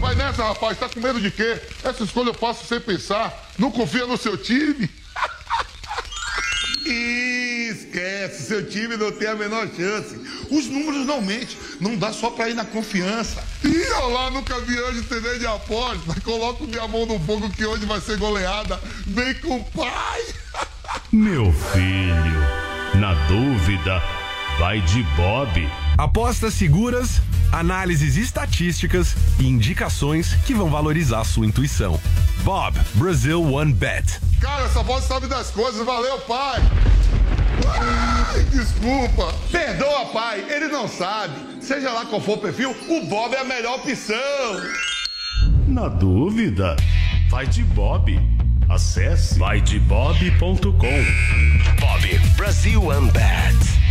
[0.00, 0.78] Vai nessa, rapaz.
[0.78, 1.60] Tá com medo de quê?
[1.84, 3.50] Essa escolha eu faço sem pensar.
[3.58, 4.88] Não confia no seu time?
[6.86, 10.14] Ih, Esquece, seu time não tem a menor chance.
[10.50, 13.42] Os números não mentem, não dá só pra ir na confiança.
[13.64, 16.20] Ih, olha lá, nunca vi anjo TV de aposta.
[16.22, 18.80] Coloco minha mão no fogo que hoje vai ser goleada.
[19.06, 20.22] Vem com o pai.
[21.12, 22.40] Meu filho,
[22.94, 24.02] na dúvida,
[24.58, 25.68] vai de Bob.
[25.96, 27.22] Apostas seguras,
[27.52, 32.00] análises estatísticas e indicações que vão valorizar sua intuição.
[32.42, 34.20] Bob, Brazil One Bet.
[34.40, 35.84] Cara, essa voz sabe das coisas.
[35.84, 36.60] Valeu, pai.
[37.66, 39.34] Ai, desculpa.
[39.50, 40.44] Perdoa, pai.
[40.50, 41.34] Ele não sabe.
[41.60, 44.16] Seja lá qual for o perfil, o Bob é a melhor opção.
[45.66, 46.76] Na dúvida,
[47.28, 48.35] vai de Bob.
[48.68, 50.72] Acesse vaidebob.com.
[51.80, 53.85] Bob Brasil Unbat.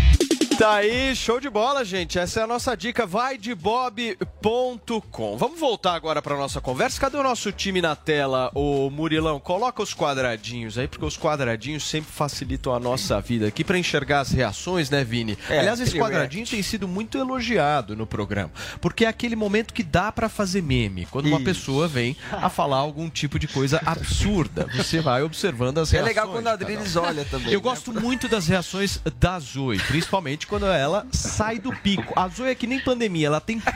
[0.57, 2.17] Tá aí, show de bola, gente.
[2.17, 5.35] Essa é a nossa dica, vai de bob.com.
[5.37, 6.97] Vamos voltar agora para nossa conversa.
[6.99, 9.37] Cadê o nosso time na tela, o Murilão?
[9.37, 14.21] Coloca os quadradinhos aí, porque os quadradinhos sempre facilitam a nossa vida aqui para enxergar
[14.21, 15.37] as reações, né, Vini?
[15.49, 19.83] É, Aliás, esse quadradinho tem sido muito elogiado no programa, porque é aquele momento que
[19.83, 21.45] dá para fazer meme, quando uma Isso.
[21.45, 24.67] pessoa vem a falar algum tipo de coisa absurda.
[24.77, 26.15] Você vai observando as É reações.
[26.15, 27.63] legal quando a Adriles olha também, Eu né?
[27.63, 32.13] gosto muito das reações da Zoe, principalmente quando ela sai do pico.
[32.15, 33.75] A Zoe é que nem pandemia, ela tem pico.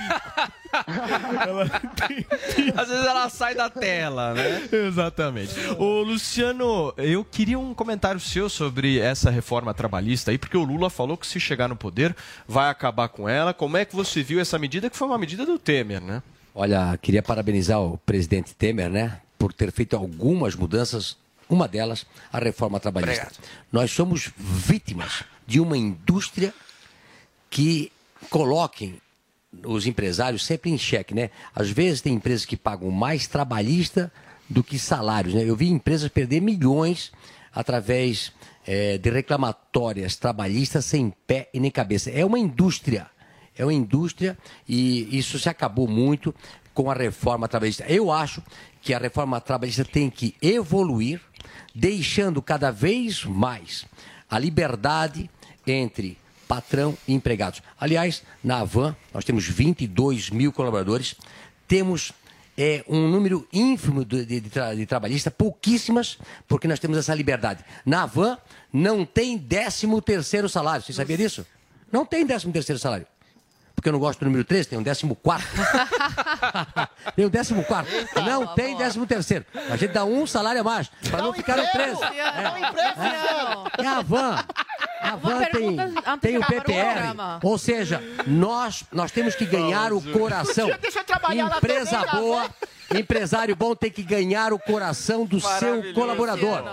[2.76, 4.70] Às vezes ela sai da tela, né?
[4.72, 5.54] Exatamente.
[5.78, 10.90] Ô, Luciano, eu queria um comentário seu sobre essa reforma trabalhista aí, porque o Lula
[10.90, 12.16] falou que se chegar no poder
[12.48, 13.54] vai acabar com ela.
[13.54, 16.22] Como é que você viu essa medida, que foi uma medida do Temer, né?
[16.54, 21.18] Olha, queria parabenizar o presidente Temer, né, por ter feito algumas mudanças.
[21.50, 23.32] Uma delas, a reforma trabalhista.
[23.72, 26.54] Nós somos vítimas de uma indústria
[27.50, 27.92] que
[28.30, 29.02] coloquem
[29.66, 31.32] os empresários sempre em xeque, né?
[31.56, 34.14] Às vezes tem empresas que pagam mais trabalhista
[34.48, 35.44] do que salários, né?
[35.44, 37.12] Eu vi empresas perder milhões
[37.52, 38.32] através
[38.68, 42.12] eh, de reclamatórias trabalhistas sem pé e nem cabeça.
[42.12, 43.10] É uma indústria,
[43.58, 46.34] é uma indústria e isso se acabou muito
[46.76, 47.86] com a reforma trabalhista.
[47.88, 48.44] Eu acho
[48.84, 51.20] que a reforma trabalhista tem que evoluir,
[51.74, 53.88] deixando cada vez mais
[54.30, 55.28] a liberdade
[55.72, 56.18] entre
[56.48, 57.62] patrão e empregados.
[57.80, 61.16] Aliás, na Avan, nós temos 22 mil colaboradores,
[61.68, 62.12] temos
[62.58, 66.18] é, um número ínfimo de, de, de, de trabalhistas, pouquíssimas,
[66.48, 67.64] porque nós temos essa liberdade.
[67.86, 68.38] Na Avan,
[68.74, 70.84] não tem 13 terceiro salário.
[70.84, 71.46] Você sabia disso?
[71.92, 73.08] Não tem 13 terceiro salário.
[73.80, 75.08] Porque eu não gosto do número 13, tem um 14.
[77.16, 77.94] tem um 14.
[78.26, 79.46] Não tem 13 terceiro.
[79.70, 81.98] A gente dá um salário a mais, para não ficar no 13.
[81.98, 82.08] Dá
[82.54, 83.72] um emprego, Luciano.
[83.78, 84.46] É a van.
[85.02, 85.78] A van tem,
[86.20, 87.16] tem o PPR.
[87.42, 90.70] Ou seja, nós, nós temos que ganhar o coração.
[90.82, 92.50] Deixa eu trabalhar lá Empresa também, boa,
[92.98, 96.64] empresário bom tem que ganhar o coração do seu colaborador.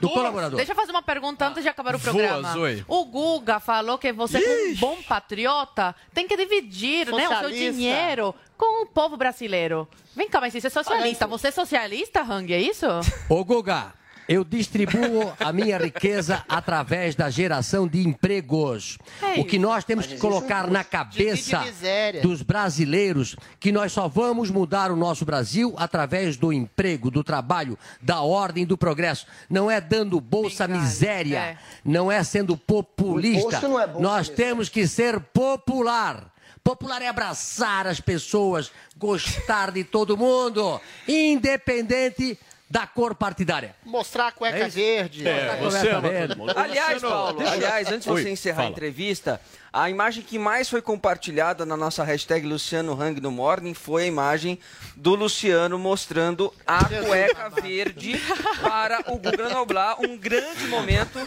[0.00, 0.56] Do colaborador.
[0.56, 2.52] Deixa eu fazer uma pergunta antes de acabar o Voa, programa.
[2.52, 2.84] Zoe.
[2.86, 7.50] O Guga falou que você, como um bom patriota, tem que dividir né, o seu
[7.50, 9.88] dinheiro com o povo brasileiro.
[10.14, 11.26] Vem cá, mas você é socialista.
[11.26, 12.86] Você é socialista, Hang, é isso?
[13.28, 13.92] Ô Guga,
[14.28, 18.98] eu distribuo a minha riqueza através da geração de empregos.
[19.22, 21.62] É o que nós temos que colocar na cabeça
[22.22, 27.78] dos brasileiros que nós só vamos mudar o nosso Brasil através do emprego, do trabalho,
[28.00, 29.26] da ordem e do progresso.
[29.48, 31.58] Não é dando bolsa miséria, é.
[31.84, 33.56] não é sendo populista.
[33.56, 36.32] é bolsa nós temos que ser popular.
[36.62, 42.38] Popular é abraçar as pessoas, gostar de todo mundo, independente
[42.74, 43.76] da cor partidária.
[43.84, 45.28] Mostrar a cueca É verde.
[45.28, 46.34] É, você é verde.
[46.56, 48.70] Aliás, Paulo, aliás, antes de Oi, você encerrar a fala.
[48.70, 49.40] entrevista,
[49.72, 54.06] a imagem que mais foi compartilhada na nossa hashtag Luciano Hang no Morning foi a
[54.06, 54.58] imagem
[54.96, 58.20] do Luciano mostrando a cueca verde
[58.60, 60.00] para o Guga Noblar.
[60.00, 61.20] Um grande momento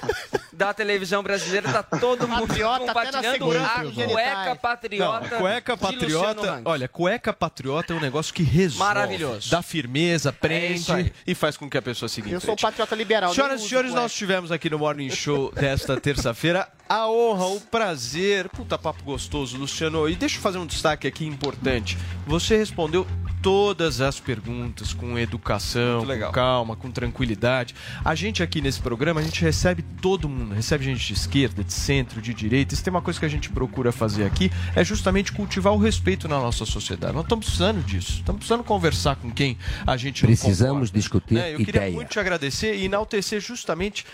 [0.58, 1.72] da televisão brasileira.
[1.72, 5.30] Tá todo mundo Patriota compartilhando a cueca patriota.
[5.30, 6.62] Não, cueca patriota.
[6.66, 8.80] Olha, cueca patriota é um negócio que resolve.
[8.80, 9.52] Maravilhoso.
[9.52, 10.36] Dá firmeza, aí.
[10.36, 13.34] prende e faz com que a pessoa siga em Eu sou um patriota liberal.
[13.34, 14.02] Senhoras e senhores, cueca.
[14.02, 18.50] nós tivemos aqui no Morning Show desta terça-feira a honra, o prazer.
[18.50, 20.10] Puta papo gostoso, Luciano.
[20.10, 21.98] E deixa eu fazer um destaque aqui importante.
[22.26, 23.06] Você respondeu
[23.48, 27.74] todas as perguntas com educação, com calma, com tranquilidade.
[28.04, 31.72] A gente aqui nesse programa, a gente recebe todo mundo, recebe gente de esquerda, de
[31.72, 32.76] centro, de direita.
[32.76, 36.28] Se tem uma coisa que a gente procura fazer aqui, é justamente cultivar o respeito
[36.28, 37.14] na nossa sociedade.
[37.14, 38.18] Nós estamos precisando disso.
[38.18, 41.94] Estamos precisando conversar com quem a gente não Precisamos discutir Né, Eu queria ideia.
[41.94, 44.06] muito te agradecer e enaltecer justamente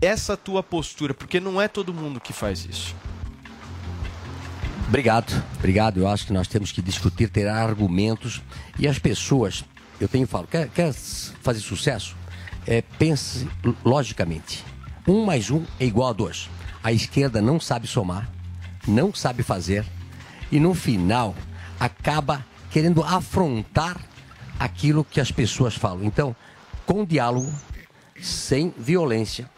[0.00, 2.96] essa tua postura, porque não é todo mundo que faz isso.
[4.88, 6.00] Obrigado, obrigado.
[6.00, 8.40] Eu acho que nós temos que discutir, ter argumentos
[8.78, 9.62] e as pessoas.
[10.00, 12.16] Eu tenho falo, quer, quer fazer sucesso?
[12.66, 13.46] É, pense
[13.84, 14.64] logicamente.
[15.06, 16.48] Um mais um é igual a dois.
[16.82, 18.30] A esquerda não sabe somar,
[18.86, 19.84] não sabe fazer
[20.50, 21.34] e no final
[21.78, 24.00] acaba querendo afrontar
[24.58, 26.02] aquilo que as pessoas falam.
[26.02, 26.34] Então,
[26.86, 27.52] com diálogo,
[28.22, 29.50] sem violência,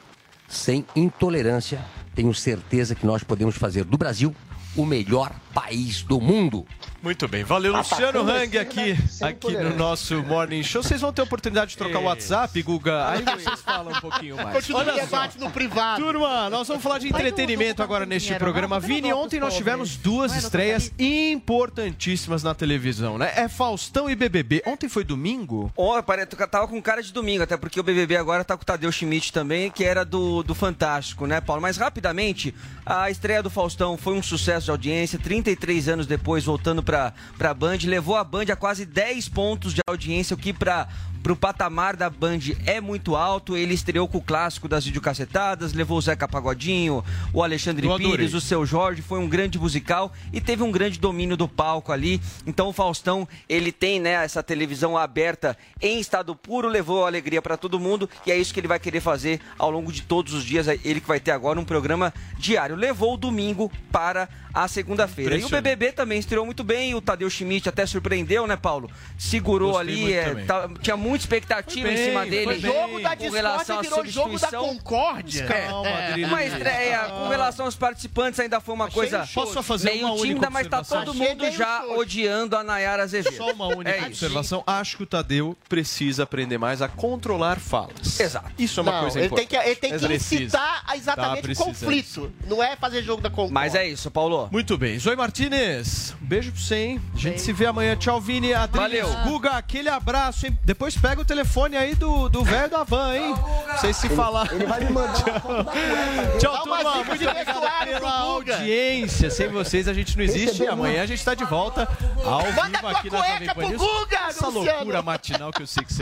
[0.49, 1.81] sem intolerância,
[2.17, 4.35] tenho certeza que nós podemos fazer do Brasil
[4.77, 6.67] o melhor país do mundo.
[7.03, 10.83] Muito bem, valeu Luciano Hang aqui, aqui no nosso Morning Show.
[10.83, 13.09] Vocês vão ter oportunidade de trocar o WhatsApp, Guga?
[13.09, 14.53] Aí vocês falam um pouquinho mais.
[14.53, 15.01] Continua o Olha só.
[15.07, 16.05] debate no privado.
[16.05, 18.79] Turma, nós vamos falar de entretenimento agora neste programa.
[18.79, 23.33] Vini, ontem nós tivemos duas estreias importantíssimas na televisão, né?
[23.35, 24.63] É Faustão e BBB.
[24.67, 25.73] Ontem foi domingo?
[25.79, 28.63] Ó, pare- tu tava com cara de domingo, até porque o BBB agora tá com
[28.63, 31.63] o Tadeu Schmidt também, que era do, do Fantástico, né, Paulo?
[31.63, 32.55] Mas rapidamente,
[32.85, 36.90] a estreia do Faustão foi um sucesso de audiência, 33 anos depois, voltando pra,
[37.39, 40.89] pra Band, levou a Band a quase 10 pontos de audiência, o que pra,
[41.23, 43.57] pro patamar da Band é muito alto.
[43.57, 47.89] Ele estreou com o clássico das videocassetadas, levou o Zeca Pagodinho, o Alexandre.
[47.97, 51.93] Pires, o seu Jorge, foi um grande musical e teve um grande domínio do palco
[51.93, 52.21] ali.
[52.47, 57.57] Então o Faustão, ele tem, né, essa televisão aberta em estado puro, levou alegria para
[57.57, 60.45] todo mundo e é isso que ele vai querer fazer ao longo de todos os
[60.45, 60.67] dias.
[60.69, 62.77] Ele que vai ter agora um programa diário.
[62.77, 65.37] Levou o domingo para a segunda-feira.
[65.37, 65.49] E o.
[65.49, 68.91] BBB também estreou muito bem, o Tadeu Schmidt até surpreendeu, né, Paulo?
[69.19, 72.47] Segurou Gostei ali, muito é, tá- tinha muita expectativa Foi em cima bem, dele.
[72.47, 72.61] bem.
[72.61, 75.45] jogo da com relação à virou jogo da concórdia.
[75.47, 76.33] Calma, Adriano.
[76.33, 79.29] Uma estreia com relação aos participantes ainda foi uma Achei coisa.
[79.35, 81.05] Posso só fazer meio uma única tímida, mas tá observação?
[81.15, 83.37] todo mundo já odiando a Nayara Azevedo.
[83.37, 84.63] Só uma única É observação.
[84.67, 88.19] Acho que o Tadeu precisa aprender mais a controlar falas.
[88.21, 88.51] Exato.
[88.59, 89.49] Isso é uma Não, coisa ele importante.
[89.49, 90.43] tem que, ele tem É que preciso.
[90.45, 92.33] incitar a exatamente Tá o conflito.
[92.47, 93.55] Não é fazer jogo da concórdia.
[93.55, 94.49] Mas é isso, Paulo.
[94.53, 94.99] Muito bem.
[94.99, 97.03] Zoe Martinez, um beijo pra você, hein?
[97.15, 97.97] A gente se vê amanhã.
[97.97, 98.53] Tchau, Vini.
[98.55, 99.25] Adriles, Valeu.
[99.25, 100.57] Guga, aquele abraço, hein?
[100.65, 103.35] Depois pega o telefone aí do do velho da van, hein?
[103.73, 104.53] Vocês se falar.
[104.53, 105.15] Ele vai me mandar.
[106.39, 107.05] Tchau, turma.
[107.05, 109.31] Muito obrigado pela audiência.
[109.31, 110.63] Sem vocês a gente não existe.
[110.63, 111.89] E amanhã a gente tá de volta
[112.25, 113.83] ao Manda vivo aqui na Jovem cueca Pan pro News.
[113.83, 116.01] Guga, Essa loucura matinal que eu sei que você...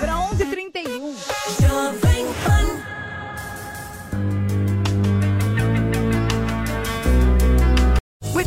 [0.00, 2.03] Para 11h31.